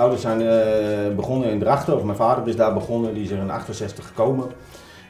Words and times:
Ouders 0.00 0.20
zijn 0.20 0.40
eh, 0.40 1.16
begonnen 1.16 1.50
in 1.50 1.58
Drachten, 1.58 1.96
of 1.96 2.02
mijn 2.02 2.16
vader 2.16 2.48
is 2.48 2.56
daar 2.56 2.72
begonnen, 2.72 3.14
die 3.14 3.22
is 3.22 3.30
er 3.30 3.38
in 3.38 3.50
68 3.50 4.06
gekomen. 4.06 4.46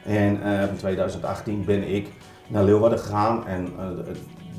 En 0.03 0.43
eh, 0.43 0.61
in 0.61 0.75
2018 0.77 1.65
ben 1.65 1.93
ik 1.93 2.07
naar 2.47 2.63
Leeuwarden 2.63 2.99
gegaan. 2.99 3.47
En 3.47 3.67
eh, 3.79 3.85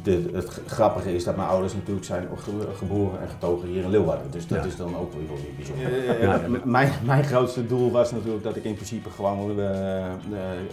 de, 0.03 0.29
het 0.33 0.61
grappige 0.67 1.15
is 1.15 1.25
dat 1.25 1.37
mijn 1.37 1.49
ouders 1.49 1.75
natuurlijk 1.75 2.07
zijn 2.07 2.29
ge- 2.37 2.51
geboren 2.77 3.21
en 3.21 3.29
getogen 3.29 3.69
hier 3.69 3.83
in 3.83 3.91
Leeuwarden. 3.91 4.31
Dus 4.31 4.47
dat 4.47 4.59
Ja. 4.59 4.65
is 4.65 4.77
dan 4.77 4.97
ook 4.97 5.13
weer 5.13 5.27
wel 5.29 5.37
weer 5.37 5.55
bijzonder. 5.57 6.21
Eh, 6.21 6.49
m- 6.65 6.71
mijn, 6.71 6.91
mijn 7.05 7.25
grootste 7.25 7.67
doel 7.67 7.91
was 7.91 8.13
natuurlijk 8.13 8.45
dat 8.45 8.57
ik 8.57 8.65
in 8.65 8.75
principe 8.75 9.11
gewoon 9.11 9.59
eh, 9.61 10.07
eh, 10.07 10.13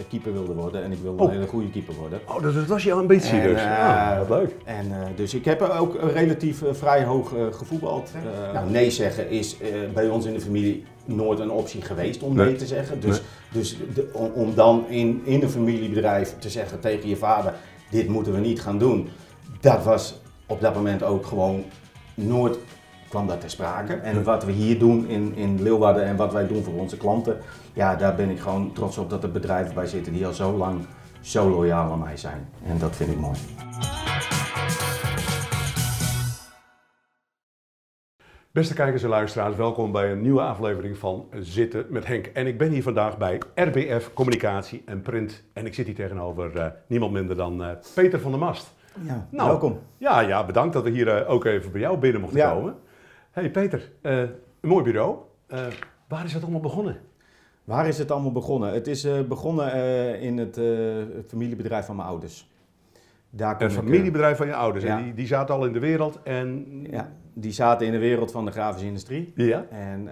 keeper 0.09 0.34
wilde 0.34 0.53
worden. 0.53 0.84
En 0.84 0.91
ik 0.91 0.98
wilde 1.02 1.23
Oh. 1.23 1.27
een 1.30 1.34
hele 1.36 1.48
goede 1.48 1.70
keeper 1.70 1.95
worden. 1.95 2.20
Oh, 2.27 2.41
dus 2.41 2.53
dat 2.53 2.66
was 2.66 2.84
jouw 2.84 3.00
ambitie 3.00 3.39
En, 3.39 3.48
dus. 3.53 3.62
Ah, 3.62 4.17
wat 4.17 4.30
leuk. 4.39 4.55
En, 4.66 4.86
eh, 4.91 4.98
dus 5.16 5.34
ik 5.34 5.45
heb 5.45 5.61
ook 5.61 5.98
relatief 6.14 6.61
vrij 6.72 7.03
hoog 7.03 7.34
eh, 7.36 7.41
gevoetbald. 7.52 8.11
Nou, 8.53 8.70
nee 8.70 8.91
zeggen 8.91 9.30
is 9.30 9.58
eh, 9.58 9.67
bij 9.94 10.09
ons 10.09 10.25
in 10.25 10.34
de 10.34 10.41
familie 10.41 10.84
nooit 11.05 11.39
een 11.39 11.52
optie 11.52 11.81
geweest 11.81 12.22
om 12.23 12.36
nee, 12.36 12.45
Nee. 12.45 12.55
te 12.55 12.66
zeggen. 12.67 13.00
Dus, 13.00 13.22
dus 13.52 13.77
de- 13.94 14.09
om, 14.14 14.31
om 14.36 14.55
dan 14.55 14.86
in, 14.88 15.22
in 15.23 15.41
een 15.41 15.50
familiebedrijf 15.50 16.36
te 16.39 16.50
zeggen 16.50 16.80
tegen 16.80 17.09
je 17.09 17.16
vader, 17.16 17.53
dit 17.89 18.08
moeten 18.08 18.34
we 18.34 18.39
niet 18.39 18.61
gaan 18.61 18.77
doen. 18.77 19.09
Dat 19.62 19.84
was 19.84 20.22
op 20.48 20.62
dat 20.62 20.73
moment 20.73 21.04
ook 21.04 21.26
gewoon 21.26 21.63
nooit 22.13 22.58
kwam 23.09 23.27
dat 23.27 23.41
ter 23.41 23.50
sprake. 23.50 23.94
En 23.94 24.23
wat 24.23 24.44
we 24.44 24.52
hier 24.52 24.80
doen 24.80 25.08
in, 25.08 25.36
in 25.36 25.62
Leeuwarden 25.62 26.04
en 26.04 26.16
wat 26.16 26.34
wij 26.34 26.48
doen 26.48 26.63
voor 26.63 26.73
onze 26.73 26.98
klanten, 26.98 27.38
ja, 27.73 27.95
daar 27.95 28.16
ben 28.16 28.30
ik 28.30 28.39
gewoon 28.39 28.73
trots 28.73 28.98
op 28.98 29.09
dat 29.09 29.23
er 29.23 29.31
bedrijven 29.31 29.73
bij 29.73 29.86
zitten 29.86 30.14
die 30.14 30.25
al 30.25 30.33
zo 30.33 30.52
lang 30.58 30.86
zo 31.22 31.50
loyaal 31.50 31.92
aan 31.92 32.00
mij 32.00 32.17
zijn. 32.17 32.50
En 32.66 32.78
dat 32.78 32.95
vind 32.95 33.11
ik 33.11 33.20
mooi. 33.20 33.38
Beste 38.52 38.73
kijkers 38.73 39.03
en 39.03 39.09
luisteraars, 39.09 39.55
welkom 39.55 39.92
bij 39.92 40.11
een 40.11 40.22
nieuwe 40.22 40.42
aflevering 40.42 40.98
van 40.98 41.28
Zitten 41.39 41.86
met 41.89 42.05
Henk. 42.05 42.26
En 42.26 42.48
ik 42.48 42.58
ben 42.58 42.72
hier 42.72 42.83
vandaag 42.83 43.17
bij 43.17 43.42
RBF 43.55 44.14
Communicatie 44.14 44.81
en 44.86 45.02
Print. 45.02 45.44
En 45.53 45.66
ik 45.66 45.73
zit 45.73 45.86
hier 45.86 45.95
tegenover 45.95 46.58
eh, 46.58 46.66
niemand 46.88 47.11
minder 47.11 47.36
dan 47.36 47.64
eh, 47.64 47.70
Peter 47.95 48.20
van 48.20 48.31
der 48.31 48.39
Mast. 48.39 48.78
Ja, 49.02 49.28
Nou, 49.30 49.50
welkom. 49.50 49.80
Ja, 49.98 50.20
ja, 50.20 50.45
bedankt 50.45 50.73
dat 50.73 50.84
we 50.84 50.90
hier 50.90 51.08
eh, 51.18 51.30
ook 51.30 51.45
even 51.45 51.72
bij 51.72 51.82
jou 51.82 51.98
binnen 51.98 52.22
mochten 52.22 52.40
Ja. 52.40 52.52
komen. 52.54 52.76
hey 53.32 53.52
Peter, 53.52 53.92
eh, 54.02 54.20
een 54.20 54.30
mooi 54.62 54.84
bureau. 54.84 55.18
Eh, 55.48 55.66
waar 56.08 56.26
is 56.26 56.34
het 56.34 56.44
allemaal 56.44 56.62
begonnen? 56.62 56.98
Waar 57.64 57.88
is 57.88 57.98
het 57.98 58.12
allemaal 58.12 58.32
begonnen? 58.32 58.73
Het 58.73 58.88
is 58.88 59.08
begonnen 59.28 60.20
in 60.20 60.38
het 60.38 60.60
familiebedrijf 61.28 61.86
van 61.86 61.95
mijn 61.95 62.08
ouders. 62.08 62.50
Daar 63.30 63.62
Een 63.62 63.67
ik, 63.67 63.73
familiebedrijf 63.73 64.38
van 64.38 64.48
je 64.48 64.56
ouders. 64.56 64.84
ja. 64.84 64.98
En 64.98 65.04
die, 65.04 65.14
die 65.14 65.28
zaten 65.28 65.56
al 65.56 65.66
in 65.66 65.73
de 65.73 65.80
wereld 65.80 66.20
en... 66.23 66.66
ja, 66.90 67.12
die 67.34 67.52
zaten 67.52 67.86
in 67.86 67.92
de 67.92 67.98
wereld 67.98 68.32
van 68.32 68.45
de 68.45 68.52
grafische 68.52 68.88
industrie. 68.88 69.32
Ja? 69.36 69.66
En 69.70 70.10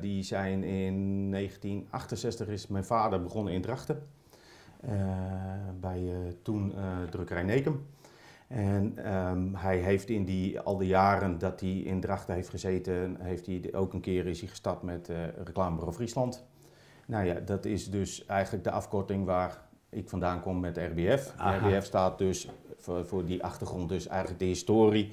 die 0.00 0.22
zijn 0.22 0.64
in 0.64 1.30
1968 1.30 2.48
is 2.48 2.66
mijn 2.66 2.84
vader 2.84 3.22
begonnen 3.22 3.52
in 3.52 3.62
Drachten. 3.62 4.02
Bij 5.80 6.12
toen 6.42 6.74
drukkerij 7.10 7.42
Nekem. 7.42 7.86
En 8.46 8.92
ehm, 9.04 9.54
hij 9.54 9.78
heeft 9.78 10.08
in 10.08 10.24
die, 10.24 10.60
al 10.60 10.76
de 10.76 10.86
jaren 10.86 11.38
dat 11.38 11.60
hij 11.60 11.70
in 11.70 12.00
Drachten 12.00 12.34
heeft 12.34 12.48
gezeten, 12.48 13.16
heeft 13.20 13.46
hij 13.46 13.68
ook 13.72 13.92
een 13.92 14.00
keer 14.00 14.26
is 14.26 14.40
hij 14.40 14.48
gestart 14.48 14.82
met 14.82 15.08
eh 15.08 15.16
reclamebureau 15.44 15.94
Friesland. 15.94 16.44
Nou 17.06 17.24
ja, 17.24 17.40
dat 17.40 17.64
is 17.64 17.90
dus 17.90 18.26
eigenlijk 18.26 18.64
de 18.64 18.70
afkorting 18.70 19.24
waar 19.24 19.58
ik 19.90 20.08
vandaan 20.08 20.40
kom 20.40 20.60
met 20.60 20.76
RBF. 20.76 21.34
RBF 21.36 21.84
staat 21.84 22.18
dus 22.18 22.48
voor, 22.76 23.06
voor 23.06 23.24
die 23.24 23.44
achtergrond, 23.44 23.88
dus 23.88 24.06
eigenlijk 24.06 24.40
de 24.40 24.46
historie 24.46 25.12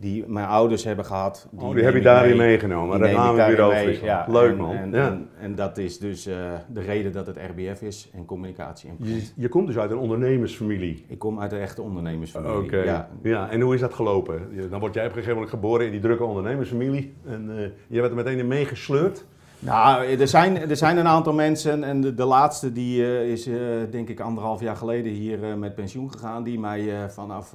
die 0.00 0.24
mijn 0.26 0.46
ouders 0.46 0.84
hebben 0.84 1.04
gehad. 1.04 1.48
Die, 1.50 1.60
oh, 1.60 1.74
die 1.74 1.82
heb 1.84 1.92
je 1.92 1.98
ik 1.98 2.04
daarin 2.04 2.36
mee. 2.36 2.46
meegenomen. 2.46 2.98
Reclamebureau 2.98 3.56
daarin 3.56 3.86
mee, 3.86 3.96
Friesland. 3.96 4.26
ja. 4.26 4.32
Leuk 4.32 4.50
En- 4.50 4.56
man. 4.56 4.74
En, 4.76 4.90
ja. 4.92 5.06
en, 5.10 5.28
en 5.40 5.54
dat 5.54 5.78
is 5.78 5.98
dus 5.98 6.26
eh, 6.26 6.34
de 6.72 6.80
reden 6.80 7.12
dat 7.12 7.26
het 7.26 7.36
RBF 7.36 7.82
is 7.82 8.10
en 8.14 8.24
communicatie 8.24 8.90
en 8.90 9.20
je, 9.36 9.48
komt 9.48 9.66
dus 9.66 9.78
uit 9.78 9.90
een 9.90 9.98
ondernemersfamilie. 9.98 11.04
Ik 11.08 11.18
kom 11.18 11.40
uit 11.40 11.52
een 11.52 11.60
echte 11.60 11.82
ondernemersfamilie. 11.82 12.56
Oké. 12.56 12.82
Ja. 12.82 13.08
Ja. 13.22 13.50
en 13.50 13.60
hoe 13.60 13.74
is 13.74 13.80
dat 13.80 13.94
gelopen? 13.94 14.68
Dan 14.70 14.80
word 14.80 14.94
jij 14.94 15.02
op 15.02 15.08
een 15.08 15.14
gegeven 15.14 15.34
moment 15.34 15.50
geboren 15.50 15.86
in 15.86 15.92
die 15.92 16.00
drukke 16.00 16.24
ondernemersfamilie. 16.24 17.14
En 17.26 17.50
eh, 17.58 17.64
je 17.88 18.00
werd 18.00 18.10
er 18.10 18.16
meteen 18.16 18.38
in 18.38 18.48
meegesleurd. 18.48 19.24
Nou, 19.60 20.06
er 20.06 20.28
zijn, 20.28 20.70
er 20.70 20.76
zijn 20.76 20.96
een 20.96 21.06
aantal 21.06 21.32
mensen 21.32 21.84
en 21.84 22.00
de, 22.00 22.14
de 22.14 22.24
laatste 22.24 22.72
die 22.72 23.04
eh, 23.04 23.30
is 23.30 23.46
eh, 23.46 23.56
denk 23.90 24.08
ik 24.08 24.20
anderhalf 24.20 24.60
jaar 24.60 24.76
geleden 24.76 25.12
hier 25.12 25.44
eh, 25.44 25.54
met 25.54 25.74
pensioen 25.74 26.12
gegaan, 26.12 26.42
die 26.42 26.58
mij 26.58 27.10
vanaf 27.10 27.54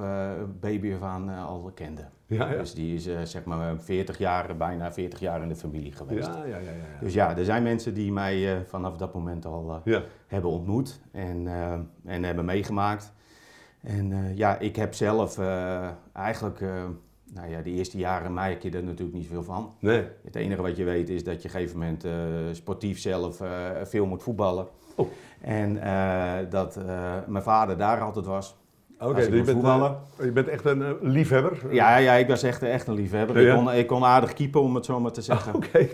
baby 0.59 0.93
af 0.93 1.01
aan 1.01 1.29
al 1.29 1.71
kende. 1.75 2.05
Ja, 2.27 2.49
ja. 2.49 2.57
Dus 2.57 2.73
die 2.73 2.95
is 2.95 3.31
zeg 3.31 3.43
maar 3.43 3.75
40 3.77 4.17
jaar, 4.17 4.57
bijna 4.57 4.93
40 4.93 5.19
jaar 5.19 5.41
in 5.41 5.47
de 5.47 5.55
familie 5.55 5.91
geweest. 5.91 6.27
Ja, 6.27 6.37
ja, 6.37 6.45
ja. 6.45 6.57
ja, 6.57 6.71
ja. 6.71 6.99
Dus 6.99 7.13
ja, 7.13 7.37
er 7.37 7.45
zijn 7.45 7.63
mensen 7.63 7.93
die 7.93 8.11
mij 8.11 8.65
vanaf 8.67 8.97
dat 8.97 9.13
moment 9.13 9.45
al 9.45 9.81
hebben 10.27 10.49
ontmoet 10.49 10.99
en, 11.11 11.47
en 12.05 12.23
hebben 12.23 12.45
meegemaakt. 12.45 13.13
En 13.81 14.35
ja, 14.35 14.59
ik 14.59 14.75
heb 14.75 14.93
zelf 14.93 15.39
eigenlijk, 16.13 16.63
nou 17.35 17.49
ja, 17.49 17.61
de 17.61 17.69
eerste 17.69 17.97
jaren 17.97 18.33
merk 18.33 18.61
je 18.61 18.69
er 18.69 18.83
natuurlijk 18.83 19.17
niet 19.17 19.27
veel 19.27 19.43
van. 19.43 19.73
Nee. 19.79 20.03
Het 20.23 20.35
enige 20.35 20.61
wat 20.61 20.77
je 20.77 20.83
weet 20.83 21.09
is 21.09 21.23
dat 21.23 21.41
je 21.41 21.47
op 21.47 21.53
een 21.53 21.59
gegeven 21.59 21.79
moment 21.79 22.03
eh, 22.03 22.11
sportief 22.51 22.99
zelf 22.99 23.41
eh, 23.41 23.49
veel 23.83 24.05
moet 24.05 24.23
voetballen. 24.23 24.67
Oh. 24.95 25.07
En 25.41 25.81
eh, 25.81 26.33
dat 26.49 26.79
mijn 27.27 27.43
vader 27.43 27.77
daar 27.77 28.01
altijd 28.01 28.25
was. 28.25 28.55
Oké, 28.99 29.09
ik 29.09 29.15
dus 29.15 29.25
je 29.25 29.53
bent, 29.53 29.97
je 30.17 30.31
bent 30.31 30.47
echt 30.47 30.65
een 30.65 30.97
liefhebber. 31.01 31.73
Ja, 31.73 31.97
ja, 31.97 32.13
ik 32.13 32.27
was 32.27 32.43
echt, 32.43 32.63
echt 32.63 32.87
een 32.87 32.93
liefhebber. 32.93 33.41
Ja. 33.41 33.53
Ik, 33.53 33.57
kon, 33.57 33.73
ik 33.73 33.87
kon 33.87 34.03
aardig 34.03 34.33
keeper, 34.33 34.61
om 34.61 34.75
het 34.75 34.85
zo 34.85 34.99
maar 34.99 35.11
te 35.11 35.21
zeggen. 35.21 35.55
Oké, 35.55 35.87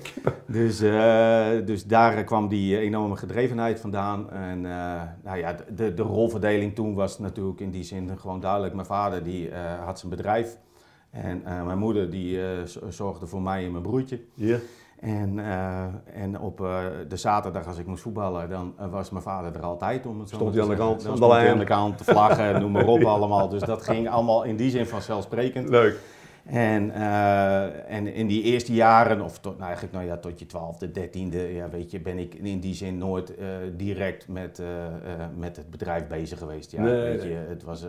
Dus, 0.47 0.81
eh, 0.81 1.47
dus 1.65 1.85
daar 1.85 2.23
kwam 2.23 2.47
die 2.47 2.77
enorme 2.77 3.15
gedrevenheid 3.15 3.79
vandaan. 3.79 4.31
En 4.31 4.61
nou 5.23 5.37
ja, 5.37 5.55
de, 5.75 5.93
de 5.93 6.01
rolverdeling 6.01 6.75
toen 6.75 6.93
was 6.93 7.19
natuurlijk 7.19 7.59
in 7.59 7.71
die 7.71 7.83
zin 7.83 8.17
gewoon 8.19 8.39
duidelijk. 8.39 8.73
Mijn 8.73 8.87
vader 8.87 9.23
die 9.23 9.49
had 9.85 9.99
zijn 9.99 10.11
bedrijf. 10.11 10.57
En 11.11 11.45
eh, 11.45 11.65
mijn 11.65 11.77
moeder 11.77 12.09
die 12.09 12.41
eh, 12.41 12.47
zorgde 12.89 13.27
voor 13.27 13.41
mij 13.41 13.65
en 13.65 13.71
mijn 13.71 13.83
broertje. 13.83 14.19
Ja. 14.33 14.57
En, 14.99 15.39
eh, 15.39 15.83
en 16.13 16.39
op 16.39 16.57
de 17.07 17.17
zaterdag 17.17 17.67
als 17.67 17.77
ik 17.77 17.85
moest 17.85 18.01
voetballen, 18.01 18.49
dan 18.49 18.73
was 18.89 19.09
mijn 19.09 19.23
vader 19.23 19.55
er 19.55 19.61
altijd. 19.61 20.05
Om 20.05 20.19
het 20.19 20.29
zo 20.29 20.35
Stond 20.35 20.53
hij 20.53 20.63
aan 20.63 20.69
de 20.69 20.75
kant, 20.75 20.91
aan 20.91 21.11
de 21.11 21.17
stond 21.17 21.31
hij 21.31 21.41
lijn. 21.41 21.51
aan 21.51 21.59
de 21.59 21.65
kant, 21.65 22.01
vlaggen, 22.01 22.53
noem 22.61 22.71
maar 22.71 22.87
op 22.87 23.03
allemaal. 23.03 23.49
Dus 23.49 23.61
dat 23.61 23.81
ging 23.81 24.09
allemaal 24.09 24.43
in 24.43 24.55
die 24.55 24.69
zin 24.69 24.85
vanzelfsprekend. 24.85 25.69
Leuk. 25.69 25.99
En, 26.45 26.91
en 27.87 28.13
in 28.13 28.27
die 28.27 28.43
eerste 28.43 28.73
jaren, 28.73 29.21
of 29.21 29.39
tot, 29.39 29.53
nou 29.53 29.63
eigenlijk 29.63 29.93
nou 29.93 30.05
ja, 30.05 30.17
tot 30.17 30.39
je 30.39 30.45
twaalfde, 30.45 30.91
dertiende, 30.91 31.53
ja, 31.53 31.69
weet 31.69 31.91
je, 31.91 31.99
ben 31.99 32.17
ik 32.17 32.33
in 32.35 32.59
die 32.59 32.73
zin 32.73 32.97
nooit 32.97 33.33
direct 33.77 34.27
met, 34.27 34.61
met 35.37 35.55
het 35.55 35.69
bedrijf 35.69 36.07
bezig 36.07 36.39
geweest. 36.39 36.71
Ja, 36.71 36.81
Nee, 36.81 37.01
weet 37.01 37.21
nee. 37.21 37.29
je, 37.29 37.37
het, 37.49 37.63
was, 37.63 37.85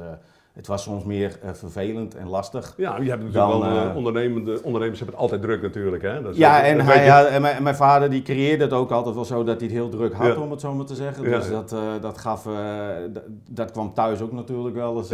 het 0.52 0.66
was 0.66 0.82
soms 0.82 1.04
meer 1.04 1.38
eh, 1.42 1.50
vervelend 1.52 2.14
en 2.14 2.28
lastig. 2.28 2.74
Ja, 2.76 2.96
je 2.98 3.10
hebt 3.10 3.22
natuurlijk 3.22 3.50
Dan, 3.50 3.60
wel 3.60 3.70
eh, 3.70 3.90
eh, 3.90 3.96
ondernemende, 3.96 4.60
ondernemers 4.62 4.98
hebben 4.98 5.14
het 5.16 5.24
altijd 5.24 5.42
druk 5.42 5.62
natuurlijk. 5.62 6.02
Hè? 6.02 6.22
Dat 6.22 6.32
is- 6.32 6.38
Ja, 6.38 6.62
en, 6.62 6.80
hij, 6.80 7.04
ja, 7.04 7.24
en, 7.24 7.62
mijn, 7.62 7.74
vader 7.74 8.10
die 8.10 8.22
creëerde 8.22 8.64
het 8.64 8.72
ook 8.72 8.90
altijd 8.90 9.14
wel 9.14 9.24
zo 9.24 9.44
dat 9.44 9.56
hij 9.60 9.66
het 9.68 9.76
heel 9.76 9.88
druk 9.88 10.12
had, 10.12 10.26
Ja. 10.26 10.40
om 10.40 10.50
het 10.50 10.60
zo 10.60 10.74
maar 10.74 10.84
te 10.84 10.94
zeggen. 10.94 11.24
Dus 11.24 11.46
ja. 11.46 11.50
dat, 11.52 11.74
dat 12.02 12.18
gaf, 12.18 12.48
dat 13.50 13.70
kwam 13.70 13.94
thuis 13.94 14.20
ook 14.20 14.32
natuurlijk 14.32 14.74
wel 14.74 14.96
eens 14.96 15.12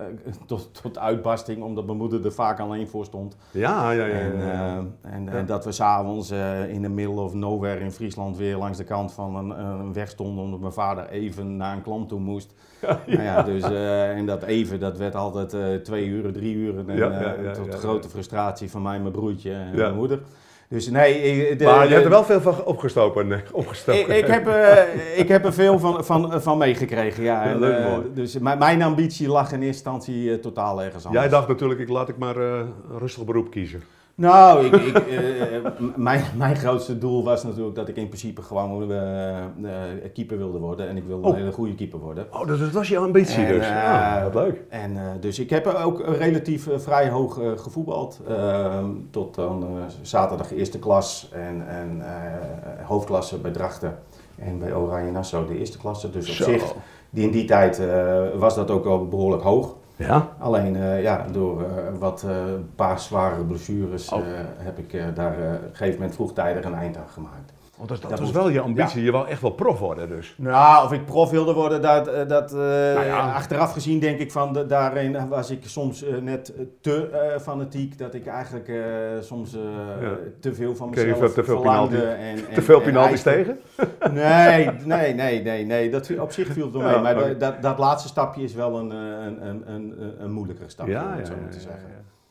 tot, 0.46 0.82
tot 0.82 0.98
uitbarsting, 0.98 1.62
omdat 1.62 1.86
mijn 1.86 1.98
moeder 1.98 2.24
er 2.24 2.32
vaak 2.32 2.60
alleen 2.60 2.88
voor 2.88 3.04
stond. 3.04 3.36
Ja, 3.50 3.90
ja, 3.90 4.06
ja. 4.06 4.14
En, 4.14 4.96
en, 5.02 5.28
en 5.28 5.46
dat 5.46 5.64
we 5.64 5.72
s'avonds 5.72 6.30
in 6.68 6.82
the 6.82 6.88
middle 6.88 7.20
of 7.20 7.34
nowhere 7.34 7.80
in 7.80 7.92
Friesland 7.92 8.36
weer 8.36 8.56
langs 8.56 8.78
de 8.78 8.84
kant 8.84 9.12
van 9.12 9.36
een, 9.36 9.62
een 9.64 9.92
weg 9.92 10.08
stonden 10.10 10.44
omdat 10.44 10.60
mijn 10.60 10.72
vader 10.72 11.08
even 11.08 11.56
naar 11.56 11.76
een 11.76 11.82
klant 11.82 12.08
toe 12.08 12.20
moest. 12.20 12.54
Nou 13.06 13.22
ja, 13.22 13.42
dus, 13.42 13.62
eh, 13.62 14.10
en 14.10 14.26
dat 14.26 14.42
even, 14.42 14.80
dat 14.80 14.96
werd 14.98 15.14
altijd 15.14 15.52
eh, 15.54 15.60
twee 15.82 16.06
uur, 16.06 16.32
drie 16.32 16.54
uur. 16.54 16.74
En, 16.88 16.96
Ja, 16.96 17.10
eh, 17.10 17.20
ja, 17.20 17.34
ja, 17.42 17.52
tot 17.52 17.66
ja, 17.72 17.78
grote 17.78 18.08
frustratie 18.08 18.70
van 18.70 18.82
mij, 18.82 18.98
mijn 19.00 19.12
broertje 19.12 19.52
en 19.52 19.68
Ja. 19.72 19.76
mijn 19.76 19.94
moeder. 19.94 20.18
Dus 20.68 20.88
nee, 20.90 21.56
de- 21.56 21.64
maar 21.64 21.86
je 21.86 21.92
hebt 21.92 22.04
er 22.04 22.10
wel 22.10 22.24
veel 22.24 22.40
van 22.40 22.64
opgestoken. 22.64 23.42
opgestoken. 23.52 24.00
ik, 24.00 24.08
ik, 24.08 24.26
heb, 24.26 24.48
ik 25.16 25.28
heb 25.28 25.44
er 25.44 25.52
veel 25.52 25.78
van, 25.78 26.04
van, 26.04 26.42
van 26.42 26.58
meegekregen, 26.58 27.22
ja. 27.24 27.44
Ja, 27.44 27.50
En, 27.50 27.58
leuk, 27.58 27.84
mooi. 27.88 28.02
dus 28.14 28.38
mijn, 28.38 28.58
mijn 28.58 28.82
ambitie 28.82 29.28
lag 29.28 29.46
in 29.52 29.62
eerste 29.62 29.66
instantie 29.66 30.40
totaal 30.40 30.82
ergens 30.82 31.04
anders. 31.06 31.22
Jij 31.22 31.32
dacht 31.32 31.48
natuurlijk, 31.48 31.80
ik 31.80 31.88
laat 31.88 32.08
ik 32.08 32.18
maar 32.18 32.36
rustig 32.98 33.24
beroep 33.24 33.50
kiezen. 33.50 33.82
Nou, 34.18 34.64
ik, 34.66 34.74
ik, 34.74 34.96
eh, 34.96 35.70
mijn, 35.96 36.22
mijn 36.36 36.56
grootste 36.56 36.98
doel 36.98 37.24
was 37.24 37.44
natuurlijk 37.44 37.74
dat 37.76 37.88
ik 37.88 37.96
in 37.96 38.06
principe 38.08 38.42
gewoon 38.42 38.92
eh, 38.92 39.44
keeper 40.14 40.38
wilde 40.38 40.58
worden. 40.58 40.88
En 40.88 40.96
ik 40.96 41.04
wilde 41.06 41.26
Oh. 41.26 41.32
een 41.32 41.38
hele 41.38 41.52
goede 41.52 41.74
keeper 41.74 41.98
worden. 41.98 42.26
Oh, 42.32 42.46
dus 42.46 42.58
dat 42.60 42.70
was 42.70 42.88
jouw 42.88 43.04
ambitie 43.04 43.44
En, 43.44 43.52
dus. 43.54 43.66
ja, 43.66 44.22
wat 44.24 44.34
leuk. 44.34 44.62
En, 44.68 44.96
dus 45.20 45.38
ik 45.38 45.50
heb 45.50 45.66
ook 45.66 46.02
relatief 46.06 46.68
vrij 46.76 47.08
hoog 47.08 47.40
gevoetbald. 47.56 48.20
eh, 48.28 48.84
tot 49.10 49.34
dan 49.34 49.66
zaterdag 50.02 50.52
eerste 50.52 50.78
klas 50.78 51.28
en, 51.32 51.68
en 51.68 52.02
hoofdklasse 52.84 53.38
bij 53.38 53.50
Drachten. 53.50 53.98
En 54.36 54.58
bij 54.58 54.74
Oranje 54.74 55.10
Nassau 55.10 55.46
de 55.46 55.58
eerste 55.58 55.78
klasse. 55.78 56.10
Dus 56.10 56.28
op 56.28 56.34
Zo. 56.34 56.44
zich, 56.44 56.74
die 57.10 57.24
in 57.24 57.30
die 57.30 57.44
tijd 57.44 57.82
was 58.38 58.54
dat 58.54 58.70
ook 58.70 58.84
al 58.86 59.08
behoorlijk 59.08 59.42
hoog. 59.42 59.74
Ja? 59.98 60.28
Alleen 60.38 60.76
eh, 60.76 61.02
ja, 61.02 61.24
door 61.32 61.62
eh, 61.62 61.68
wat 61.98 62.22
eh, 62.22 62.36
een 62.36 62.70
paar 62.74 63.00
zware 63.00 63.42
blessures 63.44 64.12
Oh. 64.12 64.18
eh, 64.20 64.26
heb 64.56 64.78
ik 64.78 64.92
eh, 64.92 65.04
daar 65.14 65.32
eh, 65.40 65.52
op 65.54 65.62
een 65.62 65.68
gegeven 65.70 65.94
moment 65.94 66.14
vroegtijdig 66.14 66.64
een 66.64 66.74
eind 66.74 66.96
aan 66.96 67.08
gemaakt. 67.12 67.52
Want 67.78 67.90
dat, 67.90 68.00
dat 68.00 68.10
Dat 68.10 68.20
was 68.20 68.30
wel 68.30 68.48
je 68.48 68.60
ambitie. 68.60 69.02
Je 69.02 69.10
wou 69.10 69.28
echt 69.28 69.40
wel 69.42 69.50
prof 69.50 69.78
worden 69.78 70.08
dus. 70.08 70.34
Nou, 70.38 70.84
of 70.84 70.92
ik 70.92 71.04
prof 71.04 71.30
wilde 71.30 71.52
worden, 71.52 71.82
dat, 71.82 72.06
eh, 72.08 72.28
dat 72.28 72.52
eh, 72.52 72.58
Nou 72.58 73.04
ja. 73.06 73.32
achteraf 73.32 73.72
gezien 73.72 73.98
denk 73.98 74.18
ik 74.18 74.32
van 74.32 74.52
de- 74.52 74.66
daarin 74.66 75.28
was 75.28 75.50
ik 75.50 75.60
soms 75.66 76.02
eh, 76.04 76.16
net 76.16 76.52
te 76.80 77.36
fanatiek. 77.40 77.98
Dat 77.98 78.14
ik 78.14 78.26
eigenlijk 78.26 78.72
soms 79.20 79.52
Ja. 80.00 80.16
te 80.40 80.54
veel 80.54 80.76
van 80.76 80.90
Kreeg 80.90 81.06
mezelf 81.06 81.32
te 81.34 81.44
veel 81.44 81.56
verlangde. 81.60 81.96
penalty- 81.96 82.20
En, 82.22 82.36
en, 82.48 82.54
Te 82.54 82.62
veel 82.62 82.78
en 82.78 82.84
penalties 82.84 83.22
tegen? 83.22 83.58
Nee, 84.12 84.70
nee, 84.84 85.14
nee, 85.14 85.42
nee, 85.42 85.64
nee. 85.66 85.90
Dat, 85.90 86.18
op 86.18 86.32
zich 86.32 86.46
viel 86.52 86.64
het 86.64 86.72
wel 86.74 86.82
mee. 87.02 87.14
Maar 87.14 87.38
dat, 87.38 87.62
dat 87.62 87.78
laatste 87.78 88.08
stapje 88.08 88.42
is 88.42 88.54
wel 88.54 88.78
een, 88.78 88.90
een, 88.90 89.46
een, 89.48 89.62
een, 89.74 89.94
een 90.18 90.32
moeilijker 90.32 90.70
stapje, 90.70 90.92
Ja, 90.92 91.02
om 91.04 91.10
ja, 91.10 91.16
het 91.16 91.26
zo 91.26 91.32
maar 91.42 91.50
te 91.50 91.60
zeggen. 91.60 91.88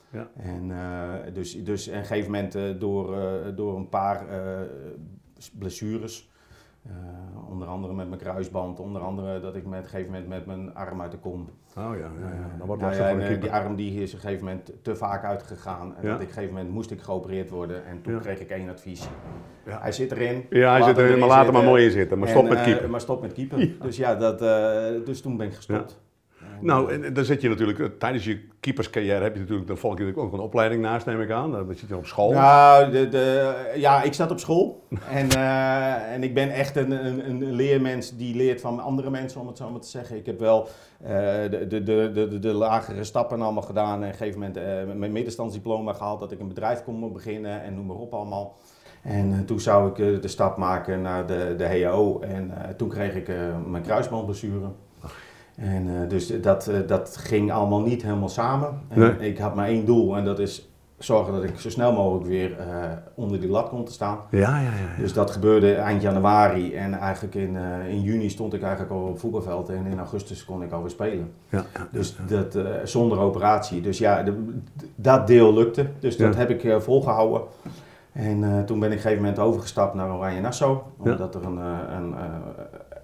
ja. 0.10 0.28
En 0.38 0.72
dus, 1.34 1.64
dus 1.64 1.88
op 1.88 1.94
een 1.94 2.06
gegeven 2.06 2.32
moment 2.32 2.58
door, 2.80 3.16
door 3.56 3.76
een 3.76 3.90
paar 3.90 4.26
blessures, 5.58 6.30
eh, 6.84 6.92
onder 7.50 7.68
andere 7.68 7.94
met 7.94 8.08
mijn 8.08 8.22
kruisband, 8.22 8.80
onder 8.80 9.02
andere 9.02 9.40
dat 9.40 9.56
ik 9.56 9.66
met, 9.66 9.80
op 9.80 9.84
een 9.84 9.90
gegeven 9.90 10.12
moment 10.12 10.28
met 10.28 10.46
mijn 10.46 10.76
arm 10.76 11.02
uit 11.02 11.12
de 11.12 11.18
kom. 11.18 11.50
Oh 11.78 11.84
ja, 11.84 11.92
ja, 11.96 12.08
ja. 12.22 12.58
dan 12.58 12.68
wordt 12.68 12.82
Nou 12.82 12.96
ja, 12.96 13.10
en, 13.10 13.16
een 13.22 13.36
eh, 13.36 13.42
die 13.42 13.52
arm 13.52 13.76
die 13.76 14.02
is 14.02 14.10
op 14.10 14.16
een 14.16 14.22
gegeven 14.22 14.46
moment 14.46 14.72
te 14.82 14.96
vaak 14.96 15.24
uitgegaan. 15.24 15.96
En 15.96 16.04
Ja. 16.08 16.12
dat 16.12 16.12
ik 16.12 16.14
op 16.14 16.20
een 16.22 16.28
gegeven 16.34 16.54
moment 16.56 16.74
moest 16.74 16.92
ik 16.92 17.02
geopereerd 17.02 17.50
worden 17.50 17.86
en 17.86 18.02
toen 18.02 18.20
kreeg 18.20 18.40
ik 18.40 18.50
één 18.50 18.70
advies. 18.70 19.08
Ja. 19.66 19.80
Hij 19.82 19.92
zit 19.92 20.12
erin. 20.12 20.46
Ja, 20.50 20.72
hij 20.72 20.82
zit 20.82 20.98
erin, 20.98 21.20
maar 21.20 21.28
laat 21.28 21.46
hem 21.46 21.54
maar 21.54 21.64
mooi 21.64 21.86
in 21.86 21.92
zitten. 21.92 22.20
Maar 22.20 22.28
En, 22.28 22.34
stop 22.34 22.50
met 22.50 22.58
eh, 22.58 22.64
keeper. 22.64 22.90
maar 22.90 23.02
stop 23.02 23.22
met 23.22 23.34
keeper. 23.34 23.72
Dus 23.82 23.98
ja, 23.98 24.16
dat, 24.16 24.42
eh, 24.42 25.06
dus 25.06 25.22
toen 25.22 25.38
ben 25.38 25.48
ik 25.48 25.54
gestopt. 25.54 26.00
Nou, 26.62 26.92
eh, 26.92 27.06
en 27.06 27.14
dan 27.14 27.26
zit 27.26 27.42
je 27.42 27.50
natuurlijk, 27.50 27.80
eh, 27.80 27.86
tijdens 27.86 28.26
je 28.26 28.48
keeperscarrière 28.60 29.24
heb 29.24 29.34
je 29.34 29.40
natuurlijk, 29.40 29.68
dan 29.68 29.78
volg 29.78 29.98
je 29.98 30.04
natuurlijk 30.04 30.28
ook 30.28 30.40
een 30.40 30.46
opleiding 30.46 30.82
naast, 30.82 31.06
neem 31.06 31.22
ik 31.22 31.32
aan. 31.32 31.52
Dan 31.52 31.74
zit 31.76 31.90
je 31.90 31.98
op 31.98 32.06
school. 32.06 32.32
Nou, 32.32 32.92
de, 32.92 33.08
de, 33.08 33.54
ja, 33.76 34.04
ik 34.04 34.14
zat 34.14 34.32
op 34.32 34.40
school 34.40 34.84
en, 35.20 35.30
eh, 35.30 36.14
en 36.14 36.24
ik 36.24 36.34
ben 36.34 36.50
echt 36.50 36.76
een, 36.76 36.92
een, 37.06 37.30
een 37.30 37.52
leermens 37.52 38.18
die 38.18 38.36
leert 38.36 38.62
van 38.62 38.80
andere 38.80 39.10
mensen, 39.10 39.42
om 39.42 39.48
het 39.48 39.58
zo 39.58 39.70
maar 39.70 39.82
te 39.82 39.88
zeggen. 39.88 40.18
Ik 40.18 40.26
heb 40.26 40.40
wel 40.40 40.68
eh, 41.04 41.10
de, 41.50 41.66
de, 41.68 41.84
de, 41.84 42.12
de, 42.14 42.40
de 42.40 42.54
lagere 42.54 43.04
stappen 43.04 43.42
allemaal 43.42 43.64
gedaan 43.64 43.94
en 43.94 44.08
op 44.08 44.12
een 44.12 44.18
gegeven 44.18 44.40
moment 44.40 44.58
eh, 44.58 44.96
mijn 44.96 45.12
middenstandsdiploma 45.12 45.94
gehaald, 45.94 46.20
dat 46.20 46.32
ik 46.32 46.40
een 46.40 46.48
bedrijf 46.48 46.84
kon 46.84 47.14
beginnen 47.14 47.64
en 47.64 47.76
noem 47.76 47.86
maar 47.86 47.96
op 47.96 48.14
allemaal. 48.14 48.58
En 49.08 49.34
eh, 49.34 49.40
toen 49.40 49.60
zou 49.60 49.90
ik 49.90 50.00
eh, 50.00 50.22
de 50.22 50.28
stap 50.28 50.58
maken 50.58 51.02
naar 51.02 51.28
de, 51.28 51.54
de 51.58 51.68
HAO 51.68 52.20
en 52.20 52.52
eh, 52.52 52.70
toen 52.70 52.90
kreeg 52.90 53.16
ik 53.16 53.28
eh, 53.28 53.36
mijn 53.66 53.84
kruisbandblessure. 53.84 54.70
En 55.58 55.88
eh, 55.88 56.10
dus 56.10 56.42
dat, 56.42 56.68
eh, 56.68 56.76
dat 56.88 57.18
ging 57.20 57.52
allemaal 57.52 57.82
niet 57.82 58.02
helemaal 58.02 58.30
samen. 58.30 58.80
En 58.88 59.00
Nee. 59.00 59.30
Ik 59.30 59.38
had 59.38 59.56
maar 59.56 59.68
één 59.68 59.86
doel 59.86 60.18
en 60.18 60.26
dat 60.26 60.40
is 60.40 60.70
zorgen 60.98 61.34
dat 61.34 61.44
ik 61.44 61.60
zo 61.60 61.70
snel 61.70 61.94
mogelijk 61.94 62.26
weer 62.26 62.60
eh, 62.60 62.66
onder 63.16 63.40
die 63.40 63.50
lat 63.50 63.70
kon 63.70 63.84
te 63.84 63.92
staan. 63.92 64.18
Ja, 64.30 64.40
ja, 64.40 64.60
ja. 64.62 64.62
ja. 64.70 65.02
Dus 65.02 65.14
dat 65.14 65.32
gebeurde 65.32 65.74
eind 65.76 66.02
januari 66.02 66.76
en 66.76 66.94
eigenlijk 66.94 67.36
in, 67.36 67.56
in 67.90 68.02
juni 68.02 68.30
stond 68.30 68.54
ik 68.54 68.62
eigenlijk 68.62 68.92
al 68.92 69.02
op 69.02 69.12
het 69.12 69.20
voetbalveld 69.20 69.70
en 69.70 69.86
in 69.86 69.98
augustus 70.00 70.46
kon 70.46 70.64
ik 70.64 70.72
alweer 70.72 70.90
spelen. 70.90 71.32
ja, 71.50 71.66
ja. 71.74 71.88
Dus 71.92 72.16
dat 72.28 72.58
zonder 72.84 73.20
operatie. 73.20 73.82
Dus 73.82 73.98
ja, 73.98 74.24
de- 74.24 74.60
dat 74.96 75.28
deel 75.28 75.54
lukte. 75.54 75.86
Dus 76.00 76.18
dat 76.18 76.36
heb 76.36 76.50
ik 76.50 76.64
eh, 76.64 76.80
volgehouden. 76.80 77.42
En 78.12 78.64
toen 78.66 78.80
ben 78.80 78.92
ik 78.92 78.98
op 78.98 79.04
een 79.04 79.04
gegeven 79.04 79.18
moment 79.18 79.40
overgestapt 79.40 79.94
naar 79.94 80.14
Oranje 80.16 80.42
Nassau. 80.42 80.78
Omdat 80.98 81.36
er 81.36 81.44
een, 81.46 81.58
een, 81.58 82.16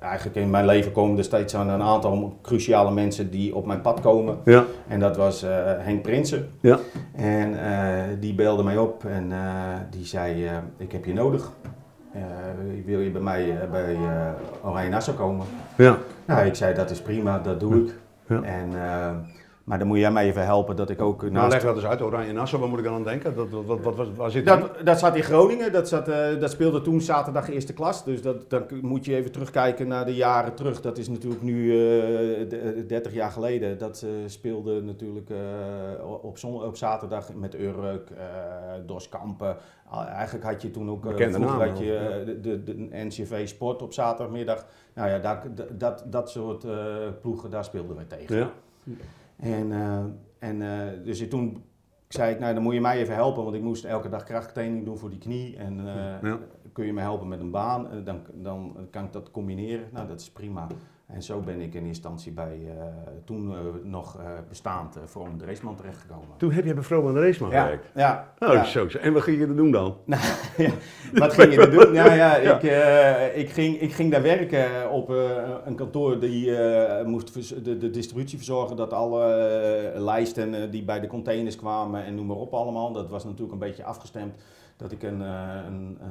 eigenlijk 0.04 0.36
in 0.36 0.50
mijn 0.50 0.66
leven 0.66 0.92
komen 0.92 1.18
er 1.18 1.24
steeds 1.24 1.54
een, 1.54 1.68
een 1.68 1.82
aantal 1.82 2.38
cruciale 2.42 2.92
mensen 2.92 3.30
die 3.32 3.56
op 3.56 3.66
mijn 3.66 3.82
pad 3.82 4.02
komen. 4.02 4.38
ja, 4.46 4.66
En 4.88 5.00
dat 5.00 5.18
was 5.18 5.44
eh, 5.44 5.50
Henk 5.66 6.02
Prinsen. 6.02 6.50
ja. 6.60 6.80
En 7.16 7.66
eh, 7.66 8.04
die 8.20 8.34
belde 8.36 8.64
mij 8.64 8.78
op 8.78 9.06
en 9.06 9.32
eh, 9.32 9.38
die 9.90 10.06
zei, 10.06 10.50
ik 10.78 10.92
heb 10.92 11.06
je 11.06 11.14
nodig. 11.14 11.52
Wil 12.86 13.00
je 13.00 13.10
bij 13.10 13.22
mij 13.22 13.58
bij 13.72 13.98
Oranje 14.64 14.90
Nassau 14.90 15.18
komen? 15.18 15.46
ja. 15.78 15.98
Nou, 16.26 16.46
ik 16.46 16.56
zei, 16.56 16.76
dat 16.76 16.90
is 16.90 17.02
prima, 17.02 17.40
dat 17.40 17.60
doe 17.60 17.76
ik. 17.76 17.94
Ja. 18.28 18.42
En, 18.42 18.72
maar 19.64 19.80
dan 19.80 19.88
moet 19.88 19.98
jij 19.98 20.12
mij 20.12 20.26
even 20.26 20.44
helpen 20.46 20.76
dat 20.76 20.90
ik 20.90 21.02
ook 21.02 21.22
Nou, 21.22 21.34
naast... 21.34 21.52
leg 21.52 21.62
dat 21.64 21.76
eens 21.76 21.86
uit, 21.86 22.02
Oranje 22.02 22.34
Nassau, 22.34 22.62
waar 22.62 22.70
moet 22.70 22.80
ik 22.80 22.86
dan 22.86 22.94
aan 22.94 23.04
denken? 23.04 23.36
Dat, 23.36 23.48
wat, 23.66 23.96
wat, 23.96 24.08
waar 24.16 24.32
zit 24.32 24.46
dat, 24.46 24.70
dat 24.84 25.00
zat 25.00 25.16
in 25.16 25.24
Groningen, 25.24 25.72
dat, 25.72 25.88
zat, 25.88 26.08
eh, 26.08 26.40
dat 26.40 26.52
speelde 26.52 26.82
toen 26.82 27.02
zaterdag 27.02 27.50
eerste 27.50 27.74
klas. 27.74 28.04
Dus 28.04 28.22
dat, 28.22 28.50
dan 28.50 28.64
moet 28.82 29.06
je 29.06 29.16
even 29.16 29.32
terugkijken 29.32 29.88
naar 29.88 30.06
de 30.06 30.16
jaren 30.16 30.54
terug. 30.54 30.82
Dat 30.82 30.98
is 30.98 31.10
natuurlijk 31.10 31.42
nu 31.42 31.72
eh, 31.72 32.50
de- 32.50 32.86
30 32.88 33.14
jaar 33.14 33.32
geleden. 33.32 33.78
Dat 33.78 34.02
eh, 34.06 34.10
speelde 34.26 34.82
natuurlijk 34.82 35.30
eh, 35.30 35.38
op, 36.22 36.38
zon, 36.38 36.64
op 36.64 36.76
zaterdag 36.78 37.34
met 37.34 37.60
Urk, 37.60 38.10
eh 38.10 38.24
Doskampen. 38.86 39.56
Eigenlijk 40.16 40.46
had 40.46 40.62
je 40.62 40.72
toen 40.72 40.90
ook, 40.90 41.04
eh, 41.06 41.12
Bekende 41.12 41.34
vroeger 41.34 41.58
namen 41.58 41.70
had 41.70 41.80
je 41.80 41.86
ja. 41.86 42.10
eh, 42.10 42.26
de, 42.26 42.40
de, 42.42 42.64
de 42.64 42.88
NCV 42.92 43.48
Sport 43.48 43.82
op 43.82 43.94
zaterdagmiddag. 43.94 44.66
Nou 44.94 45.10
ja, 45.10 45.20
daar, 45.20 45.44
dat, 45.72 46.04
dat 46.08 46.30
soort 46.30 46.64
eh, 46.64 46.76
ploegen, 47.22 47.50
daar 47.50 47.64
speelden 47.64 47.96
wij 47.96 48.06
tegen. 48.06 48.36
Ja. 48.38 48.52
En, 49.38 49.72
eh, 49.72 50.04
en 50.40 50.62
eh, 50.62 51.04
dus 51.04 51.28
toen 51.28 51.64
zei 52.08 52.34
ik, 52.34 52.40
nou 52.40 52.54
dan 52.54 52.64
moet 52.64 52.74
je 52.74 52.82
mij 52.82 52.98
even 52.98 53.14
helpen, 53.16 53.44
want 53.44 53.56
ik 53.56 53.62
moest 53.62 53.86
elke 53.86 54.10
dag 54.10 54.24
krachttraining 54.24 54.86
doen 54.86 54.98
voor 54.98 55.10
die 55.10 55.20
knie. 55.20 55.58
En 55.58 55.80
eh, 55.80 56.22
Ja. 56.22 56.40
kun 56.74 56.86
je 56.86 56.94
me 56.94 57.02
helpen 57.02 57.28
met 57.28 57.40
een 57.40 57.52
baan? 57.52 58.04
Dan, 58.04 58.22
dan 58.34 58.88
kan 58.92 59.06
ik 59.06 59.12
dat 59.14 59.32
combineren. 59.32 59.86
Nou, 59.92 60.08
dat 60.08 60.20
is 60.20 60.32
prima. 60.32 60.68
En 61.08 61.24
zo 61.24 61.40
ben 61.40 61.62
ik 61.62 61.74
in 61.74 61.86
instantie 61.86 62.32
bij 62.32 62.60
eh, 62.78 62.86
toen 63.26 63.52
eh, 63.52 63.58
nog 63.84 64.18
eh, 64.20 64.26
bestaand 64.50 64.98
uh, 64.98 65.04
Vroom 65.06 65.38
Dreesman 65.38 65.76
terechtgekomen. 65.76 66.28
Toen 66.38 66.52
heb 66.52 66.66
je 66.66 66.74
bij 66.74 66.84
Vroman 66.84 67.18
Raceman 67.18 67.52
Ja, 67.52 67.62
gewerkt. 67.64 67.88
ja, 67.96 68.34
Oh, 68.40 68.54
ja. 68.54 68.64
zo, 68.64 68.90
zo. 68.90 68.98
En 68.98 69.14
wat 69.14 69.22
ging 69.22 69.38
je 69.40 69.46
er 69.48 69.56
doen 69.56 69.72
dan? 69.72 69.98
Ja, 70.58 70.70
wat 71.14 71.34
ging 71.34 71.54
je 71.54 71.60
er 71.60 71.72
doen? 71.72 71.94
Ja, 71.94 72.14
ja, 72.14 72.36
Ja. 72.42 72.60
Ik, 72.60 73.36
ik, 73.36 73.50
ging, 73.50 73.80
ik 73.80 73.94
ging 73.94 74.12
daar 74.12 74.22
werken 74.22 74.92
op 74.92 75.10
een 75.66 75.76
kantoor 75.76 76.20
die 76.20 76.52
moest 77.06 77.64
de, 77.66 77.78
de 77.78 77.90
distributie 77.90 78.38
verzorgen. 78.38 78.76
Dat 78.76 78.94
alle 78.94 79.92
lijsten 79.96 80.72
die 80.72 80.84
bij 80.84 81.00
de 81.00 81.08
containers 81.08 81.56
kwamen 81.56 82.06
en 82.06 82.16
noem 82.16 82.26
maar 82.26 82.38
op 82.38 82.54
allemaal. 82.54 82.92
Dat 82.92 83.10
was 83.10 83.24
natuurlijk 83.24 83.52
een 83.52 83.60
beetje 83.60 83.84
afgestemd. 83.84 84.36
Dat 84.84 84.92
ik 84.92 85.04
een, 85.04 85.22
eh, 85.22 85.56
een 85.68 85.98
eh, 86.02 86.08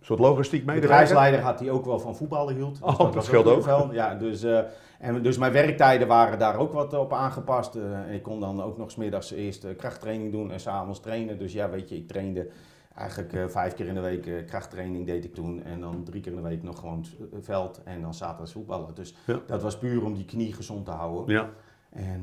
soort 0.00 0.18
logistiek 0.20 0.60
medewerker? 0.60 0.88
bedrijfsleider 0.88 1.40
had 1.40 1.58
die 1.58 1.70
ook 1.70 1.84
wel 1.84 1.98
van 2.00 2.16
voetballen 2.16 2.54
hield. 2.54 2.72
Dus 2.80 2.92
Oh, 2.92 2.98
dat 2.98 3.14
was 3.14 3.24
scheelt 3.24 3.46
ook. 3.46 3.64
wel- 3.64 3.92
Ja, 3.92 4.14
dus, 4.14 4.42
eh, 4.42 4.58
en 4.98 5.22
dus 5.22 5.38
mijn 5.38 5.52
werktijden 5.52 6.08
waren 6.08 6.38
daar 6.38 6.56
ook 6.56 6.72
wat 6.72 6.94
op 6.94 7.12
aangepast. 7.12 7.74
En 7.74 8.10
ik 8.12 8.22
kon 8.22 8.40
dan 8.40 8.62
ook 8.62 8.78
nog 8.78 8.90
smiddags 8.90 9.32
eerst 9.32 9.76
krachttraining 9.76 10.32
doen 10.32 10.50
en 10.52 10.60
s'avonds 10.60 11.00
trainen. 11.00 11.38
Dus 11.38 11.52
ja, 11.52 11.70
weet 11.70 11.88
je, 11.88 11.96
ik 11.96 12.08
trainde 12.08 12.48
eigenlijk 12.94 13.50
vijf 13.50 13.74
keer 13.74 13.86
in 13.86 13.94
de 13.94 14.00
week 14.00 14.46
krachttraining 14.46 15.06
deed 15.06 15.24
ik 15.24 15.34
toen. 15.34 15.62
En 15.64 15.80
dan 15.80 16.02
drie 16.04 16.20
keer 16.20 16.32
in 16.32 16.42
de 16.42 16.48
week 16.48 16.62
nog 16.62 16.78
gewoon 16.78 17.04
veld 17.40 17.82
en 17.84 18.00
dan 18.02 18.14
zaterdags 18.14 18.52
voetballen. 18.52 18.94
Dus 18.94 19.14
Ja. 19.26 19.40
dat 19.46 19.62
was 19.62 19.78
puur 19.78 20.04
om 20.04 20.14
die 20.14 20.24
knie 20.24 20.52
gezond 20.52 20.84
te 20.84 20.90
houden. 20.90 21.34
Ja. 21.34 21.48
En 21.90 22.22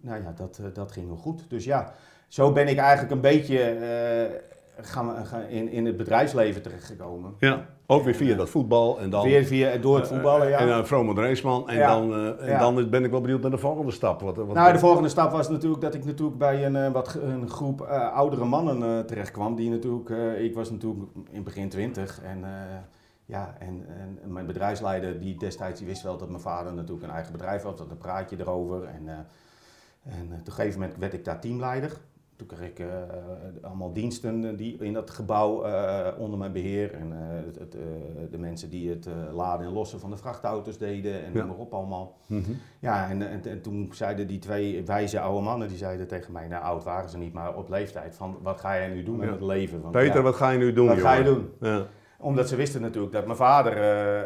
nou 0.00 0.22
ja, 0.22 0.32
dat, 0.36 0.60
dat 0.72 0.92
ging 0.92 1.06
wel 1.06 1.16
goed. 1.16 1.44
Dus 1.50 1.64
ja, 1.64 1.92
zo 2.28 2.52
ben 2.52 2.68
ik 2.68 2.78
eigenlijk 2.78 3.10
een 3.12 3.20
beetje 3.20 3.58
gaan, 4.80 5.26
gaan 5.26 5.42
in, 5.42 5.68
in 5.68 5.86
het 5.86 5.96
bedrijfsleven 5.96 6.62
terechtgekomen. 6.62 7.34
ja. 7.38 7.66
Ook 7.90 8.04
weer 8.04 8.14
via 8.14 8.36
dat 8.36 8.48
voetbal 8.50 9.00
en 9.00 9.10
dan... 9.10 9.22
Weer 9.24 9.44
via, 9.44 9.76
door 9.76 9.96
het 9.96 10.08
voetballen, 10.08 10.48
ja. 10.48 10.58
En 10.58 10.68
dan 10.68 10.86
Vroman 10.86 11.18
Raceman. 11.18 11.68
En, 11.68 11.76
Ja. 11.76 11.88
dan, 11.94 12.12
eh, 12.14 12.40
en 12.40 12.50
Ja. 12.50 12.58
dan 12.58 12.90
ben 12.90 13.04
ik 13.04 13.10
wel 13.10 13.20
benieuwd 13.20 13.40
naar 13.42 13.50
de 13.50 13.58
volgende 13.58 13.90
stap. 13.92 14.20
Wat, 14.20 14.36
wat, 14.36 14.54
Nou, 14.54 14.72
de 14.72 14.78
volgende 14.78 15.08
stap 15.08 15.30
was 15.32 15.48
natuurlijk 15.48 15.80
dat 15.82 15.94
ik 15.94 16.04
natuurlijk 16.04 16.38
bij 16.38 16.66
een, 16.66 16.76
eh, 16.76 16.92
wat, 16.92 17.14
een 17.22 17.48
groep 17.50 17.80
eh, 17.80 18.12
oudere 18.12 18.44
mannen 18.44 18.82
eh, 18.82 19.04
terecht 19.04 19.30
kwam. 19.30 19.54
Die 19.54 19.70
natuurlijk, 19.70 20.10
eh, 20.10 20.44
ik 20.44 20.54
was 20.54 20.70
natuurlijk 20.70 21.04
in 21.30 21.42
begin 21.42 21.68
twintig. 21.68 22.20
En, 22.22 22.44
eh, 22.44 22.50
ja, 23.24 23.54
en, 23.58 23.84
en 24.22 24.32
mijn 24.32 24.46
bedrijfsleider 24.46 25.20
die 25.20 25.38
destijds 25.38 25.78
die 25.78 25.88
wist 25.88 26.02
wel 26.02 26.16
dat 26.18 26.28
mijn 26.28 26.40
vader 26.40 26.72
natuurlijk 26.74 27.06
een 27.06 27.14
eigen 27.14 27.32
bedrijf 27.32 27.62
had. 27.62 27.78
Dat 27.78 27.90
een 27.90 27.98
praatje 27.98 28.36
erover. 28.40 28.84
En, 28.84 29.08
eh, 29.08 29.14
en 30.02 30.28
eh, 30.32 30.38
op 30.40 30.46
een 30.46 30.52
gegeven 30.52 30.80
moment 30.80 30.98
werd 30.98 31.12
ik 31.12 31.24
daar 31.24 31.40
teamleider. 31.40 31.92
Toen 32.38 32.46
kreeg 32.46 32.68
ik 32.68 32.78
eh, 32.78 32.86
allemaal 33.62 33.92
diensten 33.92 34.44
eh, 34.50 34.56
die 34.56 34.76
in 34.80 34.92
dat 34.92 35.10
gebouw 35.10 35.62
eh, 35.64 36.06
onder 36.18 36.38
mijn 36.38 36.52
beheer. 36.52 36.94
En 36.94 37.12
het, 37.46 37.58
het, 37.58 37.76
de 38.30 38.38
mensen 38.38 38.70
die 38.70 38.90
het 38.90 39.08
laden 39.32 39.66
en 39.66 39.72
lossen 39.72 40.00
van 40.00 40.10
de 40.10 40.16
vrachtauto's 40.16 40.78
deden 40.78 41.24
en 41.24 41.32
Ja. 41.32 41.38
noem 41.38 41.46
maar 41.46 41.56
op 41.56 41.72
allemaal. 41.74 42.16
Mhm. 42.26 42.50
Ja, 42.78 43.08
en, 43.10 43.28
en, 43.28 43.44
en 43.44 43.60
toen 43.62 43.88
zeiden 43.92 44.26
die 44.26 44.38
twee 44.38 44.84
wijze 44.84 45.20
oude 45.20 45.40
mannen, 45.44 45.68
die 45.68 45.76
zeiden 45.76 46.06
tegen 46.08 46.32
mij, 46.32 46.48
nou 46.48 46.62
oud 46.62 46.84
waren 46.84 47.10
ze 47.10 47.18
niet, 47.18 47.32
maar 47.32 47.56
op 47.56 47.68
leeftijd, 47.68 48.14
van 48.14 48.38
wat 48.42 48.60
ga 48.60 48.76
jij 48.76 48.88
nu 48.88 49.02
doen 49.02 49.16
met 49.16 49.26
Ja. 49.26 49.32
het 49.32 49.42
leven? 49.42 49.80
Want, 49.80 49.92
Peter, 49.92 50.16
ja, 50.16 50.22
wat 50.22 50.34
ga 50.34 50.50
je 50.50 50.58
nu 50.58 50.72
doen, 50.72 50.86
wat 50.86 50.98
ga 51.00 51.12
je 51.14 51.24
doen? 51.24 51.50
Ja. 51.60 51.86
Omdat 52.18 52.48
ze 52.48 52.56
wisten 52.56 52.80
natuurlijk 52.80 53.12
dat 53.12 53.24
mijn 53.24 53.36
vader 53.36 53.76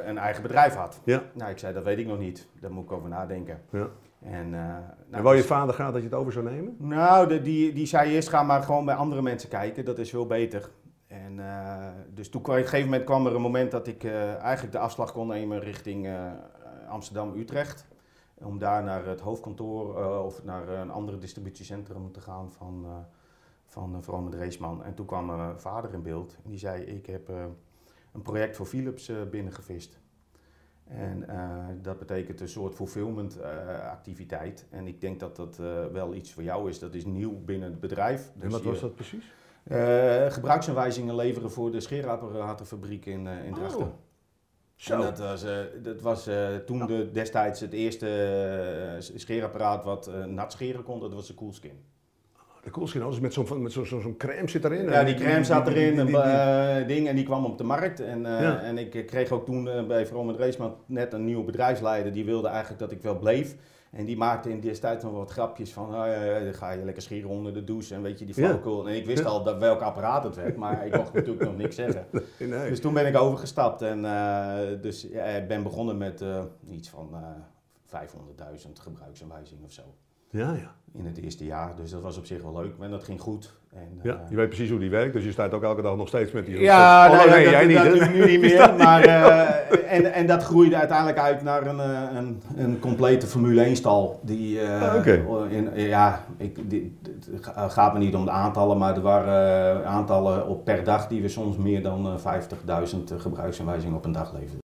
een 0.08 0.18
eigen 0.18 0.42
bedrijf 0.42 0.74
had. 0.74 1.00
Ja. 1.04 1.22
Nou, 1.34 1.50
ik 1.50 1.58
zei, 1.58 1.74
dat 1.74 1.84
weet 1.84 1.98
ik 1.98 2.06
nog 2.06 2.18
niet, 2.18 2.48
daar 2.60 2.72
moet 2.72 2.84
ik 2.84 2.92
over 2.92 3.08
nadenken. 3.08 3.60
Ja. 3.70 3.88
En, 4.22 4.44
eh, 4.44 4.60
nou, 4.60 4.82
en 5.10 5.22
wou 5.22 5.34
je 5.34 5.40
dus- 5.40 5.50
vader 5.50 5.74
graag 5.74 5.92
dat 5.92 6.02
je 6.02 6.08
het 6.08 6.16
over 6.16 6.32
zou 6.32 6.44
nemen? 6.44 6.76
nou, 6.78 7.28
de, 7.28 7.42
die, 7.42 7.72
die 7.72 7.86
zei 7.86 8.10
eerst, 8.10 8.28
ga 8.28 8.42
maar 8.42 8.62
gewoon 8.62 8.84
bij 8.84 8.94
andere 8.94 9.22
mensen 9.22 9.48
kijken, 9.48 9.84
dat 9.84 9.98
is 9.98 10.10
veel 10.10 10.26
beter. 10.26 10.70
En 11.06 11.38
uh, 11.38 11.86
dus 12.14 12.28
toen 12.28 12.40
op 12.40 12.48
een 12.48 12.54
gegeven 12.54 12.84
moment 12.84 13.04
kwam 13.04 13.26
er 13.26 13.34
een 13.34 13.40
moment 13.40 13.70
dat 13.70 13.86
ik 13.86 14.04
uh, 14.04 14.34
eigenlijk 14.34 14.72
de 14.72 14.78
afslag 14.78 15.12
kon 15.12 15.26
nemen 15.26 15.60
richting 15.60 16.08
Amsterdam-Utrecht. 16.88 17.86
Om 18.34 18.58
daar 18.58 18.82
naar 18.82 19.06
het 19.06 19.20
hoofdkantoor 19.20 20.02
eh, 20.02 20.24
of 20.24 20.44
naar 20.44 20.68
een 20.68 20.90
ander 20.90 21.20
distributiecentrum 21.20 22.12
te 22.12 22.20
gaan 22.20 22.52
van, 22.52 22.86
van 23.66 24.02
Vrome 24.02 24.36
Reesman. 24.36 24.84
En 24.84 24.94
toen 24.94 25.06
kwam 25.06 25.26
mijn 25.26 25.60
vader 25.60 25.92
in 25.94 26.02
beeld 26.02 26.36
en 26.44 26.50
die 26.50 26.58
zei: 26.58 26.82
Ik 26.82 27.06
heb 27.06 27.28
een 28.12 28.22
project 28.22 28.56
voor 28.56 28.66
Philips 28.66 29.12
binnengevist. 29.30 30.00
En 30.96 31.26
dat 31.82 31.98
betekent 31.98 32.40
een 32.40 32.48
soort 32.48 32.74
fulfillment 32.74 33.42
activiteit. 33.90 34.66
En 34.70 34.86
ik 34.86 35.00
denk 35.00 35.20
dat 35.20 35.36
dat 35.36 35.56
wel 35.92 36.14
iets 36.14 36.32
voor 36.32 36.42
jou 36.42 36.68
is. 36.68 36.78
Dat 36.78 36.94
is 36.94 37.04
nieuw 37.04 37.40
binnen 37.44 37.70
het 37.70 37.80
bedrijf. 37.80 38.30
Dus 38.34 38.44
en 38.44 38.50
wat 38.50 38.62
was 38.62 38.80
dat 38.80 38.94
precies? 38.94 39.32
gebruiksaanwijzingen 40.28 41.14
leveren 41.14 41.50
voor 41.50 41.70
de 41.70 41.80
scheerapparatenfabriek 41.80 43.06
in, 43.06 43.26
in 43.26 43.54
Drachten. 43.54 43.86
Oh. 43.86 43.92
Zo. 44.76 44.94
En 44.94 45.00
dat 45.00 45.18
was, 45.18 45.44
dat 45.82 46.00
was 46.00 46.28
toen 46.66 46.86
de, 46.86 47.10
destijds 47.12 47.60
het 47.60 47.72
eerste 47.72 48.96
scheerapparaat 49.14 49.84
wat 49.84 50.10
nat 50.26 50.52
scheren 50.52 50.82
kon, 50.82 51.00
dat 51.00 51.14
was 51.14 51.26
de 51.26 51.34
Coolskin. 51.34 51.91
De 52.62 52.70
Coolskin, 52.70 53.00
dus 53.00 53.20
met 53.20 53.32
zo'n 53.32 53.70
zo, 53.70 53.84
zo, 53.84 54.00
zo 54.00 54.14
crème 54.18 54.48
zit 54.48 54.64
erin? 54.64 54.84
Ja, 54.84 55.04
die 55.04 55.14
crème 55.14 55.44
zat 55.44 55.68
erin, 55.68 55.98
een 55.98 56.86
ding, 56.86 57.08
en 57.08 57.14
die 57.16 57.24
kwam 57.24 57.44
op 57.44 57.58
de 57.58 57.64
markt. 57.64 58.00
En, 58.00 58.22
ja. 58.22 58.60
en 58.60 58.78
ik 58.78 59.06
kreeg 59.06 59.30
ook 59.30 59.44
toen 59.44 59.86
bij 59.86 60.06
Vroom 60.06 60.26
met 60.26 60.36
Raceman 60.36 60.74
net 60.86 61.12
een 61.12 61.24
nieuwe 61.24 61.44
bedrijfsleider, 61.44 62.12
die 62.12 62.24
wilde 62.24 62.48
eigenlijk 62.48 62.80
dat 62.80 62.92
ik 62.92 63.02
wel 63.02 63.18
bleef. 63.18 63.56
En 63.92 64.04
die 64.04 64.16
maakte 64.16 64.50
in 64.50 64.60
destijds 64.60 65.04
nog 65.04 65.12
wat 65.12 65.30
grapjes 65.30 65.72
van, 65.72 65.88
oh, 65.88 66.06
ja, 66.06 66.40
dan 66.40 66.54
ga 66.54 66.70
je 66.70 66.84
lekker 66.84 67.02
scheren 67.02 67.28
onder 67.28 67.54
de 67.54 67.64
douche 67.64 67.94
en 67.94 68.02
weet 68.02 68.18
je, 68.18 68.24
die 68.24 68.34
flauwekul. 68.34 68.88
En 68.88 68.94
ik 68.94 69.06
wist 69.06 69.24
al 69.24 69.42
dat, 69.42 69.58
welk 69.58 69.80
apparaat 69.80 70.24
het 70.24 70.36
werd, 70.36 70.56
maar 70.56 70.86
ik 70.86 70.96
mocht 70.96 71.12
natuurlijk 71.12 71.44
nog 71.44 71.56
niks 71.56 71.74
zeggen. 71.74 72.06
Nee. 72.38 72.68
Dus 72.68 72.80
toen 72.80 72.94
ben 72.94 73.06
ik 73.06 73.16
overgestapt 73.16 73.82
en 73.82 74.04
uh, 74.04 74.58
dus 74.80 75.06
ja, 75.10 75.24
ik 75.24 75.48
ben 75.48 75.62
begonnen 75.62 75.96
met 75.96 76.22
uh, 76.22 76.42
iets 76.70 76.88
van 76.88 77.08
uh, 77.12 78.02
500.000 78.66 78.72
gebruiksaanwijzingen 78.72 79.64
of 79.64 79.72
zo. 79.72 79.82
Ja, 80.32 80.52
ja. 80.52 80.74
In 80.94 81.06
het 81.06 81.18
eerste 81.18 81.44
jaar, 81.44 81.72
dus 81.76 81.90
dat 81.90 82.02
was 82.02 82.18
op 82.18 82.26
zich 82.26 82.42
wel 82.42 82.52
leuk 82.52 82.72
en 82.80 82.90
dat 82.90 83.04
ging 83.04 83.20
goed. 83.20 83.54
En, 83.74 84.00
ja, 84.02 84.20
je 84.30 84.36
weet 84.36 84.48
precies 84.48 84.70
hoe 84.70 84.78
die 84.78 84.90
werkt, 84.90 85.12
dus 85.12 85.24
je 85.24 85.32
staat 85.32 85.52
ook 85.52 85.62
elke 85.62 85.82
dag 85.82 85.96
nog 85.96 86.08
steeds 86.08 86.32
met 86.32 86.46
die... 86.46 86.60
Ja, 86.60 87.10
oh, 87.10 87.30
nee, 87.30 87.50
jij 87.50 87.66
niet. 87.66 87.76
Dat 87.76 88.12
nu 88.12 88.26
niet 88.26 88.40
meer, 88.50 88.74
maar... 88.78 89.06
Uh, 89.06 89.92
en, 89.92 90.12
en 90.12 90.26
dat 90.26 90.42
groeide 90.42 90.76
uiteindelijk 90.76 91.18
uit 91.18 91.42
naar 91.42 91.66
een, 91.66 91.76
uh, 91.76 92.16
een, 92.16 92.42
een 92.56 92.78
complete 92.78 93.26
Formule 93.26 93.62
1 93.62 93.76
stal. 93.76 94.20
Die, 94.22 94.60
uh, 94.60 94.82
ah, 94.82 94.94
okay. 94.94 95.24
in, 95.48 95.70
ja, 95.74 96.24
ik, 96.36 96.70
die, 96.70 96.98
het 97.54 97.72
gaat 97.72 97.92
me 97.92 97.98
niet 97.98 98.14
om 98.14 98.24
de 98.24 98.30
aantallen, 98.30 98.78
maar 98.78 98.94
er 98.94 99.02
waren 99.02 99.86
aantallen 99.86 100.46
op 100.46 100.64
per 100.64 100.84
dag 100.84 101.08
die 101.08 101.22
we 101.22 101.28
soms 101.28 101.56
meer 101.56 101.82
dan 101.82 102.18
50.000 102.18 102.98
gebruiksaanwijzingen 103.16 103.96
op 103.96 104.04
een 104.04 104.12
dag 104.12 104.32
leverden. 104.32 104.61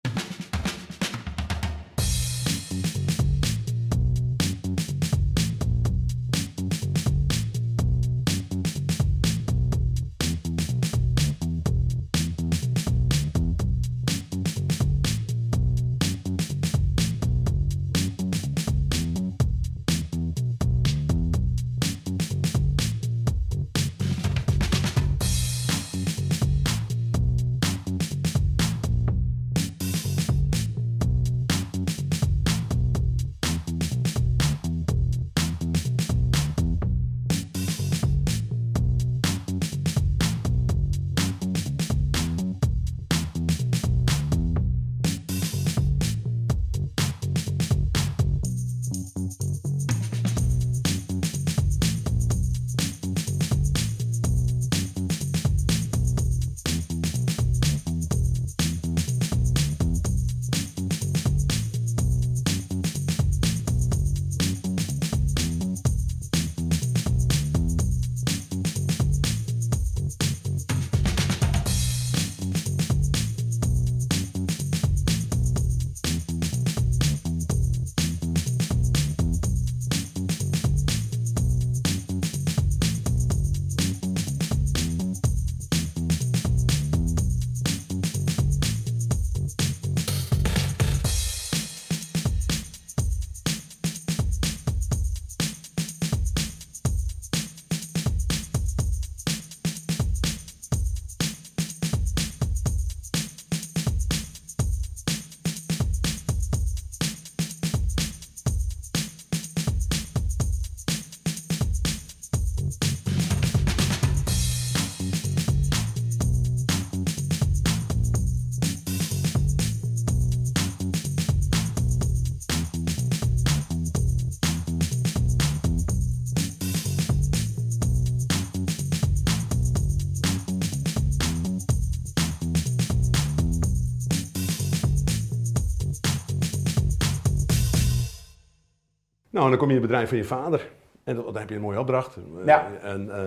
Nou, 139.35 139.47
en 139.47 139.51
dan 139.51 139.61
kom 139.61 139.69
je 139.69 139.75
in 139.75 139.81
het 139.81 139.91
bedrijf 139.91 140.09
van 140.09 140.19
je 140.19 140.25
vader. 140.25 140.71
En 141.05 141.17
dan, 141.17 141.37
heb 141.37 141.49
je 141.49 141.55
een 141.55 141.61
mooie 141.61 141.81
opdracht. 141.81 142.17
Ja. 142.45 142.71
En, 142.83 143.07
uh, 143.07 143.25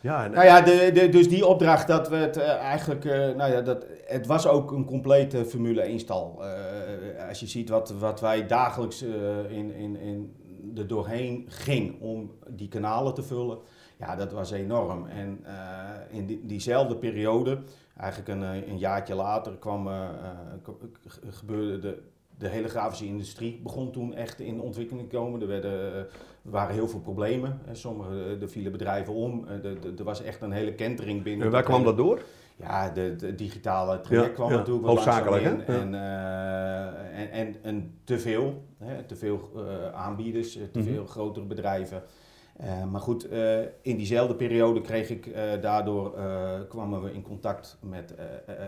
ja, 0.00 0.24
en, 0.24 0.30
nou 0.30 0.44
ja, 0.44 0.60
de, 0.60 0.90
de, 0.94 1.08
dus 1.08 1.28
die 1.28 1.46
opdracht, 1.46 1.86
dat 1.86 2.08
we 2.08 2.16
het 2.16 2.36
uh, 2.36 2.48
eigenlijk, 2.48 3.04
uh, 3.04 3.12
nou 3.12 3.52
ja, 3.52 3.60
dat, 3.60 3.86
het 4.06 4.26
was 4.26 4.46
ook 4.46 4.70
een 4.70 4.84
complete 4.84 5.44
Formule 5.44 5.80
1 5.80 5.98
stal. 5.98 6.42
als 7.28 7.40
je 7.40 7.46
ziet 7.46 7.68
wat, 7.68 7.90
wat 7.90 8.20
wij 8.20 8.46
dagelijks 8.46 9.02
in, 9.48 9.74
in, 9.74 9.96
in 9.96 10.36
er 10.76 10.86
doorheen 10.86 11.44
ging 11.48 12.00
om 12.00 12.30
die 12.48 12.68
kanalen 12.68 13.14
te 13.14 13.22
vullen, 13.22 13.58
ja, 13.96 14.16
dat 14.16 14.32
was 14.32 14.50
enorm. 14.50 15.06
En 15.06 15.44
in 16.10 16.26
die, 16.26 16.40
diezelfde 16.46 16.96
periode, 16.96 17.58
eigenlijk 17.96 18.28
een, 18.28 18.42
een 18.70 18.78
jaartje 18.78 19.14
later, 19.14 19.52
kwam, 19.52 19.88
gebeurde 21.30 21.78
de 21.78 22.02
de 22.38 22.48
hele 22.48 22.68
grafische 22.68 23.06
industrie 23.06 23.60
begon 23.62 23.92
toen 23.92 24.14
echt 24.14 24.40
in 24.40 24.60
ontwikkeling 24.60 25.08
te 25.08 25.16
komen. 25.16 25.40
Er, 25.40 25.46
werden, 25.46 25.94
er 25.94 26.06
waren 26.42 26.74
heel 26.74 26.88
veel 26.88 27.00
problemen. 27.00 27.60
Sommige 27.72 28.36
er 28.40 28.50
vielen 28.50 28.72
bedrijven 28.72 29.14
om. 29.14 29.46
Er 29.98 30.04
was 30.04 30.22
echt 30.22 30.42
een 30.42 30.52
hele 30.52 30.74
kentering 30.74 31.22
binnen. 31.22 31.46
En 31.46 31.52
waar 31.52 31.62
kwam 31.62 31.84
dat 31.84 31.96
door? 31.96 32.22
Ja, 32.56 32.90
de, 32.90 33.16
de 33.16 33.34
digitale 33.34 34.00
traject 34.00 34.34
kwam 34.34 34.50
natuurlijk 34.50 34.84
wel 34.84 34.94
Hoofdzakelijk, 34.94 35.44
in. 35.44 35.60
En, 35.66 35.92
uh, 35.92 37.20
en, 37.20 37.30
en, 37.30 37.56
en, 37.62 37.98
te 38.04 38.18
veel, 38.18 38.64
hè? 38.78 39.02
te 39.02 39.16
veel 39.16 39.50
uh, 39.56 39.92
aanbieders, 39.92 40.52
te 40.52 40.60
mm 40.60 40.68
-hmm. 40.72 40.92
veel 40.92 41.06
grotere 41.06 41.46
bedrijven. 41.46 42.02
Uh, 42.60 42.84
maar 42.84 43.00
goed, 43.00 43.28
in 43.82 43.96
diezelfde 43.96 44.34
periode 44.34 44.80
kreeg 44.80 45.10
ik 45.10 45.34
daardoor, 45.60 46.14
kwamen 46.68 47.02
we 47.02 47.12
in 47.12 47.22
contact 47.22 47.78
met 47.80 48.14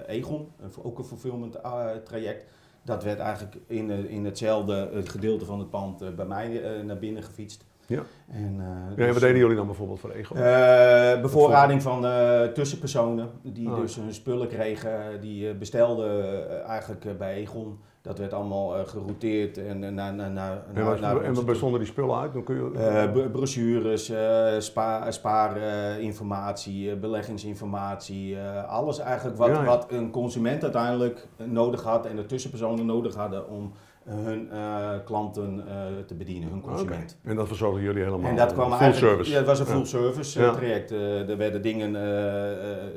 Egon, 0.06 0.52
ook 0.82 0.98
een 0.98 1.04
fulfillment 1.04 1.58
traject 2.04 2.44
dat 2.86 3.04
werd 3.04 3.18
eigenlijk 3.18 3.56
in, 3.66 3.90
eh, 3.90 4.10
in 4.10 4.24
hetzelfde 4.24 4.90
gedeelte 5.04 5.44
van 5.44 5.58
het 5.58 5.70
pand 5.70 6.02
eh, 6.02 6.08
bij 6.08 6.26
mij 6.26 6.62
eh, 6.62 6.84
naar 6.84 6.98
binnen 6.98 7.22
gefietst. 7.22 7.64
Ja. 7.86 8.02
En, 8.30 8.54
uh, 8.54 8.96
ja, 8.96 9.04
dus, 9.04 9.12
wat 9.12 9.20
deden 9.20 9.38
jullie 9.38 9.56
dan 9.56 9.66
bijvoorbeeld 9.66 10.00
voor 10.00 10.10
Ego? 10.10 10.36
Uh, 10.36 11.20
bevoorrading 11.22 11.82
van 11.82 12.04
uh, 12.04 12.42
tussenpersonen 12.42 13.30
die 13.42 13.68
oh, 13.68 13.80
dus 13.80 13.96
hun 13.96 14.14
spullen 14.14 14.48
kregen, 14.48 15.20
die 15.20 15.54
bestelden 15.54 16.64
eigenlijk 16.64 17.18
bij 17.18 17.34
Egon. 17.34 17.78
Dat 18.06 18.18
werd 18.18 18.32
allemaal 18.32 18.76
eh, 18.76 18.86
gerouteerd 18.86 19.58
en 19.58 19.84
eh, 19.84 19.90
naar... 19.90 20.14
naar, 20.14 20.30
naar, 20.30 20.62
En, 20.74 21.00
naar- 21.00 21.22
en 21.22 21.34
die 21.78 21.84
spullen 21.86 22.18
uit? 22.18 22.32
Dan 22.32 22.44
kun 22.44 22.54
je... 22.56 23.08
bro- 23.12 23.28
brochures, 23.28 24.12
spa, 24.58 25.10
spaarinformatie, 25.10 26.96
beleggingsinformatie, 26.96 28.38
alles 28.68 28.98
eigenlijk 28.98 29.36
wat, 29.38 29.48
Ja, 29.48 29.54
ja. 29.54 29.64
wat 29.64 29.86
een 29.90 30.10
consument 30.10 30.62
uiteindelijk 30.62 31.28
nodig 31.44 31.82
had 31.82 32.06
en 32.06 32.16
de 32.16 32.26
tussenpersonen 32.26 32.86
nodig 32.86 33.14
hadden 33.14 33.48
om 33.48 33.72
hun 34.06 34.50
eh, 34.50 34.90
klanten 35.04 35.64
eh, 35.68 35.74
te 36.06 36.14
bedienen, 36.14 36.48
hun 36.48 36.60
consument. 36.60 37.18
En 37.22 37.36
dat 37.36 37.46
verzorgden 37.48 37.82
jullie 37.82 38.02
helemaal? 38.02 38.30
En 38.30 38.36
dat 38.36 38.52
kwam 38.52 38.70
full 38.70 38.78
eigenlijk, 38.78 39.12
service? 39.12 39.30
Ja, 39.30 39.36
het 39.36 39.46
was 39.46 39.58
een 39.58 39.66
full 39.66 39.78
Ja. 39.78 39.84
service 39.84 40.44
eh, 40.44 40.52
traject. 40.52 40.90
Er 40.90 41.36
werden 41.36 41.62
dingen 41.62 41.92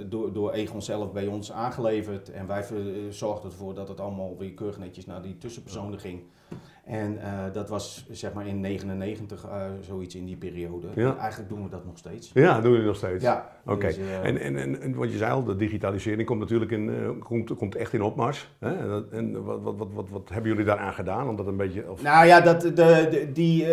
door, 0.10 0.34
door 0.34 0.52
Egon 0.52 0.82
zelf 0.82 1.12
bij 1.12 1.28
ons 1.28 1.52
aangeleverd. 1.52 2.32
En 2.32 2.48
wij 2.48 2.66
zorgden 3.10 3.52
ervoor 3.52 3.74
dat 3.74 3.88
het 3.88 4.00
allemaal 4.00 4.38
weer 4.38 4.54
keurig 4.54 4.78
netjes 4.78 5.06
naar 5.06 5.22
die 5.22 5.38
tussenpersonen 5.38 6.00
ging. 6.00 6.22
En 6.90 7.22
eh, 7.22 7.54
dat 7.54 7.70
was 7.70 8.06
zeg 8.12 8.34
maar 8.34 8.48
in 8.48 8.60
99 8.60 9.46
eh, 9.46 9.66
zoiets 9.82 10.16
in 10.16 10.26
die 10.26 10.38
periode. 10.38 10.88
Ja. 10.96 11.18
Eigenlijk 11.18 11.50
doen 11.50 11.64
we 11.64 11.70
dat 11.70 11.86
nog 11.86 11.98
steeds. 11.98 12.32
Ja, 12.34 12.62
doen 12.62 12.72
jullie 12.72 12.86
nog 12.88 12.96
steeds? 12.96 13.24
Ja, 13.24 13.50
Oké. 13.66 13.88
dus, 13.88 13.98
eh, 13.98 14.26
En, 14.26 14.38
en, 14.38 14.56
en, 14.56 14.82
en 14.82 14.96
wat 14.96 15.12
je 15.12 15.18
zei 15.18 15.32
al, 15.32 15.44
de 15.44 15.56
digitalisering 15.56 16.26
komt 16.28 16.40
natuurlijk 16.40 16.72
in, 16.72 17.16
komt, 17.24 17.56
komt 17.56 17.76
echt 17.76 17.94
in 17.94 18.02
opmars. 18.02 18.50
Hè? 18.60 18.76
En, 18.78 18.88
dat- 18.88 19.10
en 19.12 19.44
wat, 19.44 19.62
wat, 19.62 19.76
wat, 19.78 19.88
wat, 19.94 20.10
wat 20.10 20.30
hebben 20.30 20.52
jullie 20.52 20.66
daaraan 20.66 20.94
gedaan? 20.94 21.28
Om 21.30 21.36
dat 21.36 21.48
een 21.48 21.58
beetje... 21.58 21.92
Of, 21.92 22.02
Nou 22.02 22.26
ja, 22.26 22.42
dat, 22.42 22.62
de, 22.62 22.74
de- 22.74 23.30
die, 23.34 23.66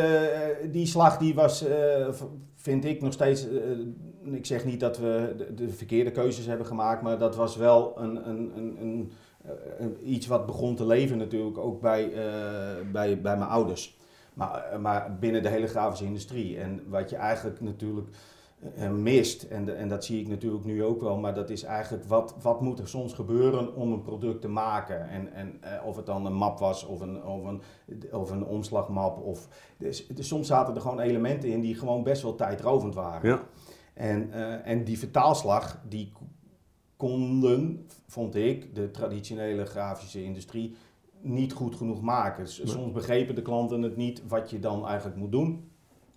die 0.70 0.86
slag 0.86 1.18
die 1.18 1.34
was, 1.34 1.64
vind 2.54 2.84
ik 2.84 3.00
nog 3.02 3.12
steeds. 3.12 3.46
ik 4.24 4.46
zeg 4.46 4.64
niet 4.64 4.80
dat 4.80 4.98
we 4.98 5.34
de, 5.36 5.54
de 5.54 5.68
verkeerde 5.68 6.10
keuzes 6.10 6.46
hebben 6.46 6.66
gemaakt, 6.66 7.02
maar 7.02 7.18
dat 7.18 7.36
was 7.36 7.56
wel 7.56 7.94
een, 7.98 8.28
een, 8.28 8.52
een, 8.56 8.76
een- 8.80 9.12
iets 10.02 10.26
wat 10.26 10.46
begon 10.46 10.76
te 10.76 10.86
leven 10.86 11.18
natuurlijk 11.18 11.58
ook 11.58 11.80
bij, 11.80 12.12
eh, 12.12 12.90
bij, 12.92 13.20
bij 13.20 13.36
mijn 13.36 13.50
ouders. 13.50 13.98
Maar, 14.34 14.62
eh, 14.62 14.78
maar 14.78 15.16
binnen 15.20 15.42
de 15.42 15.48
hele 15.48 15.66
grafische 15.66 16.04
industrie. 16.04 16.58
En 16.58 16.82
wat 16.88 17.10
je 17.10 17.16
eigenlijk 17.16 17.60
natuurlijk 17.60 18.08
eh, 18.74 18.90
mist, 18.90 19.42
en, 19.42 19.76
en 19.76 19.88
dat 19.88 20.04
zie 20.04 20.20
ik 20.20 20.28
natuurlijk 20.28 20.64
nu 20.64 20.84
ook 20.84 21.00
wel, 21.00 21.16
maar 21.16 21.34
dat 21.34 21.50
is 21.50 21.62
eigenlijk 21.62 22.04
wat, 22.04 22.34
wat 22.42 22.60
moet 22.60 22.78
er 22.78 22.88
soms 22.88 23.12
gebeuren 23.12 23.74
om 23.74 23.92
een 23.92 24.02
product 24.02 24.40
te 24.40 24.48
maken. 24.48 25.08
En, 25.08 25.32
en 25.32 25.56
eh, 25.60 25.86
of 25.86 25.96
het 25.96 26.06
dan 26.06 26.26
een 26.26 26.34
map 26.34 26.58
was 26.58 26.84
of 26.84 27.00
een, 27.00 27.24
of 27.24 27.44
een, 27.44 27.62
of 28.12 28.30
een 28.30 28.44
omslagmap. 28.44 29.18
Of, 29.18 29.48
dus, 29.78 30.06
dus 30.06 30.28
soms 30.28 30.46
zaten 30.46 30.74
er 30.74 30.80
gewoon 30.80 31.00
elementen 31.00 31.48
in 31.48 31.60
die 31.60 31.74
gewoon 31.74 32.02
best 32.02 32.22
wel 32.22 32.34
tijdrovend 32.34 32.94
waren. 32.94 33.28
ja, 33.28 33.42
En, 33.94 34.32
eh, 34.32 34.66
en 34.66 34.84
die 34.84 34.98
vertaalslag, 34.98 35.80
die 35.88 36.12
konden, 36.96 37.86
vond 38.06 38.34
ik, 38.34 38.74
de 38.74 38.90
traditionele 38.90 39.64
grafische 39.64 40.24
industrie 40.24 40.76
niet 41.20 41.52
goed 41.52 41.74
genoeg 41.76 42.00
maken. 42.02 42.44
Dus 42.44 42.58
Nee. 42.58 42.66
Soms 42.66 42.92
begrepen 42.92 43.34
de 43.34 43.42
klanten 43.42 43.82
het 43.82 43.96
niet 43.96 44.22
wat 44.28 44.50
je 44.50 44.58
dan 44.58 44.86
eigenlijk 44.86 45.16
moet 45.16 45.32
doen. 45.32 45.70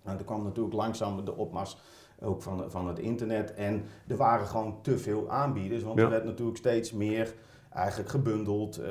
Nou, 0.04 0.18
er 0.18 0.24
kwam 0.24 0.42
natuurlijk 0.44 0.74
langzaam 0.74 1.24
de 1.24 1.36
opmars 1.36 1.76
ook 2.20 2.42
van, 2.42 2.70
van 2.70 2.86
het 2.88 2.98
internet. 2.98 3.54
En 3.54 3.82
er 4.08 4.16
waren 4.16 4.46
gewoon 4.46 4.78
te 4.82 4.98
veel 4.98 5.30
aanbieders, 5.30 5.82
want 5.82 5.98
Ja. 5.98 6.04
er 6.04 6.10
werd 6.10 6.24
natuurlijk 6.24 6.58
steeds 6.58 6.92
meer 6.92 7.34
eigenlijk 7.74 8.10
gebundeld. 8.10 8.76
eh, 8.78 8.88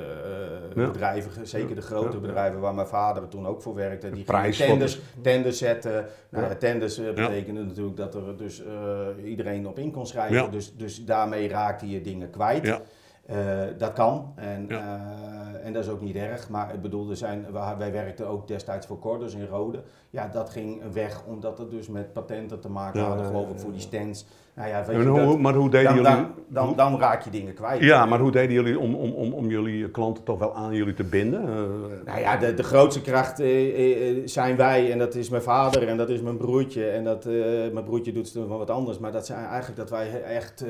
Ja. 0.74 0.86
Bedrijven, 0.86 1.46
zeker 1.46 1.74
de 1.74 1.80
grote 1.82 2.14
Ja, 2.16 2.20
bedrijven 2.22 2.60
waar 2.60 2.74
mijn 2.74 2.86
vader 2.86 3.28
toen 3.28 3.46
ook 3.46 3.62
voor 3.62 3.74
werkte, 3.74 4.10
die 4.10 4.24
gingen 4.26 4.50
tenders, 4.56 5.00
tenders 5.22 5.58
zetten. 5.58 6.06
Nou, 6.30 6.44
Ja. 6.48 6.54
tenders 6.54 6.98
eh, 6.98 7.12
betekende 7.14 7.62
natuurlijk 7.64 7.96
dat 7.96 8.14
er 8.14 8.36
dus 8.36 8.62
eh, 8.64 9.06
iedereen 9.24 9.66
op 9.68 9.78
in 9.78 9.90
kon 9.92 10.06
schrijven. 10.06 10.36
Ja. 10.36 10.46
Dus, 10.48 10.76
dus 10.76 11.04
daarmee 11.04 11.48
raakte 11.48 11.88
je 11.90 12.00
dingen 12.00 12.30
kwijt. 12.30 12.66
Ja. 12.66 12.80
Eh, 13.26 13.36
dat 13.78 13.92
kan 13.92 14.32
en, 14.36 14.66
Ja. 14.68 15.00
eh, 15.56 15.66
en 15.66 15.72
dat 15.72 15.84
is 15.84 15.90
ook 15.90 16.00
niet 16.00 16.16
erg. 16.16 16.48
Maar 16.48 16.74
ik 16.74 16.82
bedoel, 16.82 17.10
er 17.10 17.16
zijn, 17.16 17.46
wij, 17.52 17.74
wij 17.78 17.92
werkten 17.92 18.26
ook 18.28 18.48
destijds 18.48 18.86
voor 18.86 18.98
Corders 18.98 19.34
in 19.34 19.46
Rode. 19.46 19.82
Ja, 20.10 20.28
dat 20.28 20.50
ging 20.50 20.92
weg 20.92 21.22
omdat 21.26 21.58
het 21.58 21.70
dus 21.70 21.88
met 21.88 22.12
patenten 22.12 22.60
te 22.60 22.68
maken 22.70 23.00
Ja, 23.00 23.06
had, 23.08 23.18
ja, 23.18 23.24
geloof 23.26 23.48
ja, 23.48 23.54
ik, 23.54 23.58
voor 23.60 23.68
ja. 23.70 23.76
die 23.76 23.86
stands. 23.86 24.26
Nou 24.54 24.68
ja, 24.68 24.84
weet 24.86 24.96
En 24.96 25.02
je, 25.02 25.08
hoe, 25.08 25.18
dat- 25.26 25.38
maar 25.38 25.54
hoe 25.54 25.70
deden 25.70 25.94
dan, 25.94 25.94
jullie... 25.94 26.10
dan, 26.10 26.34
dan, 26.48 26.76
dan 26.76 26.98
raak 27.00 27.22
je 27.22 27.30
dingen 27.30 27.54
kwijt. 27.54 27.82
ja, 27.82 28.06
maar 28.06 28.18
hoe 28.18 28.30
deden 28.30 28.52
jullie 28.52 28.78
om, 28.78 28.94
om, 28.94 29.10
om, 29.12 29.32
om 29.32 29.48
jullie 29.48 29.90
klanten 29.90 30.24
toch 30.24 30.38
wel 30.38 30.54
aan 30.54 30.74
jullie 30.74 30.94
te 30.94 31.04
binden? 31.04 31.42
Eh, 31.42 32.04
Nou 32.06 32.20
ja, 32.20 32.36
de, 32.36 32.54
de 32.54 32.62
grootste 32.62 33.00
kracht 33.02 33.40
eh, 33.40 34.08
eh, 34.10 34.22
zijn 34.24 34.56
wij 34.56 34.92
en 34.92 34.98
dat 34.98 35.14
is 35.14 35.28
mijn 35.28 35.42
vader 35.42 35.88
en 35.88 35.96
dat 35.96 36.08
is 36.08 36.20
mijn 36.20 36.36
broertje. 36.36 36.86
En 36.90 37.04
dat, 37.04 37.26
eh, 37.26 37.32
mijn 37.72 37.84
broertje 37.84 38.12
doet 38.12 38.32
wel 38.32 38.46
wat 38.58 38.70
anders, 38.70 38.98
maar 38.98 39.12
dat 39.12 39.26
zijn 39.26 39.44
eigenlijk 39.46 39.76
dat 39.76 39.90
wij 39.90 40.22
echt 40.22 40.64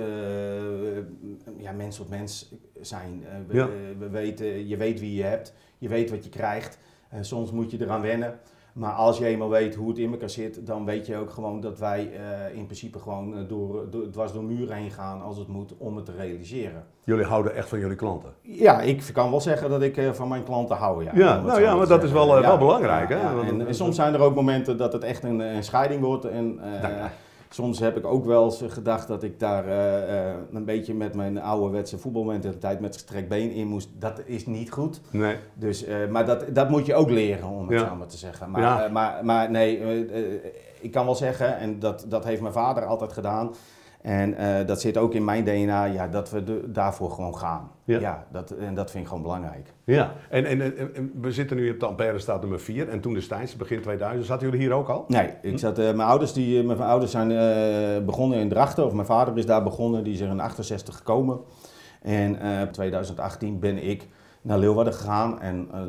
ja, 1.58 1.72
mens 1.72 1.96
tot 1.96 2.08
mens 2.08 2.54
zijn. 2.80 3.24
We, 3.46 3.54
Ja. 3.56 3.68
we 3.98 4.08
weten, 4.08 4.68
je 4.68 4.76
weet 4.76 5.00
wie 5.00 5.14
je 5.14 5.22
hebt, 5.22 5.54
je 5.78 5.88
weet 5.88 6.10
wat 6.10 6.24
je 6.24 6.30
krijgt. 6.30 6.78
Eh, 7.10 7.18
soms 7.22 7.50
moet 7.52 7.70
je 7.70 7.78
eraan 7.80 8.00
wennen. 8.02 8.38
Maar 8.72 8.92
als 8.92 9.18
je 9.18 9.26
eenmaal 9.26 9.48
weet 9.48 9.74
hoe 9.74 9.88
het 9.88 9.98
in 9.98 10.10
elkaar 10.10 10.30
zit, 10.30 10.66
dan 10.66 10.84
weet 10.84 11.06
je 11.06 11.16
ook 11.16 11.30
gewoon 11.30 11.60
dat 11.60 11.78
wij 11.78 12.10
eh, 12.12 12.56
in 12.56 12.64
principe 12.64 12.98
gewoon 12.98 13.36
eh, 13.36 13.48
door, 13.48 13.90
door, 13.90 14.10
dwars 14.10 14.32
door 14.32 14.44
muren 14.44 14.76
heen 14.76 14.90
gaan 14.90 15.22
als 15.22 15.36
het 15.38 15.48
moet 15.48 15.74
om 15.78 15.96
het 15.96 16.04
te 16.04 16.12
realiseren. 16.12 16.84
jullie 17.04 17.24
houden 17.24 17.54
echt 17.54 17.68
van 17.68 17.78
jullie 17.78 17.96
klanten. 17.96 18.30
Ja, 18.42 18.80
ik 18.80 19.10
kan 19.12 19.30
wel 19.30 19.40
zeggen 19.40 19.70
dat 19.70 19.82
ik 19.82 19.96
eh, 19.96 20.10
van 20.12 20.28
mijn 20.28 20.44
klanten 20.44 20.76
hou. 20.76 21.04
Ja, 21.04 21.10
Ja, 21.14 21.40
nou 21.40 21.60
ja, 21.60 21.74
maar 21.74 21.88
dat 21.88 22.02
is 22.02 22.12
wel, 22.12 22.40
wel 22.40 22.58
belangrijk, 22.58 23.08
hè? 23.08 23.20
ja. 23.20 23.42
En, 23.42 23.66
en 23.66 23.74
soms 23.74 23.96
zijn 23.96 24.14
er 24.14 24.20
ook 24.20 24.34
momenten 24.34 24.76
dat 24.76 24.92
het 24.92 25.04
echt 25.04 25.24
een, 25.24 25.40
een 25.40 25.64
scheiding 25.64 26.02
wordt. 26.02 26.24
En 26.24 26.54
Nou. 26.54 27.10
Soms 27.52 27.78
heb 27.78 27.96
ik 27.96 28.06
ook 28.06 28.24
wel 28.24 28.44
eens 28.44 28.62
gedacht 28.68 29.08
dat 29.08 29.22
ik 29.22 29.40
daar 29.40 29.66
eh, 29.66 30.28
eh, 30.30 30.36
een 30.52 30.64
beetje 30.64 30.94
met 30.94 31.14
mijn 31.14 31.40
ouderwetse 31.40 31.98
voetbalmentaliteit 31.98 32.80
met 32.80 32.94
gestrekt 32.94 33.28
been 33.28 33.50
in 33.52 33.66
moest. 33.66 33.88
Dat 33.98 34.22
is 34.24 34.46
niet 34.46 34.70
goed. 34.72 35.00
Nee. 35.10 35.36
Dus, 35.54 35.84
eh, 35.84 35.96
maar 36.08 36.26
dat, 36.26 36.44
dat 36.54 36.68
moet 36.68 36.86
je 36.86 36.94
ook 36.94 37.10
leren, 37.10 37.48
om 37.48 37.68
het 37.68 37.80
Ja. 37.80 37.88
zo 37.88 37.94
maar 37.96 38.06
te 38.06 38.16
zeggen. 38.16 38.50
Maar, 38.50 38.62
Ja. 38.62 38.84
eh, 38.84 38.92
maar, 38.92 39.24
maar 39.24 39.50
nee, 39.50 39.78
eh, 39.78 40.00
eh, 40.34 40.40
ik 40.80 40.90
kan 40.90 41.04
wel 41.04 41.14
zeggen, 41.14 41.58
en 41.58 41.78
dat, 41.78 42.04
dat 42.08 42.24
heeft 42.24 42.40
mijn 42.40 42.52
vader 42.52 42.84
altijd 42.84 43.12
gedaan. 43.12 43.50
En 44.02 44.34
eh, 44.36 44.66
dat 44.66 44.80
zit 44.80 44.96
ook 44.96 45.14
in 45.14 45.24
mijn 45.24 45.44
DNA, 45.44 45.84
ja, 45.84 46.08
dat 46.08 46.30
we 46.30 46.44
de- 46.44 46.70
daarvoor 46.70 47.10
gewoon 47.10 47.36
gaan. 47.38 47.70
Ja. 47.84 47.98
Ja, 48.00 48.26
dat, 48.32 48.50
en 48.50 48.74
dat 48.74 48.90
vind 48.90 49.02
ik 49.02 49.08
gewoon 49.08 49.22
belangrijk. 49.22 49.72
Ja, 49.84 50.12
en, 50.30 50.44
en, 50.44 50.60
en- 50.60 50.94
en 50.94 51.12
we 51.20 51.32
zitten 51.32 51.56
nu 51.56 51.70
op 51.70 51.80
de 51.80 51.86
Ampère 51.86 52.18
staat 52.18 52.40
nummer 52.40 52.60
4 52.60 52.88
en 52.88 53.00
toen 53.00 53.14
destijds, 53.14 53.56
begin 53.56 53.80
2000, 53.80 54.26
zaten 54.26 54.46
jullie 54.50 54.60
hier 54.66 54.72
ook 54.72 54.88
al? 54.88 55.04
Nee, 55.08 55.30
ik 55.42 55.58
zat, 55.58 55.78
eh, 55.78 55.84
mijn, 55.84 56.08
ouders 56.08 56.32
die, 56.32 56.60
eh, 56.60 56.66
mijn 56.66 56.80
ouders 56.80 57.10
zijn 57.10 57.28
begonnen 58.06 58.38
in 58.38 58.48
Drachten, 58.48 58.84
of 58.86 58.92
mijn 58.92 59.06
vader 59.06 59.38
is 59.38 59.46
daar 59.46 59.62
begonnen, 59.62 60.04
die 60.04 60.12
is 60.12 60.20
er 60.20 60.28
in 60.28 60.40
68 60.40 60.96
gekomen. 60.96 61.40
En 62.02 62.38
in 62.40 62.70
2018 62.70 63.58
ben 63.58 63.88
ik 63.88 64.08
naar 64.42 64.58
Leeuwarden 64.58 64.94
gegaan. 64.94 65.40
En 65.40 65.68
eh, 65.72 65.80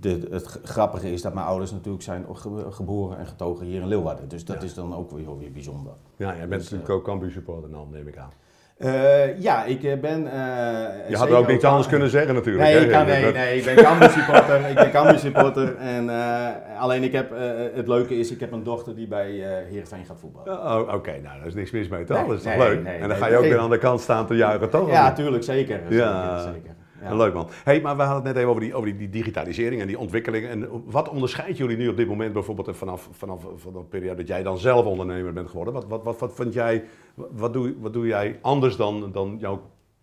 de, 0.00 0.28
het 0.30 0.60
grappige 0.62 1.12
is 1.12 1.22
dat 1.22 1.34
mijn 1.34 1.46
ouders 1.46 1.70
natuurlijk 1.72 2.04
zijn 2.04 2.24
ge- 2.32 2.66
geboren 2.70 3.18
en 3.18 3.26
getogen 3.26 3.66
hier 3.66 3.80
in 3.80 3.88
Leeuwarden. 3.88 4.28
Dus 4.28 4.44
dat 4.44 4.56
Ja. 4.56 4.62
is 4.62 4.74
dan 4.74 4.94
ook 4.94 5.10
weer, 5.10 5.38
weer 5.38 5.52
bijzonder. 5.52 5.92
Ja, 6.16 6.26
jij 6.36 6.48
bent 6.48 6.60
Dus, 6.60 6.70
natuurlijk 6.70 6.90
ook 6.90 7.04
Cambuur 7.04 7.30
supporter, 7.30 7.70
nou, 7.70 7.86
neem 7.90 8.08
ik 8.08 8.16
aan. 8.18 8.30
Eh, 8.78 9.40
ja, 9.40 9.64
ik 9.64 9.82
eh, 9.84 10.00
ben... 10.00 10.26
eh, 10.32 11.08
Je 11.10 11.16
had 11.16 11.30
ook 11.30 11.46
niets 11.48 11.64
anders 11.64 11.86
kunnen 11.88 12.08
zeggen 12.10 12.34
natuurlijk. 12.34 12.64
Nee, 12.64 12.84
ik, 12.84 12.90
kan, 12.90 13.06
nee, 13.06 13.32
nee, 13.32 13.58
ik 13.58 13.64
ben 13.64 13.74
Cambuur 13.84 14.10
supporter. 14.10 14.68
ik 14.68 14.74
ben 14.74 14.90
Cambuur 14.90 15.18
supporter. 15.18 15.76
En, 15.76 16.10
eh, 16.10 16.80
alleen 16.80 17.02
ik 17.02 17.12
heb, 17.12 17.32
eh, 17.32 17.40
het 17.74 17.88
leuke 17.88 18.18
is, 18.18 18.30
ik 18.30 18.40
heb 18.40 18.52
een 18.52 18.62
dochter 18.62 18.94
die 18.94 19.08
bij 19.08 19.30
eh 19.58 19.70
Heerenveen 19.70 20.04
gaat 20.04 20.18
voetballen. 20.20 20.86
Oh, 20.86 20.94
Oké, 20.94 21.10
nou, 21.10 21.38
daar 21.38 21.46
is 21.46 21.54
niks 21.54 21.70
mis 21.70 21.88
mee 21.88 22.04
toch? 22.04 22.16
Nee, 22.16 22.26
dat 22.26 22.36
is 22.36 22.42
toch 22.42 22.56
nee, 22.56 22.68
leuk? 22.68 22.84
en 22.86 23.08
dan 23.08 23.16
ga 23.16 23.26
je 23.26 23.36
ook 23.36 23.42
weer 23.42 23.58
aan 23.58 23.70
de 23.70 23.78
kant 23.78 24.00
staan 24.00 24.26
te 24.26 24.34
juichen, 24.34 24.70
toch? 24.70 24.90
Ja, 24.90 25.12
tuurlijk, 25.12 25.42
zeker. 25.44 25.80
Ja. 25.92 26.38
zeker, 26.38 26.52
zeker. 26.54 26.74
Ja. 27.10 27.16
Leuk 27.16 27.34
man. 27.34 27.48
Hey, 27.64 27.80
maar 27.80 27.96
we 27.96 28.02
hadden 28.02 28.24
het 28.24 28.24
net 28.24 28.36
even 28.36 28.48
over 28.48 28.60
die, 28.62 28.74
over 28.74 28.88
die, 28.88 28.96
die 28.98 29.08
digitalisering 29.08 29.80
en 29.80 29.86
die 29.86 29.98
ontwikkeling. 29.98 30.46
En 30.46 30.68
wat 30.84 31.08
onderscheidt 31.08 31.56
jullie 31.58 31.76
nu 31.76 31.88
op 31.88 31.96
dit 31.96 32.08
moment 32.08 32.32
bijvoorbeeld 32.32 32.76
vanaf, 32.76 33.08
vanaf, 33.12 33.46
vanaf 33.56 33.82
de 33.82 33.88
periode 33.88 34.16
dat 34.16 34.26
jij 34.28 34.42
dan 34.42 34.58
zelf 34.58 34.86
ondernemer 34.86 35.32
bent 35.32 35.48
geworden? 35.48 35.74
Wat, 35.74 35.84
wat, 35.88 36.02
wat, 36.02 36.18
wat 36.18 36.34
vind 36.34 36.52
jij, 36.54 36.84
wat 37.14 37.52
doe, 37.52 37.74
wat 37.80 37.92
doe 37.92 38.06
jij 38.06 38.38
anders 38.42 38.76
dan, 38.76 39.12
dan 39.12 39.36
jouw 39.40 39.60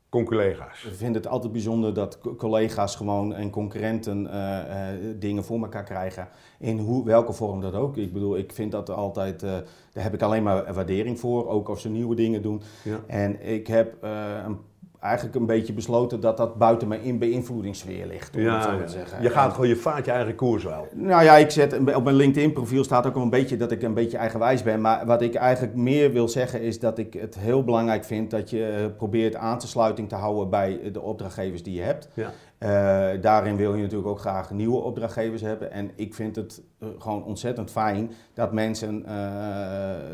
conculega's? 0.10 0.84
Ik 0.84 0.94
vind 0.94 1.16
het 1.16 1.28
altijd 1.28 1.52
bijzonder 1.52 1.94
dat 1.94 2.20
co- 2.20 2.36
collega's 2.36 2.96
gewoon 2.96 3.34
en 3.34 3.50
concurrenten 3.50 4.32
eh, 4.32 4.90
eh, 4.94 5.00
dingen 5.20 5.44
voor 5.44 5.62
elkaar 5.62 5.84
krijgen. 5.84 6.28
In 6.60 6.78
hoe, 6.80 7.06
welke 7.06 7.34
vorm 7.34 7.62
dat 7.62 7.74
ook. 7.76 7.98
Ik 7.98 8.14
bedoel, 8.14 8.38
ik 8.38 8.52
vind 8.52 8.72
dat 8.72 8.90
altijd, 8.90 9.44
eh, 9.44 9.50
daar 9.94 10.04
heb 10.04 10.14
ik 10.14 10.22
alleen 10.22 10.44
maar 10.44 10.74
waardering 10.74 11.20
voor. 11.20 11.48
Ook 11.50 11.70
als 11.70 11.82
ze 11.82 11.90
nieuwe 11.90 12.16
dingen 12.16 12.42
doen. 12.42 12.62
Ja. 12.84 13.00
En 13.08 13.48
ik 13.48 13.68
heb 13.68 13.96
een- 14.02 14.70
eigenlijk 15.02 15.36
een 15.36 15.46
beetje 15.46 15.74
besloten 15.74 16.20
dat 16.20 16.38
dat 16.38 16.56
buiten 16.56 16.88
mijn 16.88 17.02
in 17.02 17.20
beïnvloedingssfeer 17.20 18.08
ligt. 18.08 18.36
Om 18.36 18.46
het 18.46 18.64
zo 18.64 18.84
te 18.84 18.92
zeggen. 18.92 19.22
je 19.22 19.30
gaat 19.30 19.54
gewoon, 19.54 19.68
je 19.68 19.76
vaart 19.76 20.06
je 20.06 20.12
eigen 20.12 20.36
koers 20.36 20.64
wel. 20.64 20.88
Nou 20.94 21.24
ja, 21.24 21.36
ik 21.36 21.50
zet 21.50 21.96
op 21.96 22.04
mijn 22.04 22.16
LinkedIn-profiel 22.16 22.84
staat 22.84 23.06
ook 23.06 23.16
al 23.16 23.22
een 23.22 23.30
beetje 23.30 23.58
dat 23.58 23.72
ik 23.72 23.82
een 23.82 23.94
beetje 23.94 24.18
eigenwijs 24.18 24.64
ben. 24.64 24.82
Maar 24.82 25.06
wat 25.06 25.22
ik 25.22 25.36
eigenlijk 25.36 25.76
meer 25.76 26.12
wil 26.12 26.28
zeggen 26.28 26.62
is 26.62 26.80
dat 26.80 26.98
ik 26.98 27.14
het 27.14 27.40
heel 27.40 27.64
belangrijk 27.64 28.04
vind 28.04 28.32
dat 28.32 28.50
je 28.50 28.68
eh, 28.68 28.86
probeert 28.98 29.36
aan 29.36 29.60
te 29.60 29.68
sluiting 29.68 30.10
te 30.10 30.16
houden 30.16 30.50
bij 30.50 30.92
de 30.92 31.02
opdrachtgevers 31.02 31.64
die 31.64 31.76
je 31.76 31.82
hebt. 31.82 32.08
Ja. 32.14 32.32
Eh, 32.58 33.22
daarin 33.22 33.56
wil 33.56 33.76
je 33.76 33.82
natuurlijk 33.82 34.10
ook 34.10 34.20
graag 34.20 34.52
nieuwe 34.52 34.78
opdrachtgevers 34.78 35.42
hebben. 35.42 35.72
En 35.72 35.92
ik 35.96 36.14
vind 36.14 36.36
het 36.36 36.62
eh, 36.80 36.88
gewoon 36.98 37.24
ontzettend 37.24 37.72
fijn 37.72 38.12
dat 38.34 38.54
mensen 38.54 39.06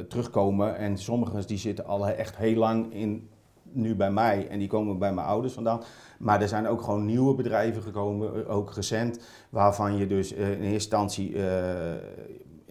terugkomen. 0.08 0.78
En 0.78 0.98
sommigen 0.98 1.48
die 1.48 1.58
zitten 1.58 1.86
al 1.86 2.08
echt 2.08 2.38
heel 2.38 2.56
lang 2.56 2.94
in 2.94 3.30
nu 3.78 3.96
bij 3.96 4.12
mij 4.12 4.48
en 4.48 4.60
die 4.60 4.68
komen 4.68 4.98
bij 4.98 5.14
mijn 5.14 5.28
ouders 5.28 5.54
vandaan. 5.54 5.82
Maar 6.20 6.42
er 6.42 6.48
zijn 6.48 6.68
ook 6.68 6.82
gewoon 6.82 7.06
nieuwe 7.06 7.36
bedrijven 7.36 7.82
gekomen, 7.82 8.48
ook 8.48 8.74
recent, 8.74 9.20
waarvan 9.50 9.98
je 9.98 10.08
dus 10.08 10.32
in 10.32 10.46
eerste 10.46 10.64
instantie 10.64 11.36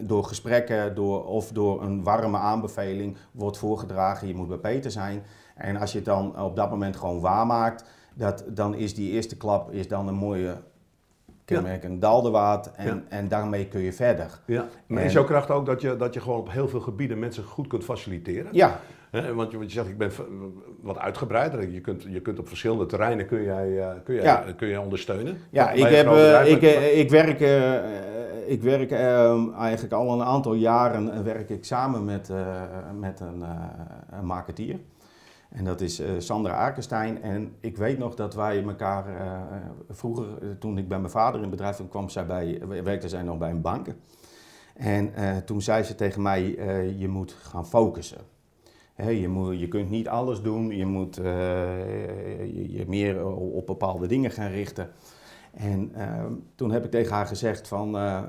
door 0.01 0.25
gesprekken 0.25 0.95
door, 0.95 1.25
of 1.25 1.53
door 1.53 1.83
een 1.83 2.03
warme 2.03 2.38
aanbeveling 2.38 3.16
wordt 3.33 3.59
voorgedragen, 3.59 4.29
je 4.29 4.35
moet 4.35 4.49
bij 4.49 4.57
Peter 4.57 4.90
zijn. 4.90 5.23
En 5.55 5.77
als 5.77 5.92
je 5.92 5.97
het 5.97 6.07
dan 6.07 6.40
op 6.40 6.57
dat 6.57 6.71
moment 6.71 6.97
gewoon 6.97 7.21
waarmaakt, 7.21 7.85
dat, 8.14 8.45
dan 8.49 8.75
is 8.75 8.95
die 8.95 9.11
eerste 9.11 9.37
klap 9.37 9.73
is 9.73 9.88
dan 9.88 10.09
een 10.09 10.14
mooie 10.14 10.57
kenmerk, 11.45 11.85
een 11.85 12.01
daldewaard 12.01 12.73
en, 12.73 13.05
en 13.09 13.29
daarmee 13.29 13.66
kun 13.66 13.81
je 13.81 13.92
verder. 13.92 14.40
Ja. 14.47 14.66
Maar 14.87 15.03
is 15.03 15.12
jouw 15.12 15.25
kracht 15.25 15.51
ook 15.51 15.66
dat 15.66 15.81
je, 15.81 15.97
dat 15.97 16.14
je 16.14 16.21
gewoon 16.21 16.38
op 16.38 16.51
heel 16.51 16.69
veel 16.69 16.81
gebieden 16.81 17.19
mensen 17.19 17.45
goed 17.45 17.66
kunt 17.66 17.85
faciliteren? 17.85 18.49
Ja. 18.53 18.81
Want, 19.35 19.50
je, 19.50 19.59
want 19.59 19.72
je 19.72 19.79
zegt, 19.79 19.88
ik 19.88 19.98
ben 19.98 20.11
wat 20.83 20.98
uitgebreider. 20.98 21.70
Je 21.70 21.81
kunt, 21.81 22.02
je 22.02 22.20
kunt 22.20 22.38
op 22.38 22.48
verschillende 22.48 22.87
terreinen 22.87 23.26
kun 23.26 23.42
jij, 23.42 23.68
uh, 23.68 23.88
kun 24.05 24.14
jij, 24.14 24.55
kun 24.57 24.68
jij 24.68 24.76
ondersteunen. 24.76 25.38
Ja, 25.50 25.70
ik, 25.70 25.85
heb, 25.85 26.07
uh, 26.07 26.50
ik, 26.50 26.62
ik 26.96 27.11
werk 27.11 27.40
ik 28.46 28.62
werk 28.62 28.90
ehm, 28.90 29.52
eigenlijk 29.52 29.92
al 29.92 30.12
een 30.12 30.26
aantal 30.26 30.55
jaren 30.55 31.12
eh, 31.12 31.20
werk 31.20 31.50
ik 31.50 31.64
samen 31.64 32.05
met, 32.05 32.31
met 32.98 33.20
een, 33.20 33.44
een 34.11 34.26
marketeer. 34.26 34.79
En 35.48 35.64
dat 35.64 35.81
is 35.81 36.02
Sandra 36.18 36.52
Akenstein. 36.52 37.22
En 37.22 37.52
ik 37.61 37.76
weet 37.76 37.98
nog 37.98 38.14
dat 38.14 38.35
wij 38.35 38.64
elkaar 38.64 39.05
vroeger, 39.90 40.26
toen 40.59 40.79
ik 40.79 40.88
bij 40.88 40.98
mijn 40.98 41.11
vader 41.11 41.35
in 41.35 41.40
het 41.40 41.50
bedrijf 41.50 41.81
kwam, 41.88 42.09
zij 42.09 42.26
bij, 42.26 42.61
werkte 42.85 43.09
zij 43.09 43.22
nog 43.22 43.38
bij 43.38 43.50
een 43.50 43.61
bank. 43.61 43.87
En 44.74 45.12
toen 45.44 45.62
zei 45.62 45.83
ze 45.83 45.94
tegen 45.94 46.22
mij, 46.22 46.42
je 46.98 47.09
moet 47.09 47.33
gaan 47.33 47.66
focussen. 47.66 48.36
Je, 48.97 49.29
moet, 49.29 49.61
je 49.61 49.69
kunt 49.69 49.91
niet 49.91 50.09
alles 50.09 50.43
doen, 50.43 50.77
je 50.77 50.87
moet 50.87 51.15
je, 51.15 52.67
je 52.69 52.85
meer 52.87 53.27
op 53.27 53.67
bepaalde 53.67 54.07
dingen 54.07 54.31
gaan 54.31 54.51
richten. 54.51 54.91
En 55.57 55.91
ehm, 55.95 56.33
toen 56.55 56.71
heb 56.71 56.85
ik 56.85 56.91
tegen 56.91 57.15
haar 57.15 57.27
gezegd 57.27 57.69
van, 57.69 57.97
uh, 57.97 58.23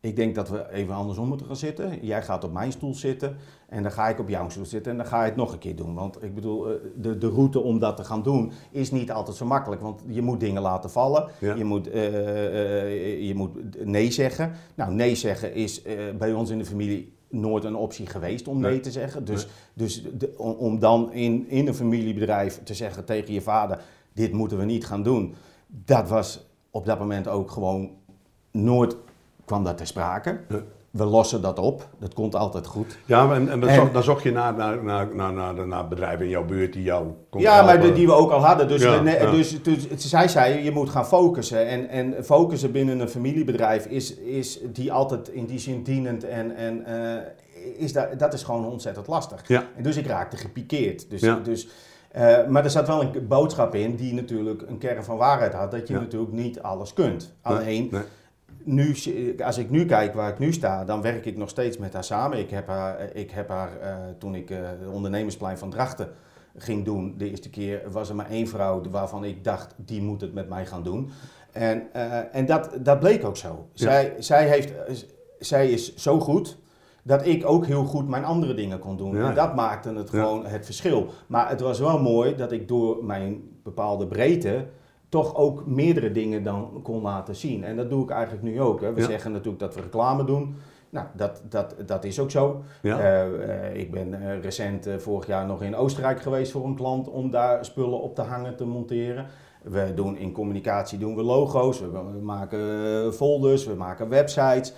ik 0.00 0.16
denk 0.16 0.34
dat 0.34 0.48
we 0.48 0.70
even 0.72 0.94
andersom 0.94 1.28
moeten 1.28 1.46
gaan 1.46 1.56
zitten. 1.56 2.06
Jij 2.06 2.22
gaat 2.22 2.44
op 2.44 2.52
mijn 2.52 2.72
stoel 2.72 2.94
zitten 2.94 3.36
en 3.68 3.82
dan 3.82 3.92
ga 3.92 4.08
ik 4.08 4.18
op 4.18 4.28
jouw 4.28 4.48
stoel 4.48 4.66
zitten 4.66 4.92
en 4.92 4.98
dan 4.98 5.06
ga 5.06 5.22
je 5.22 5.28
het 5.28 5.36
nog 5.36 5.52
een 5.52 5.58
keer 5.58 5.76
doen. 5.76 5.94
Want 5.94 6.22
ik 6.22 6.34
bedoel, 6.34 6.68
eh, 6.68 6.74
de, 6.96 7.18
de 7.18 7.28
route 7.28 7.60
om 7.60 7.78
dat 7.78 7.96
te 7.96 8.04
gaan 8.04 8.22
doen 8.22 8.52
is 8.70 8.90
niet 8.90 9.12
altijd 9.12 9.36
zo 9.36 9.46
makkelijk. 9.46 9.80
Want 9.80 10.02
je 10.06 10.22
moet 10.22 10.40
dingen 10.40 10.62
laten 10.62 10.90
vallen, 10.90 11.30
je, 11.40 11.64
moet, 11.64 11.84
je 13.26 13.32
moet 13.34 13.84
nee 13.84 14.10
zeggen. 14.10 14.52
Nou, 14.74 14.92
nee 14.92 15.14
zeggen 15.14 15.54
is 15.54 15.82
bij 16.18 16.32
ons 16.32 16.50
in 16.50 16.58
de 16.58 16.66
familie 16.66 17.12
nooit 17.32 17.64
een 17.64 17.76
optie 17.76 18.06
geweest 18.06 18.48
om 18.48 18.60
nee, 18.60 18.80
te 18.80 18.90
zeggen. 18.90 19.24
Dus, 19.24 19.46
dus 19.74 20.02
de, 20.18 20.34
om, 20.36 20.52
om 20.52 20.78
dan 20.78 21.12
in, 21.12 21.48
in 21.48 21.66
een 21.66 21.74
familiebedrijf 21.74 22.60
te 22.62 22.74
zeggen 22.74 23.04
tegen 23.04 23.34
je 23.34 23.40
vader, 23.40 23.80
dit 24.12 24.32
moeten 24.32 24.58
we 24.58 24.64
niet 24.64 24.86
gaan 24.86 25.02
doen. 25.02 25.34
Dat 25.66 26.08
was 26.08 26.46
op 26.70 26.86
dat 26.86 26.98
moment 26.98 27.28
ook 27.28 27.50
gewoon 27.50 27.90
nooit 28.50 28.96
kwam 29.44 29.64
dat 29.64 29.76
ter 29.76 29.86
sprake. 29.86 30.40
We 30.92 31.04
lossen 31.04 31.42
dat 31.42 31.58
op, 31.58 31.88
dat 31.98 32.14
komt 32.14 32.34
altijd 32.34 32.66
goed. 32.66 32.98
Ja, 33.04 33.34
en, 33.34 33.48
en, 33.48 33.92
dan 33.92 34.02
zocht 34.02 34.22
je 34.22 34.32
naar, 34.32 34.54
naar, 34.54 34.84
naar, 34.84 35.32
naar, 35.32 35.66
naar, 35.66 35.88
bedrijven 35.88 36.24
in 36.24 36.30
jouw 36.30 36.44
buurt 36.44 36.72
die 36.72 36.82
jou 36.82 37.06
Ja, 37.30 37.62
maar 37.62 37.94
die 37.94 38.06
we 38.06 38.12
ook 38.12 38.30
al 38.30 38.44
hadden. 38.44 38.68
Dus, 38.68 38.80
dus, 39.32 39.62
dus, 39.62 40.08
zij 40.08 40.28
zei, 40.28 40.64
je 40.64 40.70
moet 40.70 40.90
gaan 40.90 41.06
focussen. 41.06 41.66
En, 41.66 41.88
en 41.88 42.24
focussen 42.24 42.72
binnen 42.72 43.00
een 43.00 43.08
familiebedrijf 43.08 43.86
is, 43.86 44.14
is 44.14 44.60
die 44.72 44.92
altijd 44.92 45.28
in 45.28 45.46
die 45.46 45.58
zin 45.58 45.82
dienend 45.82 46.24
en, 46.24 46.56
en 46.56 46.84
uh, 46.88 47.76
is 47.76 47.92
dat, 47.92 48.18
dat 48.18 48.32
is 48.32 48.42
gewoon 48.42 48.66
ontzettend 48.66 49.06
lastig. 49.06 49.48
Ja. 49.48 49.64
En 49.76 49.82
dus 49.82 49.96
ik 49.96 50.06
raakte 50.06 50.36
gepikeerd. 50.36 51.10
Dus, 51.10 51.20
dus 51.42 51.68
uh, 52.16 52.46
maar 52.46 52.64
er 52.64 52.70
zat 52.70 52.86
wel 52.86 53.02
een 53.02 53.26
boodschap 53.28 53.74
in 53.74 53.96
die 53.96 54.14
natuurlijk 54.14 54.62
een 54.68 54.78
kern 54.78 55.04
van 55.04 55.16
waarheid 55.16 55.52
had. 55.52 55.70
Dat 55.70 55.88
je 55.88 55.94
natuurlijk 55.94 56.32
niet 56.32 56.62
alles 56.62 56.92
kunt. 56.92 57.32
Alleen, 57.42 57.92
Nu, 58.64 58.96
als 59.44 59.58
ik 59.58 59.70
nu 59.70 59.86
kijk 59.86 60.14
waar 60.14 60.30
ik 60.30 60.38
nu 60.38 60.52
sta, 60.52 60.84
dan 60.84 61.02
werk 61.02 61.26
ik 61.26 61.36
nog 61.36 61.48
steeds 61.48 61.78
met 61.78 61.92
haar 61.92 62.04
samen. 62.04 62.38
Ik 62.38 62.50
heb 62.50 62.66
haar, 62.66 63.10
ik 63.14 63.30
heb 63.30 63.48
haar 63.48 63.70
uh, 63.82 63.96
toen 64.18 64.34
ik 64.34 64.50
uh, 64.50 64.58
de 64.82 64.90
ondernemersplein 64.90 65.58
van 65.58 65.70
Drachten 65.70 66.08
ging 66.56 66.84
doen, 66.84 67.14
de 67.18 67.30
eerste 67.30 67.50
keer 67.50 67.82
was 67.90 68.08
er 68.08 68.14
maar 68.14 68.30
één 68.30 68.48
vrouw 68.48 68.82
waarvan 68.90 69.24
ik 69.24 69.44
dacht, 69.44 69.74
die 69.76 70.02
moet 70.02 70.20
het 70.20 70.34
met 70.34 70.48
mij 70.48 70.66
gaan 70.66 70.82
doen. 70.82 71.10
En, 71.52 71.92
en 72.32 72.46
dat, 72.46 72.70
dat 72.80 73.00
bleek 73.00 73.24
ook 73.24 73.36
zo. 73.36 73.68
Zij, 73.72 74.14
zij, 74.18 74.48
heeft, 74.48 74.72
zij 75.38 75.70
is 75.70 75.94
zo 75.96 76.20
goed 76.20 76.58
dat 77.02 77.26
ik 77.26 77.46
ook 77.46 77.66
heel 77.66 77.84
goed 77.84 78.08
mijn 78.08 78.24
andere 78.24 78.54
dingen 78.54 78.78
kon 78.78 78.96
doen. 78.96 79.16
En 79.16 79.34
dat 79.34 79.54
maakte 79.54 79.94
het 79.94 80.10
gewoon 80.10 80.46
het 80.46 80.64
verschil. 80.64 81.08
Maar 81.26 81.48
het 81.48 81.60
was 81.60 81.78
wel 81.78 82.00
mooi 82.00 82.34
dat 82.36 82.52
ik 82.52 82.68
door 82.68 83.04
mijn 83.04 83.42
bepaalde 83.62 84.06
breedte 84.06 84.66
toch 85.12 85.36
ook 85.36 85.66
meerdere 85.66 86.12
dingen 86.12 86.42
dan 86.42 86.80
kon 86.82 87.02
laten 87.02 87.36
zien. 87.36 87.64
En 87.64 87.76
dat 87.76 87.90
doe 87.90 88.02
ik 88.02 88.10
eigenlijk 88.10 88.42
nu 88.42 88.60
ook. 88.60 88.80
Hè. 88.80 88.92
We 88.92 89.02
zeggen 89.02 89.32
natuurlijk 89.32 89.60
dat 89.60 89.74
we 89.74 89.80
reclame 89.80 90.24
doen. 90.24 90.56
Nou, 90.90 91.06
dat, 91.16 91.42
dat, 91.48 91.74
dat 91.86 92.04
is 92.04 92.20
ook 92.20 92.30
zo. 92.30 92.62
Uh, 92.82 92.96
uh, 92.96 93.74
ik 93.74 93.90
ben 93.90 94.12
uh, 94.12 94.40
recent 94.40 94.88
vorig 94.98 95.26
jaar 95.26 95.46
nog 95.46 95.62
in 95.62 95.76
Oostenrijk 95.76 96.20
geweest 96.20 96.52
voor 96.52 96.64
een 96.64 96.74
klant 96.74 97.08
om 97.08 97.30
daar 97.30 97.64
spullen 97.64 98.00
op 98.00 98.14
te 98.14 98.22
hangen, 98.22 98.56
te 98.56 98.64
monteren. 98.64 99.26
We 99.62 99.92
doen 99.94 100.16
in 100.16 100.32
communicatie 100.32 100.98
doen 100.98 101.16
we 101.16 101.22
logo's, 101.22 101.80
we, 101.80 101.90
we 101.90 102.20
maken 102.22 103.14
folders, 103.14 103.66
we 103.66 103.74
maken 103.74 104.08
websites. 104.08 104.74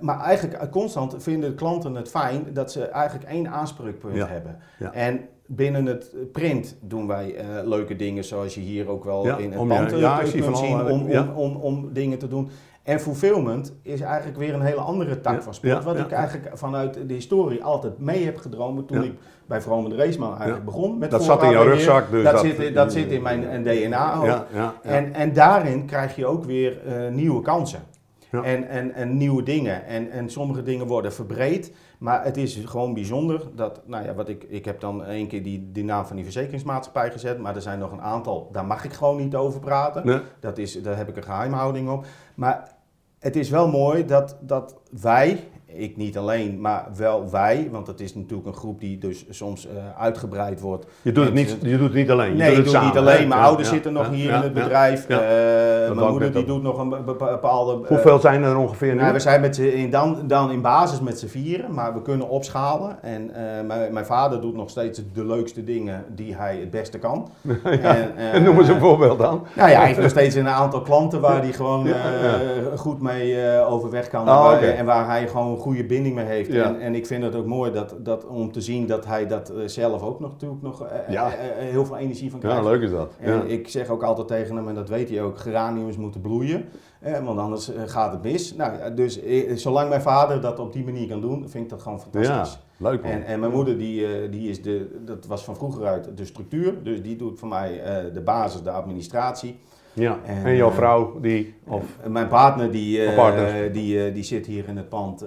Maar 0.00 0.20
eigenlijk 0.20 0.58
eh, 0.58 0.70
constant 0.70 1.14
vinden 1.18 1.54
klanten 1.54 1.94
het 1.94 2.08
fijn 2.08 2.52
dat 2.52 2.72
ze 2.72 2.84
eigenlijk 2.84 3.30
één 3.30 3.48
aanspreekpunt 3.48 4.28
hebben. 4.28 4.58
En 4.92 5.28
binnen 5.46 5.86
het 5.86 6.32
print 6.32 6.76
doen 6.80 7.06
wij 7.06 7.34
uh, 7.34 7.68
leuke 7.68 7.96
dingen 7.96 8.24
zoals 8.24 8.54
je 8.54 8.60
hier 8.60 8.88
ook 8.88 9.04
wel 9.04 9.38
in 9.38 9.52
het 9.52 9.68
pand 9.68 9.90
ja, 9.90 10.18
kunt 10.18 10.58
zien 10.58 10.86
om, 10.86 11.10
om, 11.10 11.28
om, 11.34 11.56
om, 11.56 11.92
dingen 11.92 12.18
te 12.18 12.28
doen. 12.28 12.48
En 12.82 13.00
fulfillment 13.00 13.74
is 13.82 14.00
eigenlijk 14.00 14.38
weer 14.38 14.54
een 14.54 14.60
hele 14.60 14.80
andere 14.80 15.20
tak 15.20 15.42
van 15.42 15.54
sport. 15.54 15.84
wat 15.84 15.98
ik 15.98 16.10
eigenlijk 16.10 16.58
vanuit 16.58 16.94
de 17.08 17.14
historie 17.14 17.64
altijd 17.64 17.98
mee 17.98 18.24
heb 18.24 18.36
gedroomd 18.36 18.88
toen 18.88 19.02
ik 19.02 19.12
bij 19.46 19.60
Vrome 19.60 19.88
de 19.88 19.96
Raceman 19.96 20.34
eigenlijk 20.36 20.64
begon. 20.64 20.98
Met 20.98 21.10
dat 21.10 21.24
zat 21.24 21.42
in 21.42 21.50
jouw 21.50 21.64
rugzak. 21.64 22.10
Dus 22.10 22.24
dat, 22.24 22.32
dat, 22.32 22.40
zit, 22.40 22.74
dat 22.74 22.92
zit 22.92 23.10
in 23.10 23.22
mijn 23.22 23.62
DNA 23.62 24.14
ook. 24.14 24.46
En, 24.82 25.14
en 25.14 25.32
daarin 25.32 25.86
krijg 25.86 26.16
je 26.16 26.26
ook 26.26 26.44
weer 26.44 26.80
uh, 26.86 27.14
nieuwe 27.14 27.42
kansen. 27.42 27.80
En, 28.42 28.68
en, 28.68 28.94
en 28.94 29.16
nieuwe 29.16 29.42
dingen. 29.42 29.86
En, 29.86 30.10
en 30.10 30.30
sommige 30.30 30.62
dingen 30.62 30.86
worden 30.86 31.12
verbreed. 31.12 31.72
Maar 32.04 32.24
het 32.24 32.36
is 32.36 32.54
gewoon 32.64 32.94
bijzonder 32.94 33.42
dat, 33.54 33.80
nou 33.86 34.04
ja, 34.04 34.14
wat 34.14 34.28
ik, 34.28 34.44
ik 34.48 34.64
heb 34.64 34.80
dan 34.80 35.04
één 35.04 35.26
keer 35.26 35.42
die, 35.42 35.70
die 35.72 35.84
naam 35.84 36.06
van 36.06 36.16
die 36.16 36.24
verzekeringsmaatschappij 36.24 37.10
gezet. 37.10 37.38
Maar 37.38 37.54
er 37.54 37.62
zijn 37.62 37.78
nog 37.78 37.92
een 37.92 38.02
aantal, 38.02 38.48
daar 38.52 38.66
mag 38.66 38.84
ik 38.84 38.92
gewoon 38.92 39.16
niet 39.16 39.34
over 39.34 39.60
praten. 39.60 40.22
Dat 40.40 40.58
is, 40.58 40.82
daar 40.82 40.96
heb 40.96 41.08
ik 41.08 41.16
een 41.16 41.22
geheimhouding 41.22 41.88
op. 41.88 42.06
Maar 42.34 42.76
het 43.18 43.36
is 43.36 43.50
wel 43.50 43.68
mooi 43.68 44.04
dat, 44.04 44.36
dat 44.40 44.76
wij, 45.00 45.48
ik 45.76 45.96
niet 45.96 46.18
alleen, 46.18 46.60
maar 46.60 46.86
wel 46.96 47.30
wij, 47.30 47.68
want 47.70 47.86
het 47.86 48.00
is 48.00 48.14
natuurlijk 48.14 48.48
een 48.48 48.54
groep 48.54 48.80
die 48.80 48.98
dus 48.98 49.24
soms 49.30 49.66
uh, 49.66 49.72
uitgebreid 49.98 50.60
wordt. 50.60 50.86
Je 51.02 51.12
doet, 51.12 51.24
het 51.24 51.34
niet, 51.34 51.56
je 51.60 51.70
doet 51.70 51.86
het 51.86 51.94
niet 51.94 52.10
alleen. 52.10 52.30
Je 52.30 52.36
nee, 52.36 52.48
doet 52.48 52.58
ik 52.58 52.64
doe 52.64 52.74
het 52.74 52.84
niet 52.84 52.96
alleen. 52.96 53.28
Mijn 53.28 53.40
ouders 53.40 53.68
zitten 53.68 53.92
nog 53.92 54.10
hier 54.10 54.32
in 54.32 54.40
het 54.40 54.54
bedrijf. 54.54 55.08
Uh, 55.08 55.18
mijn 55.94 56.10
moeder 56.10 56.32
die 56.32 56.44
doet 56.44 56.62
nog 56.62 56.78
een 56.78 57.04
bepaalde... 57.04 57.78
Uh, 57.82 57.88
Hoeveel 57.88 58.18
zijn 58.18 58.42
er 58.42 58.56
ongeveer 58.56 58.94
nu? 58.94 59.00
Nou, 59.00 59.12
we 59.12 59.20
zijn 59.20 59.40
met 59.40 59.58
in, 59.58 59.90
dan, 59.90 60.18
dan 60.26 60.50
in 60.50 60.60
basis 60.60 61.00
met 61.00 61.18
z'n 61.18 61.26
vieren, 61.26 61.74
maar 61.74 61.94
we 61.94 62.02
kunnen 62.02 62.28
opschalen. 62.28 63.02
En 63.02 63.30
mijn, 63.66 63.92
mijn, 63.92 64.06
vader 64.06 64.40
doet 64.40 64.54
nog 64.54 64.70
steeds 64.70 65.02
de 65.12 65.26
leukste 65.26 65.64
dingen 65.64 66.04
die 66.08 66.36
hij 66.36 66.56
het 66.56 66.70
beste 66.70 66.98
kan. 66.98 67.28
en, 67.64 68.16
en 68.16 68.42
noem 68.42 68.58
eens 68.58 68.68
een 68.68 68.80
voorbeeld 68.80 69.18
dan. 69.18 69.46
Nou 69.54 69.70
ja, 69.70 69.76
hij 69.76 69.86
heeft 69.86 70.00
nog 70.00 70.10
steeds 70.10 70.34
een 70.34 70.48
aantal 70.48 70.82
klanten 70.82 71.20
waar 71.20 71.42
hij 71.42 71.52
gewoon 71.52 71.88
goed 72.76 73.00
mee 73.00 73.62
overweg 73.66 74.08
kan. 74.08 74.28
Oh, 74.28 74.52
en, 74.52 74.60
waar, 74.60 74.62
en 74.62 74.84
waar 74.84 75.06
hij 75.06 75.28
gewoon 75.28 75.58
goede 75.64 75.84
binding 75.84 76.14
mee 76.14 76.24
heeft. 76.24 76.50
En, 76.50 76.80
en, 76.80 76.94
ik 76.94 77.06
vind 77.06 77.22
het 77.22 77.34
ook 77.34 77.46
mooi 77.46 77.72
dat, 77.72 77.94
dat, 77.98 78.26
om 78.26 78.52
te 78.52 78.60
zien 78.60 78.86
dat 78.86 79.06
hij 79.06 79.26
dat 79.26 79.50
eh, 79.50 79.66
zelf 79.66 80.02
ook 80.02 80.20
nog, 80.20 80.30
natuurlijk 80.30 80.62
nog 80.62 80.86
ja. 81.08 81.26
uh, 81.26 81.32
heel 81.56 81.86
veel 81.86 81.96
energie 81.96 82.30
van 82.30 82.40
krijgt. 82.40 82.62
Ja, 82.62 82.70
leuk 82.70 82.82
is 82.82 82.90
dat. 82.90 83.12
En 83.20 83.50
ik 83.50 83.68
zeg 83.68 83.88
ook 83.88 84.02
altijd 84.02 84.28
tegen 84.28 84.56
hem, 84.56 84.68
en 84.68 84.74
dat 84.74 84.88
weet 84.88 85.08
hij 85.08 85.22
ook, 85.22 85.38
geraniums 85.38 85.96
moeten 85.96 86.20
bloeien. 86.20 86.64
want 87.24 87.38
anders 87.38 87.70
gaat 87.86 88.12
het 88.12 88.22
mis. 88.22 88.54
Nou, 88.54 88.94
dus 88.94 89.20
zolang 89.54 89.88
mijn 89.88 90.02
vader 90.02 90.40
dat 90.40 90.58
op 90.58 90.72
die 90.72 90.84
manier 90.84 91.08
kan 91.08 91.20
doen, 91.20 91.48
vind 91.48 91.64
ik 91.64 91.70
dat 91.70 91.82
gewoon 91.82 92.00
fantastisch. 92.00 92.58
Ja, 92.76 92.90
leuk 92.90 93.02
En, 93.02 93.24
en 93.24 93.40
mijn 93.40 93.52
moeder, 93.52 93.78
die, 93.78 94.28
die 94.28 94.48
is 94.48 94.62
de, 94.62 95.00
dat 95.04 95.26
was 95.26 95.44
van 95.44 95.56
vroeger 95.56 95.86
uit 95.86 96.16
de 96.16 96.24
structuur. 96.24 96.82
Dus 96.82 97.02
die 97.02 97.16
doet 97.16 97.38
voor 97.38 97.48
mij 97.48 97.80
de 98.12 98.20
basis, 98.20 98.62
de 98.62 98.70
administratie. 98.70 99.58
Ja, 99.94 100.18
en, 100.24 100.44
en 100.44 100.56
jouw 100.56 100.68
eh, 100.68 100.74
vrouw 100.74 101.20
die... 101.20 101.54
Of, 101.66 101.84
mijn 102.08 102.28
partner 102.28 102.70
die, 102.70 102.98
uh, 102.98 103.72
die, 103.72 104.12
die 104.12 104.22
zit 104.22 104.46
hier 104.46 104.68
in 104.68 104.76
het 104.76 104.88
pand 104.88 105.24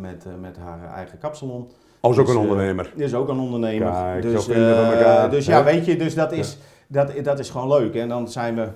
met, 0.00 0.26
met 0.40 0.56
haar 0.56 0.94
eigen 0.94 1.18
kapsalon. 1.18 1.70
Oh, 2.00 2.12
is 2.12 2.18
ook 2.18 2.26
dus, 2.26 2.34
een 2.34 2.40
ondernemer. 2.40 2.92
Is 2.96 3.14
ook 3.14 3.28
een 3.28 3.38
ondernemer. 3.38 3.92
Kijk, 3.92 4.22
dus 4.22 4.46
dus 5.30 5.46
ja, 5.46 5.64
weet 5.64 5.84
je, 5.84 5.96
dus 5.96 6.14
dat 6.14 6.32
is, 6.32 6.58
dat, 6.86 7.12
dat 7.22 7.38
is 7.38 7.50
gewoon 7.50 7.68
leuk. 7.68 7.94
En 7.94 8.08
dan 8.08 8.28
zijn 8.28 8.54
we 8.54 8.68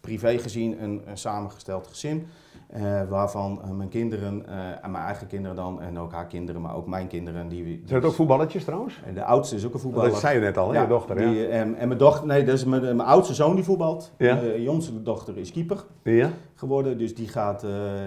privé 0.00 0.38
gezien 0.38 0.82
een, 0.82 1.02
een 1.06 1.18
samengesteld 1.18 1.86
gezin. 1.86 2.26
Eh, 2.74 3.02
waarvan 3.08 3.60
eh, 3.62 3.70
mijn 3.70 3.88
kinderen, 3.88 4.46
eh, 4.46 4.84
en 4.84 4.90
mijn 4.90 5.04
eigen 5.04 5.26
kinderen 5.26 5.56
dan, 5.56 5.80
en 5.80 5.98
ook 5.98 6.12
haar 6.12 6.26
kinderen, 6.26 6.60
maar 6.60 6.76
ook 6.76 6.86
mijn 6.86 7.06
kinderen. 7.06 7.48
Die, 7.48 7.82
Zijn 7.86 8.02
ook 8.02 8.12
voetballetjes 8.12 8.64
trouwens? 8.64 9.00
En 9.04 9.14
de 9.14 9.24
oudste 9.24 9.56
is 9.56 9.66
ook 9.66 9.74
een 9.74 9.80
voetballer. 9.80 10.10
Dat 10.10 10.20
zei 10.20 10.34
je 10.34 10.40
net 10.40 10.56
al, 10.56 10.68
hè, 10.68 10.74
Ja, 10.74 10.82
je 10.82 10.88
dochter. 10.88 11.20
Ja. 11.20 11.30
die, 11.30 11.46
en, 11.46 11.74
en 11.74 11.88
mijn 11.88 11.98
dochter, 11.98 12.26
nee, 12.26 12.44
dat 12.44 12.54
is 12.54 12.64
mijn, 12.64 12.82
mijn 12.82 13.08
oudste 13.08 13.34
zoon 13.34 13.54
die 13.54 13.64
voetbalt. 13.64 14.12
Ja. 14.18 14.34
Mijn 14.34 14.62
jongste 14.62 15.02
dochter 15.02 15.38
is 15.38 15.52
keeper 15.52 15.84
ja? 16.02 16.30
geworden. 16.54 16.98
Dus 16.98 17.14
die, 17.14 17.28
gaat, 17.28 17.66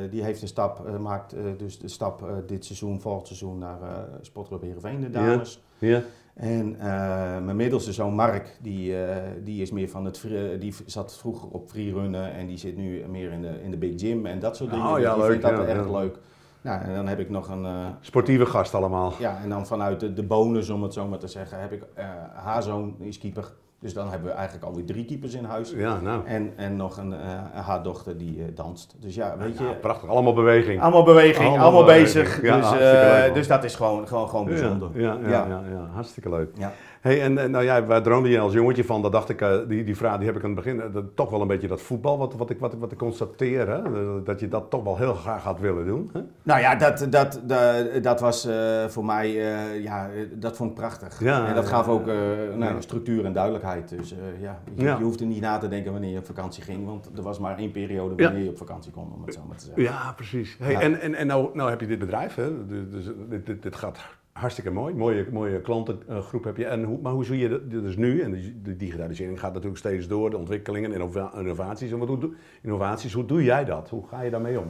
die 0.10 0.24
heeft 0.24 0.42
een 0.42 0.48
stap, 0.48 1.00
maakt 1.00 1.36
dus 1.58 1.80
de 1.80 1.88
stap 1.88 2.24
dit 2.48 2.66
seizoen, 2.66 3.02
volgend 3.02 3.28
seizoen 3.28 3.58
naar 3.58 3.80
Sportclub 4.22 4.62
Heerenveen, 4.62 5.00
de 5.00 5.10
dames. 5.10 5.62
Ja. 5.78 6.02
En 6.38 6.76
eh, 6.80 6.86
mijn 7.44 7.56
middelste 7.56 7.94
zoon 7.94 8.14
Mark, 8.14 8.58
die, 8.62 9.04
eh, 9.04 9.16
die 9.44 9.62
is 9.62 9.72
meer 9.72 9.90
van 9.90 10.06
het, 10.06 10.20
free- 10.20 10.58
die 10.58 10.76
zat 10.86 11.18
vroeger 11.18 11.50
op 11.50 11.70
freerunnen 11.70 12.34
en 12.34 12.48
die 12.48 12.58
zit 12.58 12.78
nu 12.78 13.04
meer 13.08 13.32
in 13.32 13.42
de, 13.42 13.62
in 13.64 13.72
de 13.72 13.78
big 13.78 14.00
gym 14.00 14.26
en 14.26 14.40
dat 14.40 14.56
soort 14.58 14.70
dingen. 14.70 14.86
Oh, 14.86 14.94
Dus 14.94 15.04
ja, 15.04 15.10
die 15.14 15.22
leuk, 15.22 15.30
vindt 15.32 15.46
dat 15.46 15.58
ja, 15.68 15.74
echt 15.74 15.86
ja. 15.86 15.92
leuk. 16.00 16.18
Nou, 16.62 16.82
en 16.82 16.96
dan 16.96 17.08
heb 17.08 17.20
ik 17.20 17.30
nog 17.30 17.50
een, 17.50 17.66
eh, 17.66 17.86
Sportieve 18.02 18.46
gast 18.46 18.74
allemaal. 18.74 19.14
ja, 19.20 19.40
en 19.44 19.50
dan 19.50 19.66
vanuit 19.68 20.00
de, 20.00 20.14
de 20.14 20.24
bonus, 20.24 20.70
om 20.70 20.84
het 20.84 20.94
zo 20.94 21.08
maar 21.08 21.20
te 21.20 21.28
zeggen, 21.28 21.60
heb 21.62 21.72
ik 21.72 21.84
eh, 21.94 22.06
haar 22.34 22.64
zoon, 22.64 22.96
die 23.00 23.08
is 23.08 23.18
keeper. 23.18 23.54
Dus 23.80 23.94
dan 23.94 24.10
hebben 24.10 24.28
we 24.28 24.34
eigenlijk 24.34 24.66
alweer 24.66 24.86
drie 24.86 25.06
keepers 25.06 25.34
in 25.34 25.44
huis. 25.44 25.72
Ja, 25.76 26.00
nou. 26.02 26.26
En, 26.26 26.54
en 26.56 26.76
nog 26.76 26.98
een, 26.98 27.14
eh, 27.14 27.20
haar 27.54 27.84
dochter 27.84 28.18
die 28.18 28.38
eh, 28.40 28.46
danst. 28.56 28.96
Dus 29.00 29.16
ja, 29.16 29.36
weet 29.38 29.58
je, 29.58 29.64
Ja, 29.64 29.72
prachtig. 29.72 30.10
Allemaal 30.10 30.34
beweging. 30.34 30.82
allemaal 30.82 31.04
beweging, 31.04 31.60
Allemaal 31.60 31.84
bezig. 31.86 32.42
Ja, 32.42 32.58
dus, 32.58 32.72
eh, 32.72 32.80
leuk, 33.24 33.34
dus 33.34 33.48
dat 33.48 33.64
is 33.64 33.76
gewoon, 33.76 34.08
gewoon, 34.08 34.30
gewoon 34.30 34.46
bijzonder. 34.46 34.90
Ja, 34.94 35.18
ja, 35.28 35.46
ja, 35.48 35.90
hartstikke 35.94 36.30
leuk. 36.30 36.50
Ja. 36.58 36.72
Hey, 37.02 37.22
en, 37.22 37.38
en 37.38 37.52
nou 37.52 37.64
ja, 37.64 37.86
waar 37.86 38.02
droomde 38.04 38.30
je 38.30 38.40
als 38.40 38.54
jongetje 38.54 38.84
van? 38.84 39.02
Dat 39.02 39.12
dacht 39.12 39.30
ik, 39.30 39.46
die, 39.68 39.84
die 39.84 39.98
vraag 39.98 40.18
die 40.18 40.26
heb 40.28 40.36
ik 40.36 40.44
aan 40.44 40.50
het 40.56 40.64
begin, 40.64 40.82
dat, 40.92 41.04
toch 41.16 41.30
wel 41.30 41.42
een 41.42 41.48
beetje 41.48 41.68
dat 41.68 41.82
voetbal, 41.82 42.18
wat, 42.18 42.34
wat, 42.36 42.50
ik, 42.50 42.60
wat, 42.60 42.74
ik- 42.74 42.80
wat 42.80 42.92
ik 42.92 42.98
constateer, 42.98 43.68
hè? 43.70 43.82
Dat 44.24 44.40
je 44.40 44.48
dat 44.48 44.70
toch 44.70 44.84
wel 44.84 44.98
heel 44.98 45.14
graag 45.14 45.44
had 45.44 45.60
willen 45.60 45.86
doen. 45.86 46.10
Hè? 46.14 46.20
Nou 46.44 46.60
ja, 46.60 46.76
dat, 46.76 47.08
dat, 47.10 47.42
dat, 47.44 48.04
dat 48.04 48.20
was 48.20 48.48
voor 48.88 49.06
mij, 49.06 49.32
ja, 49.82 50.10
dat 50.34 50.56
vond 50.58 50.70
ik 50.70 50.76
prachtig. 50.76 51.20
Ja, 51.20 51.48
en 51.48 51.56
dat 51.56 51.68
gaf 51.68 51.88
ook 51.88 52.06
nou, 52.56 52.76
structuur 52.82 53.26
en 53.26 53.34
duidelijkheid. 53.34 53.66
Dus 53.76 54.12
eh, 54.12 54.42
ja, 54.42 54.62
je, 54.76 54.84
Ja. 54.84 54.98
je 54.98 55.04
hoeft 55.04 55.20
er 55.20 55.26
niet 55.26 55.42
na 55.42 55.58
te 55.58 55.68
denken 55.68 55.92
wanneer 55.92 56.12
je 56.12 56.18
op 56.18 56.26
vakantie 56.26 56.64
ging, 56.64 56.86
want 56.86 57.10
er 57.16 57.22
was 57.24 57.40
maar 57.40 57.58
één 57.58 57.72
periode 57.72 58.14
Ja. 58.18 58.24
wanneer 58.24 58.44
je 58.44 58.50
op 58.50 58.58
vakantie 58.58 58.92
kon, 58.92 59.14
om 59.14 59.24
het 59.26 59.34
zo 59.34 59.42
maar 59.48 59.58
te 59.58 59.64
zeggen. 59.66 59.84
Ja, 59.84 60.14
precies. 60.16 60.56
Hey, 60.60 60.72
Ja. 60.72 60.82
En, 60.82 61.02
en, 61.02 61.14
en 61.16 61.28
nou, 61.28 61.50
nou 61.54 61.70
heb 61.70 61.82
je 61.82 61.88
dit 61.88 62.00
bedrijf, 62.00 62.36
hè? 62.36 62.68
Dus, 62.68 62.84
dus 62.90 63.06
dit, 63.30 63.46
dit, 63.46 63.64
dit 63.64 63.76
gaat 63.76 64.00
hartstikke 64.32 64.72
mooi. 64.72 64.94
Mooie, 64.96 65.28
mooie 65.32 65.62
klantengroep 65.62 66.44
heb 66.44 66.58
je. 66.58 66.66
En 66.66 66.84
hoe, 66.84 67.00
maar 67.02 67.12
hoe 67.14 67.26
zie 67.26 67.38
je 67.38 67.50
dat 67.50 67.70
dus 67.72 67.96
nu? 67.98 68.22
En 68.22 68.32
de, 68.64 68.76
digitalisering 68.76 69.40
gaat 69.40 69.54
natuurlijk 69.54 69.78
steeds 69.80 70.08
door, 70.08 70.30
de 70.30 70.38
ontwikkelingen, 70.38 70.92
innova- 70.94 71.32
innovaties. 71.38 71.92
En 71.92 71.98
wat, 71.98 72.08
hoe, 72.08 72.34
innovaties, 72.62 73.14
hoe 73.14 73.26
doe 73.26 73.44
jij 73.44 73.66
dat? 73.66 73.90
Hoe 73.90 74.08
ga 74.08 74.22
je 74.22 74.30
daarmee 74.30 74.60
om? 74.60 74.66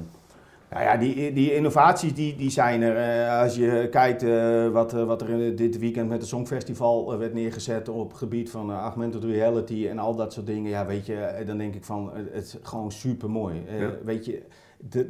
Nou 0.70 0.84
ja, 0.84 0.98
die, 0.98 1.34
die 1.34 1.54
innovaties 1.54 2.14
die, 2.14 2.36
die 2.36 2.50
zijn 2.50 2.82
er. 2.82 2.96
Eh, 2.96 3.42
als 3.42 3.56
je 3.56 3.88
kijkt 3.92 4.24
eh, 4.24 4.68
wat, 4.70 4.94
eh, 4.94 5.04
wat 5.04 5.22
er 5.22 5.56
dit 5.56 5.80
weekend 5.80 6.10
met 6.10 6.20
het 6.20 6.28
Songfestival 6.28 7.18
werd 7.18 7.34
neergezet 7.34 7.90
op 7.90 8.10
het 8.10 8.18
gebied 8.18 8.50
van 8.50 8.72
augmented 8.72 9.24
reality 9.24 9.88
en 9.88 10.00
al 10.00 10.16
dat 10.16 10.34
soort 10.34 10.46
dingen. 10.46 10.70
Ja, 10.70 10.86
weet 10.86 11.06
je, 11.06 11.44
dan 11.46 11.58
denk 11.58 11.76
ik 11.76 11.84
van, 11.84 12.12
het 12.14 12.44
is 12.44 12.58
gewoon 12.62 12.92
super 12.92 13.30
mooi. 13.30 13.64
Ja. 13.80 13.92
Weet 14.04 14.26
je, 14.26 14.44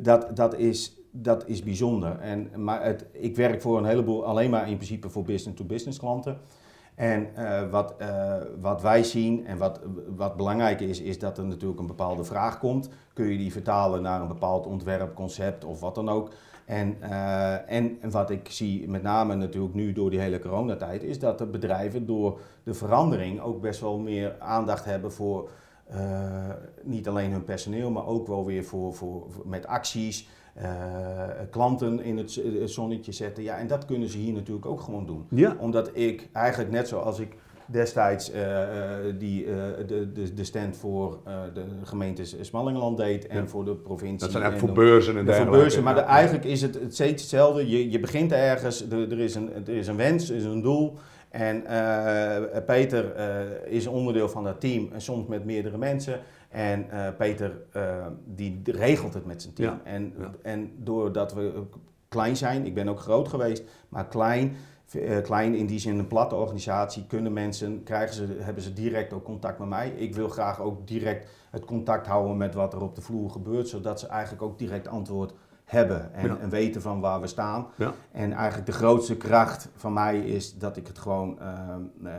dat, 0.01 0.35
dat, 0.35 0.57
is, 0.57 1.01
dat 1.11 1.47
is 1.47 1.63
bijzonder. 1.63 2.19
En, 2.19 2.49
maar 2.55 2.83
het, 2.83 3.05
ik 3.11 3.35
werk 3.35 3.61
voor 3.61 3.77
een 3.77 3.85
heleboel, 3.85 4.25
alleen 4.25 4.49
maar 4.49 4.69
in 4.69 4.75
principe 4.75 5.09
voor 5.09 5.23
business-to-business 5.23 5.99
klanten. 5.99 6.37
En 6.95 7.27
wat, 7.71 7.95
wat 8.61 8.81
wij 8.81 9.03
zien 9.03 9.45
en 9.45 9.57
wat, 9.57 9.79
wat 10.15 10.37
belangrijk 10.37 10.81
is, 10.81 11.01
is 11.01 11.19
dat 11.19 11.37
er 11.37 11.45
natuurlijk 11.45 11.79
een 11.79 11.87
bepaalde 11.87 12.23
vraag 12.23 12.59
komt. 12.59 12.89
Kun 13.17 13.27
je 13.27 13.37
die 13.37 13.51
vertalen 13.51 14.01
naar 14.01 14.21
een 14.21 14.27
bepaald 14.27 14.65
ontwerp, 14.65 15.15
concept 15.15 15.63
of 15.65 15.79
wat 15.79 15.95
dan 15.95 16.09
ook. 16.09 16.29
En, 16.65 16.97
eh, 16.99 17.71
en 17.71 17.97
wat 18.11 18.29
ik 18.29 18.47
zie, 18.51 18.89
met 18.89 19.01
name 19.01 19.35
natuurlijk 19.35 19.73
nu 19.73 19.93
door 19.93 20.09
die 20.09 20.19
hele 20.19 20.39
coronatijd, 20.39 21.03
is 21.03 21.19
dat 21.19 21.37
de 21.37 21.45
bedrijven 21.45 22.05
door 22.05 22.39
de 22.63 22.73
verandering 22.73 23.41
ook 23.41 23.61
best 23.61 23.79
wel 23.81 23.97
meer 23.99 24.35
aandacht 24.39 24.85
hebben 24.85 25.11
voor 25.11 25.49
eh, 25.87 25.99
niet 26.83 27.07
alleen 27.07 27.31
hun 27.31 27.43
personeel, 27.43 27.91
maar 27.91 28.05
ook 28.05 28.27
wel 28.27 28.45
weer 28.45 28.63
voor, 28.63 28.93
voor, 28.93 29.25
voor- 29.29 29.47
met 29.47 29.65
acties, 29.67 30.27
eh, 30.53 30.69
klanten 31.49 31.99
in 32.03 32.17
het 32.17 32.41
zonnetje 32.65 33.11
zetten. 33.11 33.43
Ja, 33.43 33.57
en 33.57 33.67
dat 33.67 33.85
kunnen 33.85 34.09
ze 34.09 34.17
hier 34.17 34.33
natuurlijk 34.33 34.65
ook 34.65 34.81
gewoon 34.81 35.05
doen 35.05 35.25
Ja. 35.29 35.55
omdat 35.59 35.89
ik 35.93 36.29
eigenlijk 36.33 36.71
net 36.71 36.87
zoals 36.87 37.19
ik 37.19 37.35
destijds 37.71 38.31
eh, 38.31 38.61
eh, 38.63 39.15
die, 39.19 39.45
eh, 39.45 39.53
de, 39.87 40.11
de, 40.11 40.33
de 40.33 40.43
stand 40.43 40.77
voor 40.77 41.19
de 41.53 41.63
gemeente 41.83 42.23
Smallingeland 42.41 42.97
deed 42.97 43.27
en 43.27 43.41
Ja. 43.41 43.47
voor 43.47 43.65
de 43.65 43.75
provincie. 43.75 44.17
Dat 44.19 44.31
zijn 44.31 44.43
en 44.43 44.49
eigenlijk 44.49 44.77
voor 44.77 44.85
beurzen 44.85 45.17
en 45.17 45.25
de 45.25 45.25
voor 45.25 45.33
dergelijke. 45.33 45.59
beurzen, 45.59 45.83
maar 45.83 45.95
de- 45.95 46.01
eigenlijk 46.01 46.45
is 46.45 46.61
het, 46.61 46.73
het 46.79 46.93
steeds 46.93 47.21
hetzelfde. 47.21 47.69
Je, 47.69 47.91
je 47.91 47.99
begint 47.99 48.31
ergens, 48.31 48.89
er, 48.91 49.11
er, 49.11 49.19
is 49.19 49.35
een, 49.35 49.49
er 49.67 49.69
is 49.75 49.87
een 49.87 49.95
wens, 49.95 50.29
er 50.29 50.35
is 50.35 50.43
een 50.43 50.61
doel. 50.61 50.93
En 51.29 51.63
Peter 52.65 53.15
is 53.65 53.87
onderdeel 53.87 54.29
van 54.29 54.43
dat 54.43 54.59
team, 54.61 54.89
en 54.93 55.01
soms 55.01 55.27
met 55.27 55.45
meerdere 55.45 55.77
mensen. 55.77 56.19
En 56.49 56.85
Peter 57.17 57.51
die 58.25 58.61
regelt 58.65 59.13
het 59.13 59.25
met 59.25 59.41
zijn 59.41 59.53
team. 59.53 59.73
Ja, 59.83 59.91
En, 59.91 60.13
ja. 60.19 60.31
en 60.41 60.71
doordat 60.77 61.33
we 61.33 61.51
klein 62.07 62.35
zijn, 62.37 62.65
ik 62.65 62.73
ben 62.73 62.87
ook 62.89 62.99
groot 62.99 63.27
geweest, 63.27 63.63
maar 63.89 64.07
klein, 64.07 64.55
klein 65.23 65.55
in 65.55 65.65
die 65.65 65.79
zin 65.79 65.99
een 65.99 66.07
platte 66.07 66.35
organisatie, 66.35 67.05
kunnen 67.07 67.33
mensen, 67.33 67.83
krijgen 67.83 68.15
ze, 68.15 68.37
hebben 68.39 68.63
ze 68.63 68.73
direct 68.73 69.13
ook 69.13 69.23
contact 69.23 69.59
met 69.59 69.67
mij. 69.67 69.89
Ik 69.89 70.15
wil 70.15 70.29
graag 70.29 70.61
ook 70.61 70.87
direct 70.87 71.29
het 71.51 71.65
contact 71.65 72.07
houden 72.07 72.37
met 72.37 72.53
wat 72.53 72.73
er 72.73 72.81
op 72.81 72.95
de 72.95 73.01
vloer 73.01 73.29
gebeurt, 73.29 73.67
zodat 73.67 73.99
ze 73.99 74.07
eigenlijk 74.07 74.41
ook 74.41 74.59
direct 74.59 74.87
antwoord 74.87 75.33
hebben 75.65 76.13
en, 76.13 76.27
Ja. 76.27 76.37
en 76.37 76.49
weten 76.49 76.81
van 76.81 76.99
waar 76.99 77.21
we 77.21 77.27
staan. 77.27 77.67
Ja. 77.75 77.93
En 78.11 78.31
eigenlijk 78.33 78.65
de 78.65 78.71
grootste 78.77 79.17
kracht 79.17 79.69
van 79.75 79.93
mij 79.93 80.19
is 80.19 80.57
dat 80.57 80.77
ik 80.77 80.87
het 80.87 80.97
gewoon 80.99 81.39
eh, 81.39 82.13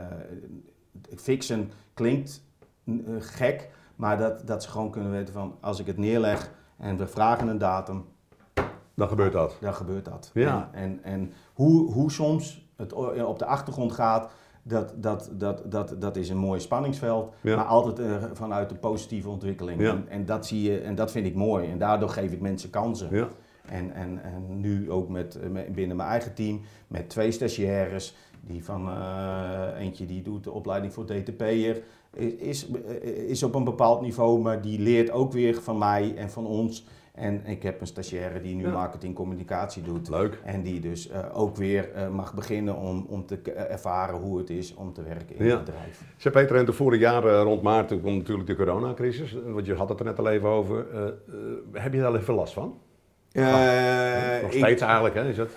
fixen 1.15 1.71
klinkt 1.93 2.43
eh, 2.85 2.93
gek, 3.19 3.69
maar 3.95 4.17
dat, 4.17 4.47
dat 4.47 4.63
ze 4.63 4.69
gewoon 4.69 4.91
kunnen 4.91 5.11
weten 5.11 5.33
van 5.33 5.57
als 5.61 5.79
ik 5.79 5.85
het 5.85 5.97
neerleg 5.97 6.51
en 6.77 6.97
we 6.97 7.07
vragen 7.07 7.47
een 7.47 7.57
datum, 7.57 8.05
Dan 8.99 9.07
gebeurt 9.07 9.33
dat. 9.33 9.57
dan 9.61 9.73
gebeurt 9.73 10.05
dat. 10.05 10.31
Ja. 10.33 10.69
En, 10.71 10.81
en, 10.81 11.13
en 11.13 11.33
hoe, 11.53 11.91
hoe 11.91 12.11
soms 12.11 12.67
het 12.75 12.93
op 13.23 13.39
de 13.39 13.45
achtergrond 13.45 13.91
gaat, 13.91 14.31
dat, 14.63 14.93
dat, 14.95 15.29
dat, 15.33 15.71
dat, 15.71 15.95
dat 15.99 16.15
is 16.15 16.29
een 16.29 16.37
mooi 16.37 16.59
spanningsveld, 16.59 17.33
Ja. 17.41 17.55
maar 17.55 17.65
altijd 17.65 17.99
eh, 17.99 18.23
vanuit 18.33 18.69
de 18.69 18.75
positieve 18.75 19.29
ontwikkeling. 19.29 19.81
Ja. 19.81 19.89
En, 19.89 20.05
en 20.09 20.25
dat 20.25 20.45
zie 20.47 20.61
je 20.71 20.79
en 20.79 20.95
dat 20.95 21.11
vind 21.11 21.25
ik 21.25 21.35
mooi. 21.35 21.69
En 21.71 21.77
daardoor 21.77 22.09
geef 22.09 22.31
ik 22.31 22.41
mensen 22.41 22.69
kansen. 22.69 23.07
Ja. 23.11 23.27
En, 23.65 23.93
en, 23.93 24.23
en 24.23 24.59
nu 24.59 24.91
ook 24.91 25.09
met, 25.09 25.35
eh, 25.35 25.49
binnen 25.71 25.97
mijn 25.97 26.09
eigen 26.09 26.33
team 26.33 26.61
met 26.87 27.09
twee 27.09 27.31
stagiaires. 27.31 28.15
Die 28.41 28.63
van 28.63 28.89
eh, 28.89 29.79
eentje 29.79 30.05
die 30.05 30.21
doet 30.21 30.43
de 30.43 30.51
opleiding 30.51 30.93
voor 30.93 31.05
DTP'er. 31.05 31.81
Is, 32.37 32.67
is 33.27 33.43
op 33.43 33.55
een 33.55 33.63
bepaald 33.63 34.01
niveau, 34.01 34.39
maar 34.41 34.61
die 34.61 34.79
leert 34.79 35.11
ook 35.11 35.31
weer 35.31 35.61
van 35.61 35.77
mij 35.77 36.13
en 36.15 36.29
van 36.29 36.45
ons. 36.45 36.85
En 37.19 37.41
ik 37.45 37.63
heb 37.63 37.81
een 37.81 37.87
stagiaire 37.87 38.41
die 38.41 38.55
nu 38.55 38.63
Ja. 38.65 38.71
marketing 38.71 39.15
communicatie 39.15 39.83
doet. 39.83 40.09
Leuk. 40.09 40.39
En 40.43 40.61
die 40.61 40.79
dus 40.79 41.09
eh, 41.09 41.19
ook 41.39 41.55
weer 41.55 41.91
eh, 41.93 42.09
mag 42.09 42.33
beginnen 42.33 42.75
om, 42.75 43.05
om 43.09 43.25
te 43.25 43.37
k- 43.37 43.47
ervaren 43.47 44.15
hoe 44.19 44.37
het 44.37 44.49
is 44.49 44.73
om 44.75 44.93
te 44.93 45.03
werken 45.03 45.35
in 45.37 45.45
Ja. 45.45 45.55
het 45.55 45.65
bedrijf. 45.65 46.01
Zeg 46.17 46.33
Peter, 46.33 46.55
en 46.55 46.65
de 46.65 46.73
vorig 46.73 46.99
jaar 46.99 47.25
eh, 47.25 47.41
rond 47.41 47.61
maart 47.61 47.87
toen 47.87 48.01
kwam 48.01 48.17
natuurlijk 48.17 48.47
de 48.47 48.55
coronacrisis. 48.55 49.35
Want 49.45 49.65
je 49.65 49.73
had 49.73 49.89
het 49.89 49.99
er 49.99 50.05
net 50.05 50.19
al 50.19 50.29
even 50.29 50.49
over. 50.49 50.85
Eh, 50.93 51.05
eh, 51.07 51.11
heb 51.73 51.93
je 51.93 51.99
daar 51.99 52.15
even 52.15 52.33
last 52.33 52.53
van? 52.53 52.77
Eh, 53.31 53.43
Nog 54.41 54.51
ik- 54.51 54.57
steeds 54.57 54.81
eigenlijk, 54.81 55.15
hè? 55.15 55.29
Is 55.29 55.35
dat? 55.35 55.49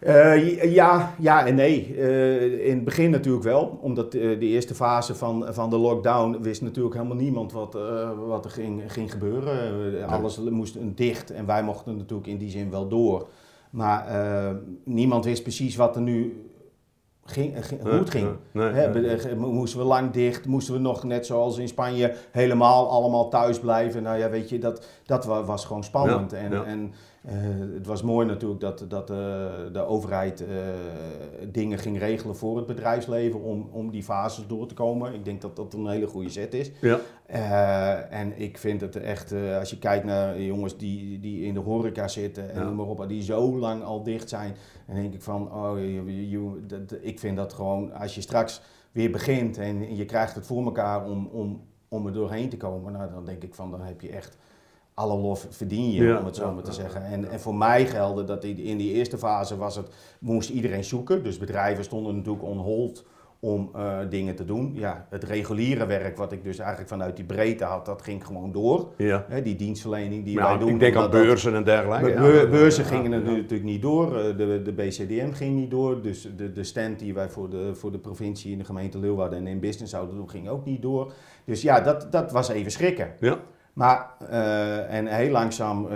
Eh, 0.00 0.72
ja, 0.74 1.14
ja 1.18 1.46
en 1.46 1.54
nee. 1.54 1.94
Eh, 1.96 2.66
in 2.66 2.74
het 2.74 2.84
begin 2.84 3.10
natuurlijk 3.10 3.44
wel, 3.44 3.78
omdat 3.80 4.14
eh, 4.14 4.38
de 4.38 4.46
eerste 4.46 4.74
fase 4.74 5.14
van, 5.14 5.46
van 5.48 5.70
de 5.70 5.76
lockdown 5.76 6.38
wist 6.40 6.62
natuurlijk 6.62 6.94
helemaal 6.94 7.16
niemand 7.16 7.52
wat, 7.52 7.78
wat 8.26 8.44
er 8.44 8.50
ging, 8.50 8.92
ging 8.92 9.12
gebeuren. 9.12 10.06
Alles 10.08 10.38
moest 10.38 10.76
dicht 10.96 11.30
en 11.30 11.46
wij 11.46 11.62
mochten 11.62 11.96
natuurlijk 11.96 12.28
in 12.28 12.38
die 12.38 12.50
zin 12.50 12.70
wel 12.70 12.88
door. 12.88 13.28
Maar 13.70 14.04
niemand 14.84 15.24
wist 15.24 15.42
precies 15.42 15.76
wat 15.76 15.96
er 15.96 16.02
nu 16.02 16.49
ging, 17.32 17.66
ging- 17.66 17.80
hoe 17.82 17.90
het 17.92 18.10
ging. 18.10 18.28
Nee, 18.52 18.70
eh, 18.70 19.36
mo- 19.36 19.52
moesten 19.52 19.78
we 19.80 19.84
lang 19.86 20.10
dicht? 20.10 20.46
Moesten 20.46 20.74
we 20.74 20.80
nog 20.80 21.04
net 21.04 21.26
zoals 21.26 21.58
in 21.58 21.68
Spanje 21.68 22.14
helemaal 22.30 22.88
allemaal 22.90 23.28
thuis 23.28 23.58
blijven? 23.60 24.02
Nou 24.02 24.18
ja, 24.18 24.30
weet 24.30 24.48
je, 24.48 24.58
dat, 24.58 24.86
dat 25.04 25.24
wa- 25.24 25.44
was 25.44 25.64
gewoon 25.64 25.84
spannend. 25.84 26.30
Ja, 26.30 26.36
en 26.36 26.50
ja. 26.52 26.64
en 26.64 26.92
eh, 27.24 27.34
het 27.74 27.86
was 27.86 28.02
mooi 28.02 28.26
natuurlijk 28.26 28.60
dat, 28.60 28.84
dat 28.88 29.10
eh, 29.10 29.16
de 29.72 29.86
overheid 29.86 30.44
dingen 31.52 31.78
ging 31.78 31.98
regelen 31.98 32.36
voor 32.36 32.56
het 32.56 32.66
bedrijfsleven 32.66 33.42
om, 33.42 33.68
om 33.72 33.90
die 33.90 34.02
fases 34.02 34.44
door 34.46 34.66
te 34.66 34.74
komen. 34.74 35.14
Ik 35.14 35.24
denk 35.24 35.40
dat 35.40 35.56
dat 35.56 35.74
een 35.74 35.88
hele 35.88 36.06
goede 36.06 36.30
zet 36.30 36.54
is. 36.54 36.70
Ja. 36.80 36.98
Eh, 37.30 38.12
en 38.20 38.40
ik 38.40 38.58
vind 38.58 38.80
het 38.80 38.96
echt, 38.96 39.32
eh, 39.32 39.58
als 39.58 39.70
je 39.70 39.78
kijkt 39.78 40.04
naar 40.04 40.40
jongens 40.40 40.76
die, 40.76 41.20
die 41.20 41.44
in 41.44 41.54
de 41.54 41.60
horeca 41.60 42.08
zitten 42.08 42.50
en 42.50 42.58
Ja. 42.58 42.64
noem 42.64 42.74
maar 42.76 42.86
op, 42.86 43.08
die 43.08 43.22
zo 43.22 43.58
lang 43.58 43.82
al 43.82 44.02
dicht 44.02 44.28
zijn, 44.28 44.54
dan 44.86 44.96
denk 44.96 45.14
ik 45.14 45.22
van, 45.22 45.52
oh, 45.54 45.78
je, 45.78 46.04
je- 46.04 46.30
je- 46.30 46.66
dat- 46.66 46.98
ik 47.00 47.18
vind 47.18 47.36
dat 47.36 47.52
gewoon, 47.52 47.92
als 47.92 48.14
je 48.14 48.20
straks 48.20 48.60
weer 48.92 49.10
begint 49.10 49.58
en 49.58 49.96
je 49.96 50.04
krijgt 50.04 50.34
het 50.34 50.46
voor 50.46 50.64
elkaar 50.64 51.04
om, 51.06 51.26
om 51.26 51.68
om 51.92 52.06
er 52.06 52.12
doorheen 52.12 52.48
te 52.48 52.56
komen, 52.56 52.92
nou, 52.92 53.10
dan 53.10 53.24
denk 53.24 53.42
ik 53.42 53.54
van 53.54 53.70
dan 53.70 53.80
heb 53.80 54.00
je 54.00 54.08
echt 54.08 54.36
alle 54.94 55.16
lof 55.18 55.46
verdien 55.50 55.90
je, 55.90 56.04
Ja, 56.04 56.18
om 56.18 56.24
het 56.24 56.36
zo 56.36 56.46
ja, 56.46 56.50
maar 56.52 56.62
te 56.62 56.70
ja, 56.70 56.76
zeggen. 56.76 57.04
En, 57.04 57.30
en 57.30 57.40
voor 57.40 57.54
mij 57.54 57.86
gelde 57.86 58.24
dat 58.24 58.44
in 58.44 58.58
in 58.58 58.76
die 58.78 58.92
eerste 58.92 59.18
fase 59.18 59.56
was 59.56 59.76
het, 59.76 59.88
moest 60.20 60.50
iedereen 60.50 60.84
zoeken. 60.84 61.22
Dus 61.22 61.38
bedrijven 61.38 61.84
stonden 61.84 62.16
natuurlijk 62.16 62.44
on 62.44 62.58
hold 62.58 63.04
om 63.42 63.70
eh, 63.74 63.98
dingen 64.10 64.34
te 64.36 64.44
doen. 64.44 64.72
Ja, 64.74 65.06
het 65.10 65.24
reguliere 65.24 65.86
werk, 65.86 66.16
wat 66.16 66.32
ik 66.32 66.44
dus 66.44 66.58
eigenlijk 66.58 66.88
vanuit 66.88 67.16
die 67.16 67.24
breedte 67.24 67.64
had, 67.64 67.86
dat 67.86 68.02
ging 68.02 68.26
gewoon 68.26 68.52
door. 68.52 68.92
Ja. 68.96 69.26
Die 69.42 69.56
dienstverlening 69.56 70.24
die 70.24 70.34
Ja, 70.34 70.48
wij 70.48 70.58
doen. 70.58 70.68
ik 70.68 70.80
denk 70.80 70.96
aan 70.96 71.10
beurzen 71.10 71.54
en 71.54 71.64
dergelijke. 71.64 72.12
Beur- 72.20 72.48
beurzen 72.48 72.84
gingen 72.84 73.10
natuurlijk 73.10 73.62
niet 73.62 73.82
door. 73.82 74.18
Eh, 74.18 74.36
De, 74.36 74.62
de 74.62 74.72
BCDM 74.72 75.32
ging 75.32 75.56
niet 75.56 75.70
door. 75.70 76.02
Dus 76.02 76.28
de, 76.36 76.52
de 76.52 76.64
stand 76.64 76.98
die 76.98 77.14
wij 77.14 77.28
voor 77.30 77.50
de, 77.50 77.74
voor 77.74 77.92
de 77.92 77.98
provincie 77.98 78.52
in 78.52 78.58
de 78.58 78.64
gemeente 78.64 78.98
Leeuwarden 78.98 79.38
en 79.38 79.46
in 79.46 79.60
business 79.60 79.92
zouden 79.92 80.16
doen, 80.16 80.30
ging 80.30 80.48
ook 80.48 80.64
niet 80.64 80.82
door. 80.82 81.12
Dus 81.44 81.62
ja, 81.62 81.80
dat, 81.80 82.12
dat 82.12 82.32
was 82.32 82.48
even 82.48 82.70
schrikken. 82.70 83.12
Ja. 83.20 83.38
Maar, 83.72 84.10
eh, 84.28 84.94
en 84.94 85.06
heel 85.06 85.30
langzaam, 85.30 85.88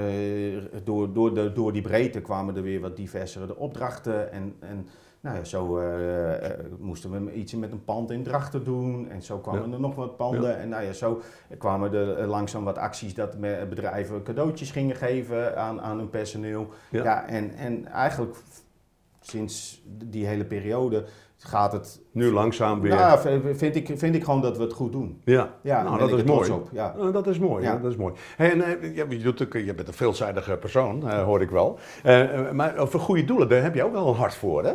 door, 0.84 1.12
door, 1.12 1.34
de, 1.34 1.52
door 1.52 1.72
die 1.72 1.82
breedte 1.82 2.20
kwamen 2.20 2.56
er 2.56 2.62
weer 2.62 2.80
wat 2.80 2.96
diversere 2.96 3.46
de 3.46 3.56
opdrachten. 3.56 4.32
En, 4.32 4.54
en 4.60 4.86
nou 5.24 5.36
ja, 5.36 5.44
zo 5.44 5.78
eh, 5.78 6.50
eh, 6.50 6.58
moesten 6.78 7.24
we 7.24 7.32
iets 7.32 7.54
met 7.54 7.72
een 7.72 7.84
pand 7.84 8.10
in 8.10 8.22
Drachten 8.22 8.64
doen. 8.64 9.10
En 9.10 9.22
zo 9.22 9.38
kwamen 9.38 9.68
Ja. 9.68 9.74
er 9.74 9.80
nog 9.80 9.94
wat 9.94 10.16
panden. 10.16 10.58
En 10.58 10.68
nou 10.68 10.82
ja, 10.84 10.92
zo 10.92 11.20
kwamen 11.58 11.92
er 11.92 12.18
eh, 12.18 12.28
langzaam 12.28 12.64
wat 12.64 12.78
acties 12.78 13.14
dat 13.14 13.40
bedrijven 13.68 14.22
cadeautjes 14.22 14.70
gingen 14.70 14.96
geven 14.96 15.56
aan, 15.58 15.80
aan 15.80 15.98
hun 15.98 16.10
personeel. 16.10 16.68
Ja. 16.90 17.04
Ja, 17.04 17.26
en, 17.26 17.54
en 17.54 17.86
eigenlijk 17.86 18.36
sinds 19.20 19.82
die 19.86 20.26
hele 20.26 20.44
periode 20.44 21.04
gaat 21.46 21.72
het... 21.72 22.00
Nu 22.12 22.32
langzaam 22.32 22.80
weer. 22.80 22.94
Nou, 22.94 23.18
v- 23.20 23.58
vind 23.58 23.76
ik, 23.76 23.90
vind 23.96 24.14
ik 24.14 24.24
gewoon 24.24 24.40
dat 24.40 24.56
we 24.56 24.62
het 24.62 24.72
goed 24.72 24.92
doen. 24.92 25.20
ja, 25.24 25.50
Ja, 25.62 25.82
nou, 25.82 25.98
dat 25.98 26.10
is 26.12 26.22
mooi. 26.24 26.50
op. 26.50 26.68
Ja. 26.72 26.94
Nou, 26.98 27.12
dat 27.12 27.26
is 27.26 27.38
mooi, 27.38 27.64
Ja. 27.64 27.72
ja. 27.72 27.78
dat 27.78 27.90
is 27.90 27.96
mooi. 27.96 28.14
Hey, 28.36 28.50
en, 28.52 28.62
eh, 28.62 28.96
je, 28.96 29.06
je, 29.08 29.18
doet 29.18 29.42
ook- 29.42 29.52
je 29.52 29.74
bent 29.74 29.88
een 29.88 29.94
veelzijdige 29.94 30.56
persoon, 30.56 31.08
eh, 31.10 31.22
hoor 31.22 31.40
ik 31.42 31.50
wel. 31.50 31.78
Eh, 32.02 32.50
maar 32.52 32.74
voor 32.76 33.00
goede 33.00 33.24
doelen, 33.24 33.48
daar 33.48 33.62
heb 33.62 33.74
je 33.74 33.84
ook 33.84 33.92
wel 33.92 34.08
een 34.08 34.14
hart 34.14 34.34
voor, 34.34 34.64
hè? 34.64 34.72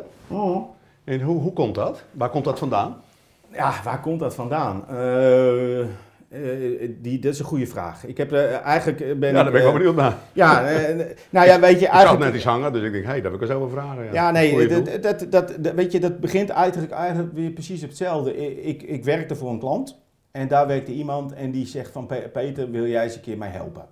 En 1.03 1.21
hoe, 1.21 1.41
hoe 1.41 1.53
komt 1.53 1.75
dat? 1.75 2.03
Waar 2.11 2.29
komt 2.29 2.45
dat 2.45 2.59
vandaan? 2.59 2.95
Ja, 3.51 3.73
waar 3.83 3.99
komt 4.01 4.19
dat 4.19 4.35
vandaan? 4.35 4.83
Eh, 4.89 5.85
eh, 6.29 6.89
die, 7.01 7.19
dat 7.19 7.33
is 7.33 7.39
een 7.39 7.45
goede 7.45 7.67
vraag. 7.67 8.05
Ik 8.05 8.17
heb 8.17 8.31
eh, 8.31 8.65
eigenlijk 8.65 9.01
eh, 9.01 9.15
ben 9.15 9.29
ja, 9.33 9.43
daar 9.43 9.51
ben 9.51 9.55
ik 9.55 9.61
wel 9.61 9.67
eh, 9.71 9.73
benieuwd 9.77 9.95
naar. 9.95 10.15
Ja, 10.33 10.69
eh, 10.69 11.05
nou 11.29 11.47
ja, 11.47 11.59
weet 11.59 11.79
je, 11.79 11.85
Ik 11.85 11.91
eigenlijk... 11.91 12.23
net 12.25 12.33
iets 12.35 12.43
hangen, 12.43 12.73
dus 12.73 12.83
ik 12.83 12.91
denk, 12.91 13.03
hé, 13.03 13.09
hey, 13.09 13.21
daar 13.21 13.31
wil 13.31 13.41
ik 13.41 13.47
eens 13.47 13.55
over 13.57 13.69
vragen. 13.69 14.03
Ja, 14.03 14.11
Ja, 14.13 14.31
nee, 14.31 14.67
dat, 14.67 15.03
dat, 15.03 15.25
dat, 15.29 15.73
weet 15.75 15.91
je, 15.91 15.99
dat 15.99 16.19
begint 16.19 16.49
eigenlijk, 16.49 16.91
eigenlijk 16.91 17.33
weer 17.33 17.51
precies 17.51 17.81
hetzelfde. 17.81 18.35
Ik, 18.61 18.81
ik 18.83 19.03
werkte 19.03 19.35
voor 19.35 19.49
een 19.49 19.59
klant 19.59 20.01
en 20.31 20.47
daar 20.47 20.67
werkte 20.67 20.91
iemand 20.91 21.33
en 21.33 21.51
die 21.51 21.65
zegt 21.65 21.91
van 21.91 22.05
"Pe- 22.05 22.29
Peter, 22.33 22.71
wil 22.71 22.85
jij 22.87 23.03
eens 23.03 23.15
een 23.15 23.21
keer 23.21 23.37
mij 23.37 23.49
helpen? 23.49 23.85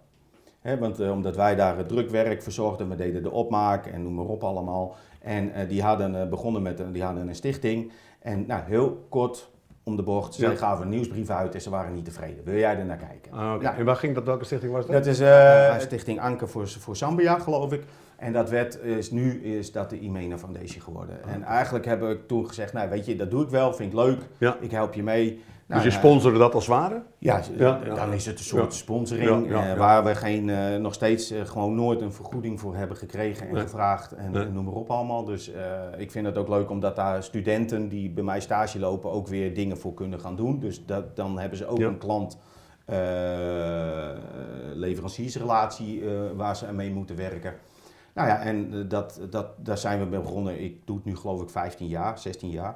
Hè, 0.62 0.78
want 0.78 1.00
eh, 1.00 1.12
omdat 1.12 1.36
wij 1.36 1.56
daar 1.56 1.78
het 1.78 1.88
drukwerk 1.88 2.44
verzorgden, 2.44 2.90
we 2.90 2.96
deden 2.96 3.24
de 3.24 3.32
opmaak 3.32 3.86
en 3.86 4.04
noem 4.04 4.14
maar 4.16 4.26
op 4.26 4.44
allemaal. 4.44 4.96
En 5.22 5.54
eh, 5.54 5.70
die 5.70 5.82
hadden 5.82 6.22
eh, 6.22 6.28
begonnen 6.30 6.62
met 6.62 6.80
een, 6.80 6.92
die 6.92 7.04
hadden 7.04 7.28
een 7.28 7.36
stichting. 7.36 7.92
En 8.20 8.44
nou, 8.48 8.62
heel 8.66 9.06
kort 9.10 9.50
om 9.88 9.96
de 9.96 10.04
bocht, 10.04 10.36
Ja. 10.36 10.56
gaven 10.56 10.84
een 10.84 10.90
nieuwsbrief 10.90 11.30
uit 11.30 11.54
en 11.56 11.62
ze 11.62 11.70
waren 11.70 11.94
niet 11.94 12.06
tevreden. 12.06 12.44
Wil 12.44 12.56
jij 12.58 12.78
er 12.78 12.86
naar 12.86 12.98
kijken? 12.98 13.32
Ah. 13.32 13.62
Ja. 13.62 13.78
En 13.78 13.86
waar 13.86 13.96
ging 13.96 14.16
dat, 14.16 14.24
welke 14.24 14.46
stichting 14.46 14.72
was 14.72 14.86
dat? 14.86 14.96
Dat 14.96 15.06
is 15.06 15.20
eh, 15.20 15.80
Stichting 15.80 16.20
Anker 16.20 16.50
voor, 16.50 16.68
voor 16.68 16.96
Zambia, 16.96 17.40
geloof 17.40 17.72
ik. 17.72 17.84
En 18.16 18.34
dat 18.34 18.50
werd, 18.50 18.84
is, 18.84 19.12
nu 19.12 19.44
is 19.44 19.72
dat 19.72 19.90
de 19.90 20.00
Imena 20.00 20.38
Foundation 20.38 20.82
geworden. 20.82 21.24
En 21.28 21.44
eigenlijk 21.44 21.86
heb 21.86 22.04
ik 22.04 22.28
toen 22.28 22.48
gezegd, 22.48 22.74
nou 22.74 22.90
weet 22.90 23.06
je, 23.06 23.16
dat 23.16 23.32
doe 23.32 23.44
ik 23.44 23.50
wel, 23.50 23.74
vind 23.74 23.92
ik 23.94 23.98
leuk. 24.00 24.20
Ja. 24.38 24.58
Ik 24.60 24.72
help 24.72 24.94
je 24.94 25.04
mee. 25.04 25.44
Nou, 25.68 25.84
dus 25.84 25.94
je 25.94 26.00
sponsorde 26.00 26.38
dat 26.38 26.54
als 26.54 26.68
ware? 26.68 27.02
Ja, 27.18 27.42
Ja, 27.58 27.80
ja. 27.86 27.96
dan 27.96 28.14
is 28.14 28.26
het 28.26 28.40
een 28.40 28.46
soort 28.46 28.74
sponsoring 28.74 29.50
Ja, 29.50 29.72
eh, 29.72 29.78
waar 29.78 30.04
we 30.04 30.16
geen, 30.16 30.50
eh, 30.50 30.76
nog 30.76 30.94
steeds 30.94 31.32
eh, 31.32 31.46
gewoon 31.46 31.76
nooit 31.76 32.02
een 32.02 32.14
vergoeding 32.14 32.60
voor 32.60 32.76
hebben 32.76 32.98
gekregen 32.98 33.48
en 33.48 33.54
Nee. 33.54 33.62
gevraagd 33.64 34.12
en, 34.12 34.32
Nee. 34.32 34.44
en 34.46 34.54
noem 34.54 34.66
maar 34.66 34.74
op 34.74 34.90
allemaal. 34.90 35.24
Dus 35.26 35.52
ik 35.98 36.12
vind 36.12 36.26
het 36.26 36.38
ook 36.38 36.48
leuk 36.48 36.70
omdat 36.70 36.96
daar 36.96 37.24
studenten 37.24 37.90
die 37.90 38.10
bij 38.10 38.24
mij 38.24 38.40
stage 38.40 38.80
lopen 38.80 39.12
ook 39.12 39.28
weer 39.28 39.54
dingen 39.54 39.78
voor 39.78 39.94
kunnen 39.94 40.20
gaan 40.20 40.36
doen. 40.36 40.60
Dus 40.60 40.86
dat, 40.86 41.16
dan 41.16 41.40
hebben 41.40 41.58
ze 41.58 41.68
ook 41.68 41.80
een 41.80 41.98
klant 41.98 42.38
leveranciersrelatie 44.74 46.04
waar 46.36 46.56
ze 46.56 46.68
aan 46.68 46.76
mee 46.76 46.92
moeten 46.92 47.16
werken. 47.16 47.54
Nou 48.14 48.28
ja, 48.28 48.40
en 48.40 48.88
dat, 48.88 49.20
dat, 49.30 49.48
daar 49.58 49.78
zijn 49.78 50.00
we 50.00 50.06
mee 50.06 50.20
begonnen. 50.20 50.64
Ik 50.64 50.88
doe 50.88 50.96
het 50.96 51.06
nu 51.06 51.16
geloof 51.16 51.42
ik 51.42 51.50
15 51.50 51.88
jaar, 51.88 52.20
16 52.20 52.50
jaar. 52.50 52.76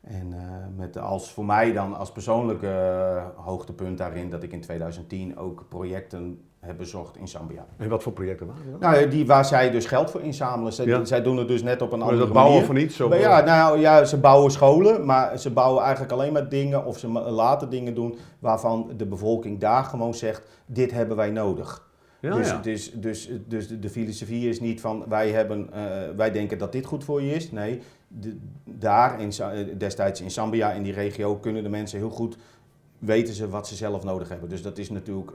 En 0.00 0.32
eh, 0.32 0.38
met 0.76 0.98
als 0.98 1.32
voor 1.32 1.44
mij 1.44 1.72
dan 1.72 1.96
als 1.96 2.12
persoonlijke 2.12 2.66
eh, 2.66 3.44
hoogtepunt 3.44 3.98
daarin 3.98 4.30
dat 4.30 4.42
ik 4.42 4.52
in 4.52 4.60
2010 4.60 5.38
ook 5.38 5.64
projecten 5.68 6.40
heb 6.60 6.76
bezocht 6.78 7.16
in 7.16 7.28
Zambia. 7.28 7.66
En 7.76 7.88
wat 7.88 8.02
voor 8.02 8.12
projecten 8.12 8.46
waren 8.46 8.70
dat? 8.70 8.80
Nou, 8.80 9.08
die 9.08 9.26
waar 9.26 9.44
zij 9.44 9.70
dus 9.70 9.86
geld 9.86 10.10
voor 10.10 10.20
inzamelen. 10.20 10.72
Zij, 10.72 10.86
Ja. 10.86 11.04
zij 11.04 11.22
doen 11.22 11.36
het 11.36 11.48
dus 11.48 11.62
net 11.62 11.82
op 11.82 11.92
een 11.92 11.98
Maar 11.98 12.08
andere 12.08 12.24
dat 12.26 12.34
bouwen 12.34 12.64
van 12.64 12.76
iets? 12.76 12.98
Maar 12.98 13.18
ja, 13.18 13.40
nou 13.40 13.78
ja, 13.78 14.04
ze 14.04 14.18
bouwen 14.18 14.50
scholen, 14.50 15.06
maar 15.06 15.38
ze 15.38 15.50
bouwen 15.50 15.82
eigenlijk 15.82 16.12
alleen 16.12 16.32
maar 16.32 16.48
dingen 16.48 16.84
of 16.84 16.98
ze 16.98 17.08
laten 17.08 17.70
dingen 17.70 17.94
doen 17.94 18.16
waarvan 18.38 18.90
de 18.96 19.06
bevolking 19.06 19.58
daar 19.60 19.84
gewoon 19.84 20.14
zegt, 20.14 20.42
dit 20.66 20.90
hebben 20.90 21.16
wij 21.16 21.30
nodig. 21.30 21.86
ja, 22.20 22.34
dus, 22.34 22.48
ja. 22.48 22.58
Dus, 22.62 22.92
dus, 22.92 23.30
dus 23.46 23.68
de, 23.68 23.78
de 23.78 23.88
filosofie 23.90 24.48
is 24.48 24.60
niet 24.60 24.80
van 24.80 25.04
wij, 25.08 25.30
hebben, 25.30 25.72
eh, 25.72 25.82
wij 26.16 26.30
denken 26.30 26.58
dat 26.58 26.72
dit 26.72 26.86
goed 26.86 27.04
voor 27.04 27.22
je 27.22 27.34
is. 27.34 27.50
Nee, 27.52 27.80
de- 28.08 28.38
daar 28.64 29.20
in, 29.20 29.30
eh, 29.30 29.78
destijds 29.78 30.20
in 30.20 30.30
Zambia, 30.30 30.72
in 30.72 30.82
die 30.82 30.92
regio, 30.92 31.36
kunnen 31.36 31.62
de 31.62 31.68
mensen 31.68 31.98
heel 31.98 32.10
goed 32.10 32.36
weten 32.98 33.34
ze 33.34 33.48
wat 33.48 33.68
ze 33.68 33.74
zelf 33.74 34.04
nodig 34.04 34.28
hebben. 34.28 34.48
Dus 34.48 34.62
dat 34.62 34.78
is 34.78 34.90
natuurlijk 34.90 35.32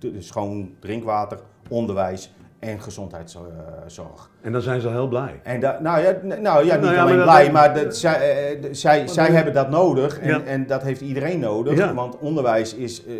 eh, 0.00 0.14
eh, 0.14 0.20
schoon 0.20 0.74
drinkwater, 0.78 1.40
onderwijs 1.68 2.32
en 2.58 2.80
gezondheidszorg. 2.80 4.30
En 4.40 4.52
dan 4.52 4.62
zijn 4.62 4.80
ze 4.80 4.88
heel 4.88 5.08
blij. 5.08 5.40
En 5.42 5.60
da, 5.60 5.78
nou 5.80 6.00
ja, 6.02 6.16
nou 6.22 6.66
ja 6.66 6.74
niet 6.74 6.84
Nou 6.84 6.94
ja, 6.94 7.02
alleen 7.02 7.16
maar 7.16 7.16
dat- 7.16 7.24
blij, 7.24 7.50
maar 7.52 7.74
dat, 7.74 7.96
zij, 7.96 8.14
eh, 8.54 8.62
de- 8.62 8.74
zij, 8.74 9.06
zij 9.08 9.26
hebben 9.30 9.54
dat 9.54 9.70
nodig 9.70 10.18
en, 10.20 10.28
Ja. 10.28 10.40
en 10.44 10.66
dat 10.66 10.82
heeft 10.82 11.00
iedereen 11.00 11.40
nodig. 11.40 11.76
Ja. 11.78 11.94
Want 11.94 12.18
onderwijs 12.18 12.74
is 12.74 13.04
eh, 13.06 13.14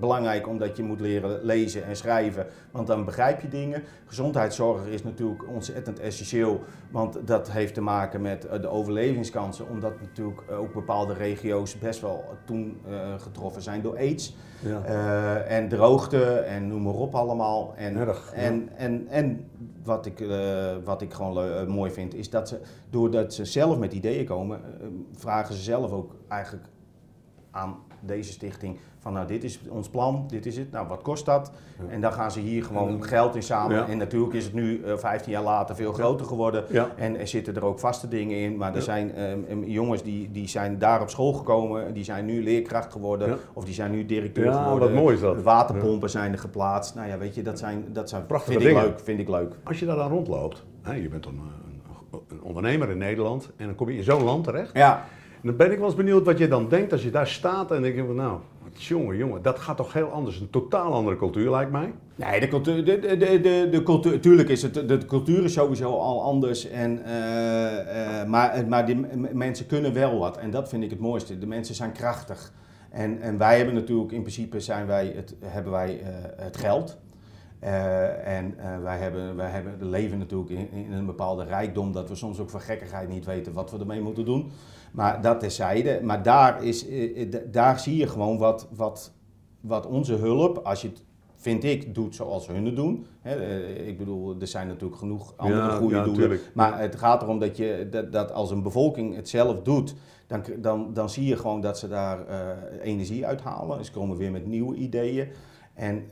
belangrijk 0.00 0.48
omdat 0.48 0.76
je 0.76 0.82
moet 0.82 1.00
leren 1.00 1.38
lezen 1.42 1.84
en 1.84 1.96
schrijven, 1.96 2.46
want 2.70 2.86
dan 2.86 3.04
begrijp 3.04 3.40
je 3.40 3.48
dingen. 3.48 3.82
Gezondheidszorg 4.06 4.86
is 4.86 5.02
natuurlijk 5.04 5.48
ontzettend 5.48 6.00
essentieel, 6.00 6.60
want 6.90 7.18
dat 7.24 7.50
heeft 7.50 7.74
te 7.74 7.80
maken 7.82 8.20
met 8.20 8.46
eh, 8.46 8.60
de 8.60 8.68
overlevingskansen, 8.68 9.68
omdat 9.68 10.00
natuurlijk 10.00 10.40
ook 10.60 10.72
bepaalde 10.72 11.14
regio's 11.14 11.78
best 11.78 12.00
wel 12.00 12.24
toen 12.44 12.80
eh, 12.88 12.92
getroffen 13.18 13.62
zijn 13.62 13.82
door 13.82 13.96
aids. 13.96 14.36
Eh, 14.86 15.56
en 15.56 15.68
droogte 15.68 16.24
en 16.24 16.68
noem 16.68 16.82
maar 16.82 16.94
op 16.94 17.14
allemaal. 17.14 17.74
En, 17.76 17.96
Erg, 17.96 18.32
ja. 18.34 18.40
en, 18.42 18.68
en, 18.76 19.06
en 19.10 19.50
wat, 19.82 20.06
ik, 20.06 20.20
eh, 20.20 20.76
wat 20.84 21.02
ik 21.02 21.12
gewoon 21.12 21.44
eh, 21.44 21.66
mooi 21.66 21.90
vind, 21.90 22.14
is 22.14 22.30
dat 22.30 22.48
ze, 22.48 22.60
doordat 22.90 23.34
ze 23.34 23.44
zelf 23.44 23.78
met 23.78 23.92
ideeën 23.92 24.24
komen, 24.24 24.60
eh, 24.80 24.86
vragen 25.12 25.54
ze 25.54 25.62
zelf 25.62 25.92
ook 25.92 26.14
eigenlijk 26.28 26.66
aan 27.50 27.76
deze 28.00 28.32
stichting 28.32 28.78
van 29.00 29.12
nou 29.12 29.26
dit 29.26 29.44
is 29.44 29.60
ons 29.68 29.88
plan, 29.88 30.24
dit 30.28 30.46
is 30.46 30.56
het, 30.56 30.70
nou 30.70 30.88
wat 30.88 31.02
kost 31.02 31.26
dat? 31.26 31.52
Ja. 31.78 31.84
En 31.88 32.00
dan 32.00 32.12
gaan 32.12 32.30
ze 32.30 32.40
hier 32.40 32.64
gewoon 32.64 33.04
geld 33.04 33.34
in 33.34 33.42
samen. 33.42 33.86
En 33.86 33.98
natuurlijk 33.98 34.34
is 34.34 34.44
het 34.44 34.52
nu 34.54 34.82
eh, 34.82 34.96
15 34.96 35.32
jaar 35.32 35.42
later 35.42 35.74
veel 35.74 35.92
groter 35.92 36.26
geworden. 36.26 36.64
En 36.96 37.18
er 37.18 37.28
zitten 37.28 37.56
er 37.56 37.64
ook 37.64 37.78
vaste 37.78 38.08
dingen 38.08 38.36
in. 38.36 38.56
Maar 38.56 38.74
er 38.74 38.82
zijn 38.82 39.14
ehm, 39.14 39.62
jongens 39.64 40.02
die, 40.02 40.30
die 40.30 40.48
zijn 40.48 40.78
daar 40.78 41.00
op 41.00 41.10
school 41.10 41.32
gekomen. 41.32 41.94
Die 41.94 42.04
zijn 42.04 42.24
nu 42.24 42.42
leerkracht 42.42 42.92
geworden. 42.92 43.38
Of 43.52 43.64
die 43.64 43.74
zijn 43.74 43.90
nu 43.90 44.06
directeur 44.06 44.44
Ja, 44.44 44.62
geworden. 44.62 44.92
wat 44.92 45.02
mooi 45.02 45.14
is 45.14 45.20
dat. 45.20 45.42
Waterpompen 45.42 46.10
zijn 46.10 46.32
er 46.32 46.38
geplaatst. 46.38 46.94
Nou 46.94 47.08
ja, 47.08 47.18
weet 47.18 47.34
je, 47.34 47.42
dat 47.42 47.58
zijn, 47.58 47.84
dat 47.92 48.08
zijn 48.08 48.26
Prachtige 48.26 48.52
vind 48.52 48.64
ik 48.64 48.74
dingen. 48.74 48.88
leuk. 48.88 49.00
Vind 49.00 49.20
ik 49.20 49.28
leuk. 49.28 49.54
Als 49.64 49.78
je 49.78 49.86
daar 49.86 49.96
dan 49.96 50.10
rondloopt, 50.10 50.64
hè, 50.82 50.94
je 50.94 51.08
bent 51.08 51.22
dan 51.22 51.34
een, 51.34 52.20
een, 52.28 52.42
ondernemer 52.42 52.90
in 52.90 52.98
Nederland 52.98 53.50
en 53.56 53.66
dan 53.66 53.74
kom 53.74 53.90
je 53.90 53.96
in 53.96 54.04
zo'n 54.04 54.22
land 54.22 54.44
terecht. 54.44 54.70
Ja, 54.72 55.04
dan 55.42 55.56
ben 55.56 55.72
ik 55.72 55.78
wel 55.78 55.86
eens 55.86 55.96
benieuwd 55.96 56.24
wat 56.24 56.38
je 56.38 56.48
dan 56.48 56.68
denkt 56.68 56.92
als 56.92 57.02
je 57.02 57.10
daar 57.10 57.26
staat 57.26 57.70
en 57.70 57.82
denk 57.82 57.94
je 57.94 58.04
van 58.04 58.14
nou, 58.14 58.38
jongen, 58.72 59.16
jongen, 59.16 59.42
dat 59.42 59.58
gaat 59.58 59.76
toch 59.76 59.92
heel 59.92 60.08
anders. 60.08 60.40
Een 60.40 60.50
totaal 60.50 60.92
andere 60.92 61.16
cultuur 61.16 61.50
lijkt 61.50 61.70
mij. 61.70 61.92
Nee, 62.14 62.40
de 62.40 62.48
cultuur, 62.48 62.84
de, 62.84 62.98
de, 62.98 63.16
de, 63.40 63.68
de, 63.70 64.18
tuurlijk 64.20 64.48
is 64.48 64.62
het, 64.62 64.74
de 64.74 65.04
cultuur 65.06 65.44
is 65.44 65.52
sowieso 65.52 65.98
al 65.98 66.22
anders. 66.22 66.68
En, 66.68 67.04
eh, 67.04 68.20
eh, 68.20 68.28
maar 68.28 68.64
maar 68.68 68.86
die 68.86 69.06
mensen 69.32 69.66
kunnen 69.66 69.92
wel 69.92 70.18
wat. 70.18 70.36
En 70.36 70.50
dat 70.50 70.68
vind 70.68 70.82
ik 70.82 70.90
het 70.90 71.00
mooiste. 71.00 71.38
De 71.38 71.46
mensen 71.46 71.74
zijn 71.74 71.92
krachtig. 71.92 72.52
En, 72.90 73.20
en 73.20 73.38
wij 73.38 73.56
hebben 73.56 73.74
natuurlijk, 73.74 74.12
in 74.12 74.22
principe 74.22 74.60
zijn 74.60 74.86
wij 74.86 75.12
het, 75.16 75.34
hebben 75.44 75.72
wij 75.72 76.00
eh, 76.00 76.08
het 76.36 76.56
geld. 76.56 76.98
En 78.24 78.56
wij, 78.82 78.98
hebben, 78.98 79.36
wij 79.36 79.50
hebben, 79.50 79.90
leven 79.90 80.18
natuurlijk 80.18 80.50
in, 80.50 80.68
in 80.72 80.92
een 80.92 81.06
bepaalde 81.06 81.44
rijkdom 81.44 81.92
dat 81.92 82.08
we 82.08 82.14
soms 82.14 82.38
ook 82.38 82.50
voor 82.50 82.60
gekkigheid 82.60 83.08
niet 83.08 83.24
weten 83.24 83.52
wat 83.52 83.70
we 83.70 83.78
ermee 83.78 84.00
moeten 84.00 84.24
doen. 84.24 84.50
Maar 84.90 85.20
dat 85.20 85.40
terzijde. 85.40 86.00
Maar 86.02 86.22
daar, 86.22 86.64
is, 86.64 86.88
eh, 86.88 87.22
eh, 87.22 87.40
daar 87.50 87.80
zie 87.80 87.96
je 87.96 88.06
gewoon 88.06 88.38
wat, 88.38 88.68
wat, 88.76 89.12
wat 89.60 89.86
onze 89.86 90.14
hulp, 90.14 90.58
als 90.58 90.82
je 90.82 90.88
het, 90.88 91.02
vind 91.36 91.64
ik, 91.64 91.94
doet 91.94 92.14
zoals 92.14 92.46
hun 92.46 92.64
het 92.64 92.76
doen. 92.76 93.06
Eh, 93.22 93.88
ik 93.88 93.98
bedoel, 93.98 94.36
er 94.40 94.46
zijn 94.46 94.66
natuurlijk 94.66 94.98
genoeg 95.00 95.34
andere 95.36 95.60
Ja, 95.60 95.68
goede 95.76 95.94
ja, 95.96 96.02
doelen. 96.04 96.20
tuurlijk. 96.20 96.50
Maar 96.54 96.80
het 96.80 96.96
gaat 96.96 97.22
erom 97.22 97.38
dat, 97.38 97.56
je, 97.56 97.88
dat, 97.90 98.12
dat 98.12 98.32
als 98.32 98.50
een 98.50 98.62
bevolking 98.62 99.14
het 99.16 99.28
zelf 99.28 99.62
doet, 99.62 99.94
dan, 100.26 100.42
dan, 100.58 100.92
dan 100.92 101.10
zie 101.10 101.26
je 101.26 101.36
gewoon 101.36 101.60
dat 101.60 101.78
ze 101.78 101.88
daar 101.88 102.18
uh, 102.28 102.36
energie 102.82 103.26
uithalen. 103.26 103.84
Ze 103.84 103.92
komen 103.92 104.16
weer 104.16 104.30
met 104.30 104.46
nieuwe 104.46 104.74
ideeën. 104.74 105.28
En 105.80 106.08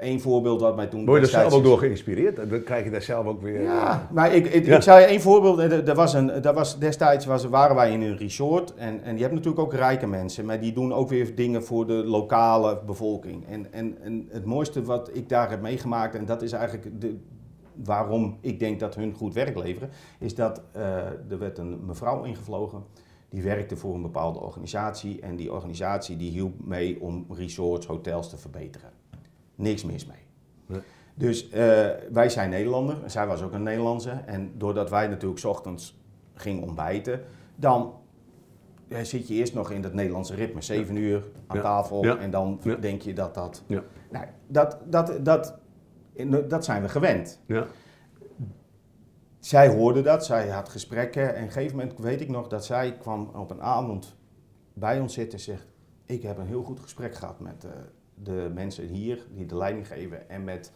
één 0.00 0.20
voorbeeld 0.20 0.60
wat 0.60 0.76
mij 0.76 0.86
toen... 0.86 1.04
Word 1.04 1.20
je 1.20 1.26
er 1.26 1.40
zelf 1.40 1.52
ook 1.52 1.62
door 1.62 1.78
geïnspireerd? 1.78 2.50
Dan 2.50 2.62
krijg 2.62 2.84
je 2.84 2.90
daar 2.90 3.02
zelf 3.02 3.26
ook 3.26 3.42
weer... 3.42 3.62
Ja, 3.62 4.08
maar 4.12 4.34
ik, 4.34 4.46
ik, 4.46 4.66
ik 4.66 4.82
zou 4.82 5.00
je 5.00 5.06
één 5.06 5.20
voorbeeld... 5.20 5.58
Er 5.58 5.94
was 5.94 6.14
een, 6.14 6.30
er 6.30 6.54
was, 6.54 6.78
destijds 6.78 7.26
was, 7.26 7.44
waren 7.44 7.76
wij 7.76 7.92
in 7.92 8.00
een 8.00 8.16
resort. 8.16 8.74
En, 8.74 9.02
en 9.02 9.14
je 9.14 9.22
hebt 9.22 9.34
natuurlijk 9.34 9.60
ook 9.60 9.74
rijke 9.74 10.06
mensen. 10.06 10.44
Maar 10.44 10.60
die 10.60 10.72
doen 10.72 10.92
ook 10.92 11.08
weer 11.08 11.34
dingen 11.34 11.64
voor 11.64 11.86
de 11.86 11.92
lokale 11.92 12.78
bevolking. 12.86 13.46
En, 13.48 13.72
en, 13.72 13.96
en 14.02 14.28
het 14.30 14.44
mooiste 14.44 14.82
wat 14.82 15.10
ik 15.12 15.28
daar 15.28 15.50
heb 15.50 15.60
meegemaakt... 15.60 16.14
En 16.14 16.24
dat 16.24 16.42
is 16.42 16.52
eigenlijk 16.52 17.00
de, 17.00 17.16
waarom 17.84 18.38
ik 18.40 18.58
denk 18.58 18.80
dat 18.80 18.94
hun 18.94 19.14
goed 19.14 19.34
werk 19.34 19.58
leveren... 19.58 19.90
Is 20.18 20.34
dat 20.34 20.62
uh, 20.76 20.82
er 21.30 21.38
werd 21.38 21.58
een 21.58 21.80
mevrouw 21.86 22.22
ingevlogen 22.22 22.82
die 23.30 23.42
werkte 23.42 23.76
voor 23.76 23.94
een 23.94 24.02
bepaalde 24.02 24.38
organisatie 24.38 25.20
en 25.20 25.36
die 25.36 25.52
organisatie 25.52 26.16
die 26.16 26.30
hielp 26.30 26.64
mee 26.64 27.00
om 27.00 27.26
resorts, 27.30 27.86
hotels 27.86 28.30
te 28.30 28.36
verbeteren. 28.38 28.90
Niks 29.54 29.84
mis 29.84 30.06
mee. 30.06 30.16
Nee. 30.66 30.80
Dus 31.14 31.46
uh, 31.46 31.52
wij 32.10 32.28
zijn 32.28 32.50
Nederlander, 32.50 32.96
zij 33.06 33.26
was 33.26 33.42
ook 33.42 33.52
een 33.52 33.62
Nederlandse 33.62 34.10
en 34.10 34.52
doordat 34.56 34.90
wij 34.90 35.06
natuurlijk 35.06 35.44
ochtends 35.44 35.98
gingen 36.34 36.62
ontbijten, 36.62 37.20
dan 37.56 37.94
uh, 38.88 38.98
zit 39.00 39.28
je 39.28 39.34
eerst 39.34 39.54
nog 39.54 39.70
in 39.70 39.82
dat 39.82 39.94
Nederlandse 39.94 40.34
ritme, 40.34 40.62
zeven 40.62 40.94
ja. 40.94 41.00
uur 41.00 41.24
aan 41.46 41.56
ja. 41.56 41.62
tafel 41.62 42.04
ja. 42.04 42.16
en 42.16 42.30
dan 42.30 42.60
denk 42.80 43.02
je 43.02 43.12
dat 43.12 43.34
dat... 43.34 43.62
Nou, 44.10 44.26
dat, 44.46 44.78
dat, 44.84 45.24
dat, 45.24 45.58
dat 46.48 46.64
zijn 46.64 46.82
we 46.82 46.88
gewend. 46.88 47.40
Zij 49.40 49.68
hoorde 49.68 50.02
dat, 50.02 50.24
zij 50.24 50.48
had 50.48 50.68
gesprekken 50.68 51.34
en 51.34 51.40
op 51.40 51.46
een 51.46 51.52
gegeven 51.52 51.76
moment 51.76 51.98
weet 51.98 52.20
ik 52.20 52.28
nog 52.28 52.48
dat 52.48 52.64
zij 52.64 52.96
kwam 52.96 53.30
op 53.34 53.50
een 53.50 53.62
avond 53.62 54.16
bij 54.72 55.00
ons 55.00 55.14
zitten 55.14 55.38
en 55.38 55.44
zegt, 55.44 55.66
ik 56.06 56.22
heb 56.22 56.38
een 56.38 56.46
heel 56.46 56.62
goed 56.62 56.80
gesprek 56.80 57.14
gehad 57.14 57.40
met 57.40 57.64
uh, 57.64 57.70
de 58.14 58.50
mensen 58.54 58.86
hier 58.86 59.26
die 59.34 59.46
de 59.46 59.56
leiding 59.56 59.86
geven 59.86 60.28
en 60.28 60.44
met 60.44 60.72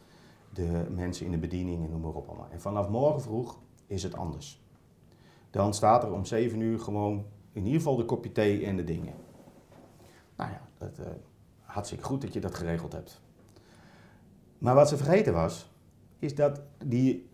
de 0.52 0.86
mensen 0.90 1.26
in 1.26 1.32
de 1.32 1.38
bediening 1.38 1.84
en 1.84 1.90
noem 1.90 2.00
maar 2.00 2.12
op 2.12 2.28
allemaal. 2.28 2.48
En 2.50 2.60
vanaf 2.60 2.88
morgen 2.88 3.22
vroeg 3.22 3.58
is 3.86 4.02
het 4.02 4.16
anders. 4.16 4.62
Dan 5.50 5.74
staat 5.74 6.02
er 6.02 6.12
om 6.12 6.24
7 6.24 6.60
uur 6.60 6.80
gewoon 6.80 7.26
in 7.52 7.64
ieder 7.64 7.80
geval 7.80 7.96
de 7.96 8.04
kopje 8.04 8.32
thee 8.32 8.66
en 8.66 8.76
de 8.76 8.84
dingen. 8.84 9.14
Nou 10.36 10.50
ja, 10.50 10.68
dat, 10.78 10.98
uh, 10.98 11.06
hartstikke 11.60 12.04
goed 12.04 12.20
dat 12.20 12.32
je 12.32 12.40
dat 12.40 12.54
geregeld 12.54 12.92
hebt. 12.92 13.20
Maar 14.58 14.74
wat 14.74 14.88
ze 14.88 14.96
vergeten 14.96 15.32
was, 15.32 15.72
is 16.18 16.34
dat 16.34 16.60
die 16.84 17.32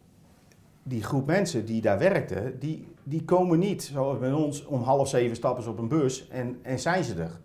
die 0.83 1.03
groep 1.03 1.27
mensen 1.27 1.65
die 1.67 1.81
daar 1.81 1.99
werkten, 1.99 2.59
die, 2.59 2.87
die 3.03 3.25
komen 3.25 3.59
niet, 3.59 3.83
zoals 3.83 4.19
bij 4.19 4.33
ons, 4.33 4.65
om 4.67 4.83
half 4.83 5.09
zeven 5.09 5.37
stappen 5.37 5.63
ze 5.63 5.71
op 5.71 5.79
een 5.79 5.89
bus 5.89 6.29
en, 6.29 6.59
en 6.63 6.79
zijn 6.79 7.05
ze 7.05 7.15
er. 7.23 7.41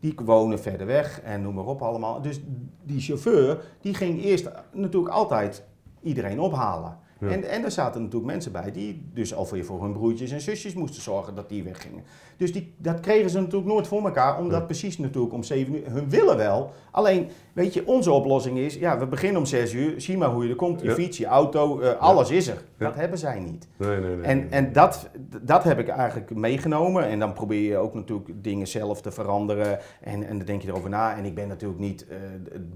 Die 0.00 0.14
wonen 0.24 0.60
verder 0.60 0.86
weg 0.86 1.20
en 1.20 1.42
noem 1.42 1.54
maar 1.54 1.66
op 1.66 1.82
allemaal. 1.82 2.22
Dus 2.22 2.40
die 2.82 3.00
chauffeur, 3.00 3.64
die 3.80 3.94
ging 3.94 4.22
eerst 4.22 4.50
natuurlijk 4.72 5.12
altijd 5.12 5.64
iedereen 6.02 6.40
ophalen. 6.40 6.98
En, 7.30 7.44
en 7.44 7.64
er 7.64 7.70
zaten 7.70 8.00
natuurlijk 8.02 8.32
mensen 8.32 8.52
bij 8.52 8.72
die 8.72 9.10
dus 9.14 9.34
alweer 9.34 9.64
voor 9.64 9.82
hun 9.82 9.92
broertjes 9.92 10.30
en 10.30 10.40
zusjes 10.40 10.74
moesten 10.74 11.02
zorgen 11.02 11.34
dat 11.34 11.48
die 11.48 11.62
weggingen. 11.62 12.02
Dus 12.36 12.52
die, 12.52 12.74
dat 12.76 13.00
kregen 13.00 13.30
ze 13.30 13.40
natuurlijk 13.40 13.72
nooit 13.72 13.86
voor 13.86 14.04
elkaar, 14.04 14.38
omdat 14.38 14.66
precies 14.66 14.98
natuurlijk 14.98 15.32
om 15.32 15.42
7 15.42 15.74
uur, 15.74 15.90
hun 15.90 16.10
willen 16.10 16.36
wel. 16.36 16.72
Alleen, 16.90 17.28
weet 17.52 17.74
je, 17.74 17.86
onze 17.86 18.10
oplossing 18.10 18.58
is, 18.58 18.74
ja, 18.74 18.98
we 18.98 19.06
beginnen 19.06 19.40
om 19.40 19.46
6 19.46 19.72
uur, 19.72 20.00
zie 20.00 20.16
maar 20.16 20.28
hoe 20.28 20.44
je 20.44 20.50
er 20.50 20.56
komt, 20.56 20.80
je 20.80 20.90
fiets, 20.90 21.18
je 21.18 21.26
auto, 21.26 21.80
uh, 21.80 21.98
alles 21.98 22.30
is 22.30 22.46
er. 22.46 22.62
Dat 22.78 22.94
hebben 22.94 23.18
zij 23.18 23.40
niet. 23.40 23.68
Nee, 23.76 24.00
nee, 24.00 24.16
nee, 24.16 24.24
en 24.24 24.50
en 24.50 24.72
dat, 24.72 25.10
dat 25.42 25.64
heb 25.64 25.78
ik 25.78 25.88
eigenlijk 25.88 26.34
meegenomen 26.34 27.04
en 27.04 27.18
dan 27.18 27.32
probeer 27.32 27.70
je 27.70 27.76
ook 27.76 27.94
natuurlijk 27.94 28.30
dingen 28.34 28.66
zelf 28.66 29.02
te 29.02 29.10
veranderen 29.10 29.78
en, 30.00 30.26
en 30.26 30.36
dan 30.36 30.46
denk 30.46 30.62
je 30.62 30.68
erover 30.68 30.90
na. 30.90 31.16
En 31.16 31.24
ik 31.24 31.34
ben 31.34 31.48
natuurlijk 31.48 31.80
niet 31.80 32.06
uh, 32.10 32.16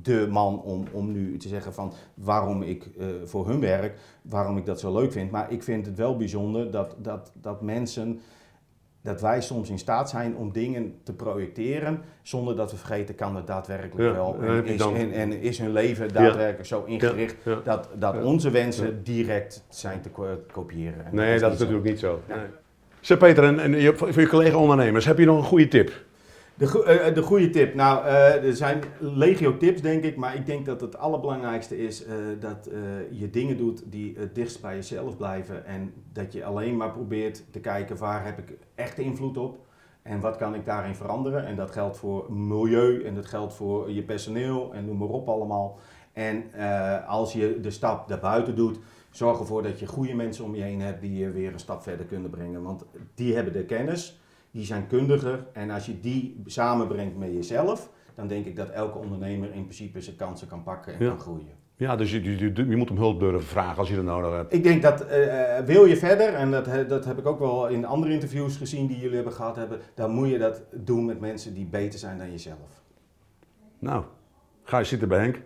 de 0.03 0.27
man 0.31 0.63
om, 0.63 0.85
om 0.93 1.13
nu 1.13 1.37
te 1.37 1.49
zeggen 1.49 1.75
van 1.75 1.93
waarom 2.15 2.63
ik 2.63 2.89
uh, 2.99 3.07
voor 3.25 3.49
hun 3.49 3.61
werk, 3.61 3.99
waarom 4.29 4.57
ik 4.57 4.67
dat 4.67 4.81
zo 4.81 4.93
leuk 4.93 5.13
vind. 5.13 5.31
Maar 5.31 5.53
ik 5.53 5.63
vind 5.63 5.87
het 5.87 5.97
wel 5.97 6.17
bijzonder 6.17 6.71
dat, 6.71 6.97
dat, 6.99 7.33
dat 7.35 7.63
mensen 7.63 8.21
dat 9.07 9.21
wij 9.21 9.43
soms 9.43 9.71
in 9.71 9.79
staat 9.79 10.11
zijn 10.11 10.37
om 10.37 10.53
dingen 10.53 10.95
te 11.03 11.13
projecteren 11.13 12.01
zonder 12.23 12.57
dat 12.57 12.71
we 12.71 12.77
vergeten 12.77 13.15
kan 13.15 13.37
het 13.37 13.47
daadwerkelijk 13.47 14.13
wel. 14.15 14.39
En 14.43 14.67
is, 14.67 14.81
en, 14.81 15.13
en, 15.13 15.33
is, 15.33 15.59
hun 15.59 15.73
leven 15.73 16.13
daadwerkelijk 16.13 16.67
zo 16.67 16.85
ingericht 16.87 17.37
dat, 17.65 17.89
dat 17.95 18.23
onze 18.23 18.51
wensen 18.51 19.03
direct 19.03 19.65
zijn 19.69 20.01
te 20.01 20.11
kopiëren. 20.53 21.05
nee, 21.13 21.27
dat 21.27 21.35
is, 21.35 21.41
dat 21.41 21.53
is 21.53 21.59
natuurlijk 21.59 21.89
niet 21.89 21.99
zo. 21.99 22.21
Nee. 22.29 22.39
Zeg 23.01 23.19
Peter, 23.19 23.45
en, 23.45 23.59
en 23.59 23.81
je, 23.81 23.93
voor 23.97 24.21
je 24.21 24.29
collega 24.29 24.57
ondernemers, 24.57 25.05
heb 25.05 25.19
je 25.19 25.25
nog 25.25 25.39
een 25.39 25.45
goede 25.45 25.69
tip? 25.69 26.05
De, 26.57 26.65
uh, 27.09 27.15
de 27.15 27.23
goede 27.23 27.51
tip. 27.51 27.75
Nou, 27.75 28.05
uh, 28.05 28.45
er 28.45 28.57
zijn 28.57 28.83
legio 28.99 29.57
tips, 29.57 29.81
denk 29.81 30.03
ik. 30.03 30.17
Maar 30.17 30.35
ik 30.35 30.47
denk 30.47 30.67
dat 30.67 30.81
het 30.81 30.99
allerbelangrijkste 30.99 31.79
is 31.79 32.07
uh, 32.07 32.13
dat 32.41 32.71
je 33.11 33.31
dingen 33.31 33.57
doet 33.57 33.83
die 33.85 34.15
het 34.19 34.35
dichtst 34.35 34.61
bij 34.61 34.75
jezelf 34.75 35.17
blijven. 35.17 35.67
En 35.67 35.93
dat 36.13 36.33
je 36.33 36.45
alleen 36.45 36.77
maar 36.77 36.91
probeert 36.91 37.45
te 37.51 37.61
kijken 37.61 37.97
waar 37.97 38.25
heb 38.25 38.39
ik 38.39 38.59
echt 38.75 38.99
invloed 38.99 39.37
op. 39.37 39.59
En 40.03 40.21
wat 40.21 40.37
kan 40.37 40.55
ik 40.55 40.65
daarin 40.65 40.95
veranderen? 40.95 41.47
En 41.47 41.57
dat 41.57 41.71
geldt 41.71 41.97
voor 41.97 42.33
milieu 42.33 43.05
en 43.05 43.15
dat 43.15 43.27
geldt 43.27 43.55
voor 43.55 43.91
je 43.91 44.03
personeel 44.03 44.75
en 44.75 44.85
noem 44.85 44.97
maar 44.97 45.09
op 45.09 45.29
allemaal. 45.29 45.79
En 46.13 46.45
als 47.07 47.33
je 47.33 47.61
de 47.61 47.71
stap 47.71 48.09
daarbuiten 48.09 48.55
doet, 48.57 48.79
zorg 49.11 49.39
ervoor 49.39 49.63
dat 49.63 49.79
je 49.79 49.87
goede 49.87 50.15
mensen 50.15 50.45
om 50.45 50.55
je 50.55 50.63
heen 50.63 50.81
hebt 50.81 51.01
die 51.01 51.19
je 51.19 51.31
weer 51.31 51.53
een 51.53 51.59
stap 51.59 51.83
verder 51.83 52.07
kunnen 52.07 52.31
brengen. 52.31 52.63
Want 52.63 52.85
die 53.15 53.35
hebben 53.35 53.53
de 53.53 53.65
kennis 53.65 54.21
die 54.57 54.65
zijn 54.65 54.87
kundiger. 54.87 55.47
En 55.53 55.71
als 55.71 55.87
je 55.87 56.01
die 56.01 56.43
samenbrengt 56.47 57.17
met 57.17 57.33
jezelf, 57.33 57.91
dan 58.15 58.29
denk 58.29 58.47
ik 58.47 58.57
dat 58.57 58.69
elke 58.69 58.99
ondernemer 58.99 59.53
in 59.53 59.63
principe 59.63 60.01
zijn 60.01 60.17
kansen 60.17 60.49
kan 60.49 60.63
pakken 60.63 60.93
en 60.93 60.99
kan 60.99 61.19
groeien. 61.19 61.65
Ja, 61.77 61.97
dus 61.97 62.11
je, 62.11 62.23
je, 62.23 62.53
je, 62.55 62.77
moet 62.77 62.91
om 62.91 62.97
hulp 62.97 63.21
durven 63.21 63.43
vragen 63.43 63.79
als 63.79 63.89
je 63.89 63.95
dat 63.95 64.05
nodig 64.05 64.31
hebt. 64.31 64.53
Ik 64.53 64.63
denk 64.63 64.83
dat 64.83 65.07
uh, 65.11 65.59
wil 65.59 65.85
je 65.85 65.97
verder, 65.97 66.35
en 66.35 66.51
dat, 66.51 66.89
dat 66.89 67.05
heb 67.05 67.19
ik 67.19 67.27
ook 67.27 67.39
wel 67.39 67.69
in 67.69 67.85
andere 67.85 68.13
interviews 68.13 68.57
gezien 68.57 68.87
die 68.87 68.99
jullie 68.99 69.15
hebben 69.15 69.33
gehad 69.33 69.57
hebben, 69.57 69.81
dan 69.95 70.11
moet 70.11 70.29
je 70.29 70.39
dat 70.39 70.63
doen 70.73 71.05
met 71.05 71.21
mensen 71.21 71.55
die 71.55 71.67
beter 71.67 71.99
zijn 71.99 72.19
dan 72.19 72.31
jezelf. 72.31 72.83
Nou, 73.79 74.05
ga 74.63 74.79
je 74.79 74.85
zitten 74.85 75.09
bij 75.09 75.19
Henk. 75.19 75.41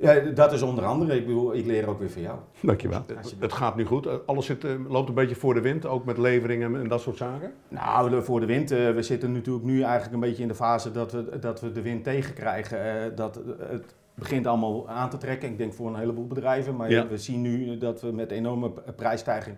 Ja, 0.00 0.20
dat 0.20 0.52
is 0.52 0.62
onder 0.62 0.84
andere. 0.84 1.16
Ik 1.16 1.26
bedoel, 1.26 1.54
ik 1.54 1.66
leer 1.66 1.88
ook 1.88 1.98
weer 1.98 2.10
van 2.10 2.22
jou. 2.22 2.38
Dankjewel. 2.60 3.04
Het, 3.06 3.34
het 3.38 3.52
gaat 3.52 3.76
nu 3.76 3.84
goed. 3.84 4.26
Alles 4.26 4.46
zit, 4.46 4.64
eh, 4.64 4.70
loopt 4.88 5.08
een 5.08 5.14
beetje 5.14 5.34
voor 5.34 5.54
de 5.54 5.60
wind, 5.60 5.86
ook 5.86 6.04
met 6.04 6.18
leveringen 6.18 6.76
en 6.76 6.88
dat 6.88 7.00
soort 7.00 7.16
zaken? 7.16 7.52
Nou, 7.68 8.22
voor 8.22 8.40
de 8.40 8.46
wind. 8.46 8.72
Uh, 8.72 8.90
we 8.90 9.02
zitten 9.02 9.32
natuurlijk 9.32 9.64
nu 9.64 9.82
eigenlijk 9.82 10.14
een 10.14 10.20
beetje 10.20 10.42
in 10.42 10.48
de 10.48 10.54
fase 10.54 10.90
dat 10.90 11.12
we, 11.12 11.38
dat 11.40 11.60
we 11.60 11.72
de 11.72 11.82
wind 11.82 12.04
tegenkrijgen. 12.04 12.78
Uh, 12.78 13.16
dat 13.16 13.40
het 13.58 13.94
begint 14.14 14.46
allemaal 14.46 14.88
aan 14.88 15.10
te 15.10 15.16
trekken. 15.16 15.48
Ik 15.48 15.58
denk 15.58 15.72
voor 15.72 15.88
een 15.88 15.98
heleboel 15.98 16.26
bedrijven. 16.26 16.76
Maar 16.76 16.88
we 17.08 17.18
zien 17.18 17.40
nu 17.40 17.78
dat 17.78 18.00
we 18.00 18.12
met 18.12 18.30
enorme 18.30 18.70
prijsstijging 18.96 19.56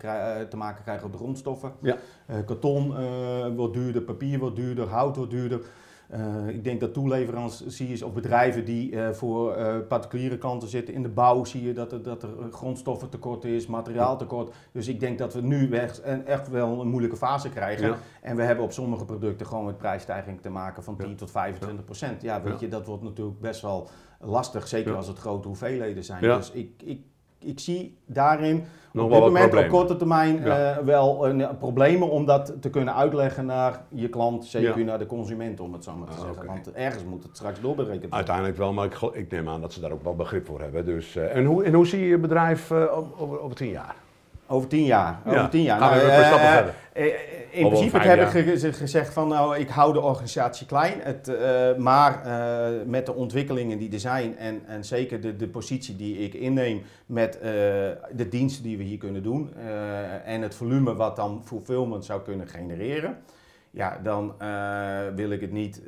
te 0.49 0.57
maken 0.57 0.83
krijgen 0.83 1.07
op 1.07 1.13
de 1.13 1.19
grondstoffen. 1.19 1.73
Ja. 1.81 1.97
karton 2.47 2.95
wordt 3.57 3.75
duurder, 3.75 4.03
papier 4.03 4.39
wordt 4.39 4.57
duurder, 4.57 4.89
hout 4.89 5.17
wordt 5.17 5.31
duurder. 5.31 5.61
Uh, 6.15 6.49
ik 6.49 6.65
denk 6.65 6.81
dat 6.81 6.93
toeleveranciers 6.93 8.03
of 8.03 8.13
bedrijven 8.13 8.65
die 8.65 8.93
uh, 8.93 9.11
voor 9.11 9.59
uh, 9.59 9.77
particuliere 9.89 10.39
klanten 10.39 10.69
zitten 10.69 10.95
in 10.95 11.03
de 11.03 11.09
bouw, 11.09 11.45
zie 11.45 11.63
je 11.63 11.73
dat 11.73 11.93
er, 11.93 12.03
dat 12.03 12.23
er 12.23 12.29
grondstoffen 12.51 13.09
tekort 13.09 13.45
is, 13.45 13.67
materiaaltekort. 13.67 14.55
Dus 14.73 14.89
ik 14.89 15.01
denk 15.01 15.19
dat 15.19 15.35
we 15.35 15.41
nu 15.41 15.71
echt, 15.71 16.01
echt 16.25 16.49
wel 16.49 16.81
een 16.81 16.89
moeilijke 16.89 17.17
fase 17.17 17.49
krijgen. 17.49 17.87
Ja. 17.87 17.97
En 18.21 18.37
we 18.37 18.43
hebben 18.43 18.65
op 18.65 18.73
sommige 18.73 19.05
producten 19.05 19.47
gewoon 19.47 19.65
met 19.65 19.79
prijsstijging 19.79 20.41
te 20.41 20.51
maken 20.51 20.83
van 20.83 20.97
10 20.97 21.09
ja. 21.09 21.15
tot 21.15 21.31
25 21.31 21.85
procent. 21.85 22.23
Ja, 22.23 22.43
weet 22.43 22.61
je, 22.61 22.69
dat 22.69 22.87
wordt 22.87 23.03
natuurlijk 23.03 23.41
best 23.41 23.61
wel 23.63 23.89
lastig, 24.21 24.69
zeker 24.69 24.97
als 24.97 25.07
het 25.09 25.19
grote 25.19 25.49
hoeveelheden 25.49 26.05
zijn. 26.05 26.23
Dus 26.23 26.51
ik, 26.51 26.83
ik, 26.85 27.01
ik 27.45 27.59
zie 27.59 27.97
daarin 28.07 28.65
nog 28.93 29.05
op 29.05 29.11
dit 29.11 29.21
moment 29.21 29.55
op 29.55 29.69
korte 29.69 29.97
termijn 29.97 30.43
ja. 30.45 30.79
uh, 30.79 30.85
wel 30.85 31.27
een, 31.29 31.59
problemen 31.59 32.11
om 32.11 32.27
dat 32.27 32.53
te 32.61 32.71
kunnen 32.71 32.95
uitleggen 32.95 33.47
naar 33.47 33.83
je 33.89 34.09
klant, 34.09 34.45
zeker 34.45 34.79
ja. 34.79 34.85
naar 34.85 34.99
de 34.99 35.07
consument 35.07 35.61
om 35.61 35.73
het 35.73 35.85
zo 35.85 35.97
maar 35.97 36.09
te 36.09 36.15
ah, 36.15 36.21
zeggen. 36.21 36.43
Okay. 36.43 36.55
Want 36.55 36.73
ergens 36.73 37.05
moet 37.05 37.23
het 37.23 37.37
straks 37.37 37.61
doorberekend 37.61 38.01
worden. 38.01 38.17
Uiteindelijk 38.17 38.57
wel, 38.57 38.73
maar 38.73 38.85
ik, 38.85 39.01
ik, 39.13 39.31
neem 39.31 39.49
aan 39.49 39.61
dat 39.61 39.73
ze 39.73 39.81
daar 39.81 39.93
ook 39.93 40.05
wel 40.05 40.17
begrip 40.17 40.47
voor 40.47 40.61
hebben. 40.61 40.85
Dus, 40.85 41.17
uh, 41.17 41.37
en, 41.37 41.45
hoe, 41.45 41.65
en 41.65 41.73
hoe 41.73 41.87
zie 41.87 42.01
je 42.01 42.07
je 42.07 42.19
bedrijf 42.19 42.73
over, 42.73 43.41
over 43.41 43.57
tien 43.57 43.71
jaar? 43.71 44.02
Over 44.53 44.69
tien 44.69 44.85
jaar. 44.85 45.21
Over 45.27 45.39
ja. 45.39 45.49
tien 45.49 45.63
jaar. 45.63 45.79
Gaan 45.79 45.91
nou, 45.91 46.01
we 46.01 46.07
uh, 46.07 46.27
stappen 46.27 46.49
verder. 46.49 46.75
In 47.51 47.69
principe 47.69 47.99
heb 47.99 48.21
ik 48.21 48.59
ge 48.59 48.73
gezegd 48.73 49.13
van 49.13 49.29
nou, 49.29 49.57
ik 49.57 49.69
hou 49.69 49.93
de 49.93 50.01
organisatie 50.01 50.67
klein. 50.67 51.01
Het, 51.01 51.29
uh, 51.29 51.77
maar 51.77 52.23
uh, 52.27 52.87
met 52.87 53.07
de 53.07 53.15
ontwikkelingen 53.15 53.79
die 53.79 53.93
er 53.93 54.01
zijn 54.01 54.39
en, 54.39 54.63
en 54.67 54.85
zeker 54.85 55.21
de, 55.21 55.37
de 55.37 55.49
positie 55.49 55.97
die 55.97 56.19
ik 56.19 56.35
inneem 56.35 56.83
met 57.07 57.39
de 58.13 58.29
diensten 58.31 58.63
die 58.63 58.77
we 58.77 58.83
hier 58.83 58.99
kunnen 58.99 59.23
doen 59.23 59.55
en 60.25 60.43
het 60.43 60.55
volume 60.55 60.95
wat 60.95 61.17
dan 61.17 61.43
fulfillment 61.45 62.05
zou 62.05 62.23
kunnen 62.23 62.49
genereren. 62.49 63.19
Ja, 63.71 64.01
dan 64.03 64.35
wil 65.15 65.31
ik 65.31 65.41
het 65.41 65.53
niet 65.53 65.83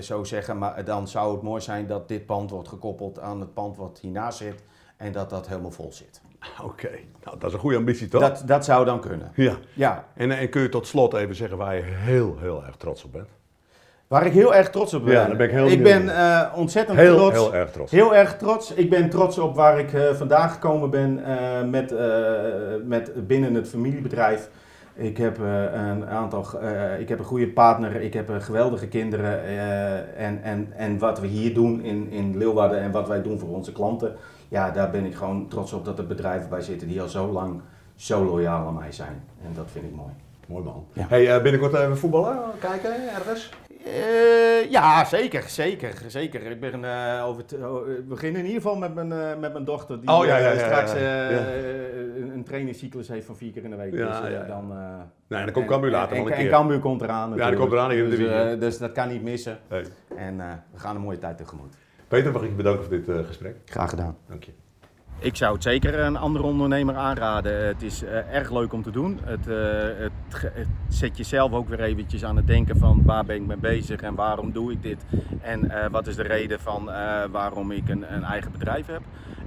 zo 0.00 0.24
zeggen, 0.24 0.58
maar 0.58 0.84
dan 0.84 1.08
zou 1.08 1.32
het 1.32 1.42
mooi 1.42 1.60
zijn 1.60 1.86
dat 1.86 2.08
dit 2.08 2.26
pand 2.26 2.50
wordt 2.50 2.68
gekoppeld 2.68 3.20
aan 3.20 3.40
het 3.40 3.54
pand 3.54 3.76
wat 3.76 3.98
hiernaast 4.00 4.38
zit. 4.38 4.62
en 4.96 5.12
dat 5.12 5.30
dat 5.30 5.48
helemaal 5.48 5.70
vol 5.70 5.92
zit. 5.92 6.20
Oké, 6.64 6.90
nou, 7.24 7.38
dat 7.38 7.48
is 7.48 7.52
een 7.54 7.60
goede 7.60 7.76
ambitie 7.76 8.08
toch? 8.08 8.20
Dat, 8.20 8.42
dat 8.46 8.64
zou 8.64 8.84
dan 8.84 9.00
kunnen. 9.00 9.32
Ja. 9.34 9.54
Ja, 9.72 10.04
En, 10.14 10.30
en 10.30 10.48
kun 10.48 10.62
je 10.62 10.68
tot 10.68 10.86
slot 10.86 11.14
even 11.14 11.34
zeggen 11.34 11.56
waar 11.56 11.74
je 11.74 11.82
heel, 11.84 12.36
heel 12.40 12.64
erg 12.66 12.76
trots 12.76 13.04
op 13.04 13.12
bent? 13.12 13.28
waar 14.08 14.26
ik 14.26 14.32
heel 14.32 14.54
erg 14.54 14.70
trots 14.70 14.94
op 14.94 15.04
ben. 15.04 15.14
Ja, 15.14 15.26
daar 15.26 15.36
ben 15.36 15.46
ik 15.46 15.52
heel 15.52 15.66
ik 15.68 15.82
ben 15.82 16.16
eh, 16.16 16.52
ontzettend 16.54 16.98
Heel, 16.98 17.16
trots. 17.16 17.34
heel 17.34 17.54
erg 17.54 17.70
trots. 17.70 17.90
Heel 17.92 18.14
erg 18.14 18.36
trots. 18.36 18.72
Ik 18.74 18.90
ben 18.90 19.10
trots 19.10 19.38
op 19.38 19.54
waar 19.54 19.78
ik 19.78 19.92
eh, 19.92 20.14
vandaag 20.14 20.52
gekomen 20.52 20.90
ben 20.90 21.24
eh, 21.24 21.64
met, 21.64 21.92
eh, 21.92 22.06
met 22.84 23.26
binnen 23.26 23.54
het 23.54 23.68
familiebedrijf. 23.68 24.48
Ik 24.94 25.16
heb 25.16 25.38
eh, 25.42 25.62
een 25.72 26.06
aantal, 26.06 26.46
eh, 26.60 27.00
ik 27.00 27.08
heb 27.08 27.18
een 27.18 27.24
goede 27.24 27.48
partner, 27.48 28.00
ik 28.00 28.14
heb 28.14 28.30
eh, 28.30 28.36
geweldige 28.40 28.88
kinderen 28.88 29.44
eh, 29.44 30.26
en, 30.26 30.42
en, 30.42 30.72
en 30.76 30.98
wat 30.98 31.20
we 31.20 31.26
hier 31.26 31.54
doen 31.54 31.82
in, 31.82 32.10
in 32.10 32.38
Leeuwarden 32.38 32.80
en 32.80 32.90
wat 32.90 33.08
wij 33.08 33.22
doen 33.22 33.38
voor 33.38 33.48
onze 33.48 33.72
klanten, 33.72 34.16
ja, 34.48 34.70
daar 34.70 34.90
ben 34.90 35.04
ik 35.04 35.14
gewoon 35.14 35.48
trots 35.48 35.72
op 35.72 35.84
dat 35.84 35.98
er 35.98 36.06
bedrijven 36.06 36.48
bij 36.48 36.60
zitten 36.60 36.88
die 36.88 37.00
al 37.00 37.08
zo 37.08 37.26
lang 37.26 37.60
zo 37.94 38.24
loyaal 38.24 38.66
aan 38.66 38.74
mij 38.74 38.92
zijn. 38.92 39.24
En 39.44 39.52
dat 39.54 39.66
vind 39.72 39.84
ik 39.84 39.94
mooi. 39.94 40.12
Mooi 40.46 40.64
man. 40.64 40.86
Ja. 40.92 41.06
Hey, 41.08 41.34
eh, 41.34 41.42
binnenkort 41.42 41.74
even 41.74 41.98
voetballen 41.98 42.38
kijken 42.58 43.14
ergens? 43.14 43.50
Eh, 43.84 44.70
ja, 44.70 45.04
zeker, 45.04 45.42
zeker, 45.42 46.04
zeker. 46.06 46.42
Ik 46.42 46.60
ben 46.60 46.84
uh, 46.84 47.24
over 47.26 47.42
het, 47.42 47.52
oh, 47.52 47.84
we 47.84 48.04
beginnen 48.08 48.40
in 48.40 48.46
ieder 48.46 48.62
geval 48.62 48.76
met 48.76 48.94
mijn, 48.94 49.10
uh, 49.10 49.40
met 49.40 49.52
mijn 49.52 49.64
dochter 49.64 50.00
die 50.00 50.10
Oh, 50.10 50.24
ja, 50.24 50.36
ja, 50.38 50.52
ja, 50.52 50.58
straks 50.58 50.92
ja, 50.92 51.30
ja. 51.30 51.38
een, 52.16 52.30
een 52.34 52.44
trainingscyclus 52.44 53.08
heeft 53.08 53.26
van 53.26 53.36
vier 53.36 53.52
keer 53.52 53.64
in 53.64 53.70
de 53.70 53.76
week. 53.76 53.94
Ja, 53.94 54.06
dus 54.06 54.18
ja, 54.18 54.28
ja. 54.28 54.44
dan, 54.44 54.72
Nee, 55.28 55.44
dan 55.44 55.52
komt 55.52 55.66
Cambuur 55.66 55.90
later 55.90 56.16
en, 56.16 56.22
wel 56.22 56.26
een 56.26 56.32
en, 56.32 56.38
keer. 56.38 56.52
En 56.52 56.58
Cambuur 56.58 56.78
komt 56.78 57.02
eraan 57.02 57.28
Ja, 57.28 57.34
die 57.34 57.36
natuurlijk. 57.36 57.60
komt 57.60 57.72
eraan 57.72 57.90
in 57.90 58.10
de 58.10 58.16
dus, 58.16 58.28
eh, 58.28 58.60
dus 58.60 58.78
dat 58.78 58.92
kan 58.92 59.08
niet 59.08 59.22
missen. 59.22 59.58
Hey. 59.68 59.84
En 60.16 60.40
eh, 60.40 60.46
we 60.72 60.78
gaan 60.78 60.96
een 60.96 61.02
mooie 61.02 61.18
tijd 61.18 61.36
tegemoet. 61.36 61.74
Peter, 62.08 62.32
mag 62.32 62.42
ik 62.42 62.48
je 62.48 62.54
bedanken 62.54 62.84
voor 62.84 62.92
dit 62.96 63.08
eh, 63.08 63.26
gesprek? 63.26 63.56
Graag 63.64 63.90
gedaan. 63.90 64.16
Dank 64.26 64.44
je. 64.44 64.52
Ik 65.20 65.36
zou 65.36 65.54
het 65.54 65.62
zeker 65.62 65.98
een 65.98 66.16
andere 66.16 66.44
ondernemer 66.44 66.94
aanraden. 66.94 67.66
Het 67.66 67.82
is 67.82 68.02
eh, 68.02 68.34
erg 68.34 68.50
leuk 68.50 68.72
om 68.72 68.82
te 68.82 68.90
doen. 68.90 69.18
Het, 69.24 69.48
eh, 69.48 69.56
het, 69.96 70.68
zet 70.88 71.16
jezelf 71.16 71.52
ook 71.52 71.68
weer 71.68 71.80
eventjes 71.80 72.24
aan 72.24 72.36
het 72.36 72.46
denken 72.46 72.78
van 72.78 73.02
waar 73.04 73.24
ben 73.24 73.36
ik 73.36 73.46
mee 73.46 73.56
bezig 73.56 74.00
en 74.00 74.14
waarom 74.14 74.52
doe 74.52 74.72
ik 74.72 74.82
dit. 74.82 75.04
En 75.40 75.70
eh, 75.70 75.90
wat 75.90 76.06
is 76.06 76.16
de 76.16 76.22
reden 76.22 76.60
van 76.60 76.90
eh, 76.90 77.24
waarom 77.30 77.70
ik 77.70 77.88
een, 77.88 78.14
een 78.14 78.22
eigen 78.22 78.52
bedrijf 78.52 78.86
heb. 78.86 79.02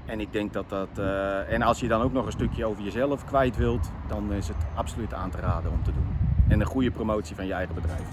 En 0.05 0.19
ik 0.19 0.31
denk 0.31 0.53
dat 0.53 0.69
dat... 0.69 0.89
eh, 0.95 1.53
en 1.53 1.61
als 1.61 1.79
je 1.79 1.87
dan 1.87 2.01
ook 2.01 2.13
nog 2.13 2.25
een 2.25 2.31
stukje 2.31 2.65
over 2.65 2.83
jezelf 2.83 3.25
kwijt 3.25 3.57
wilt, 3.57 3.91
dan 4.07 4.33
is 4.33 4.47
het 4.47 4.57
absoluut 4.75 5.13
aan 5.13 5.29
te 5.29 5.37
raden 5.37 5.71
om 5.71 5.83
te 5.83 5.91
doen. 5.91 6.17
En 6.47 6.59
een 6.59 6.65
goede 6.65 6.91
promotie 6.91 7.35
van 7.35 7.45
je 7.47 7.53
eigen 7.53 7.75
bedrijf. 7.75 8.07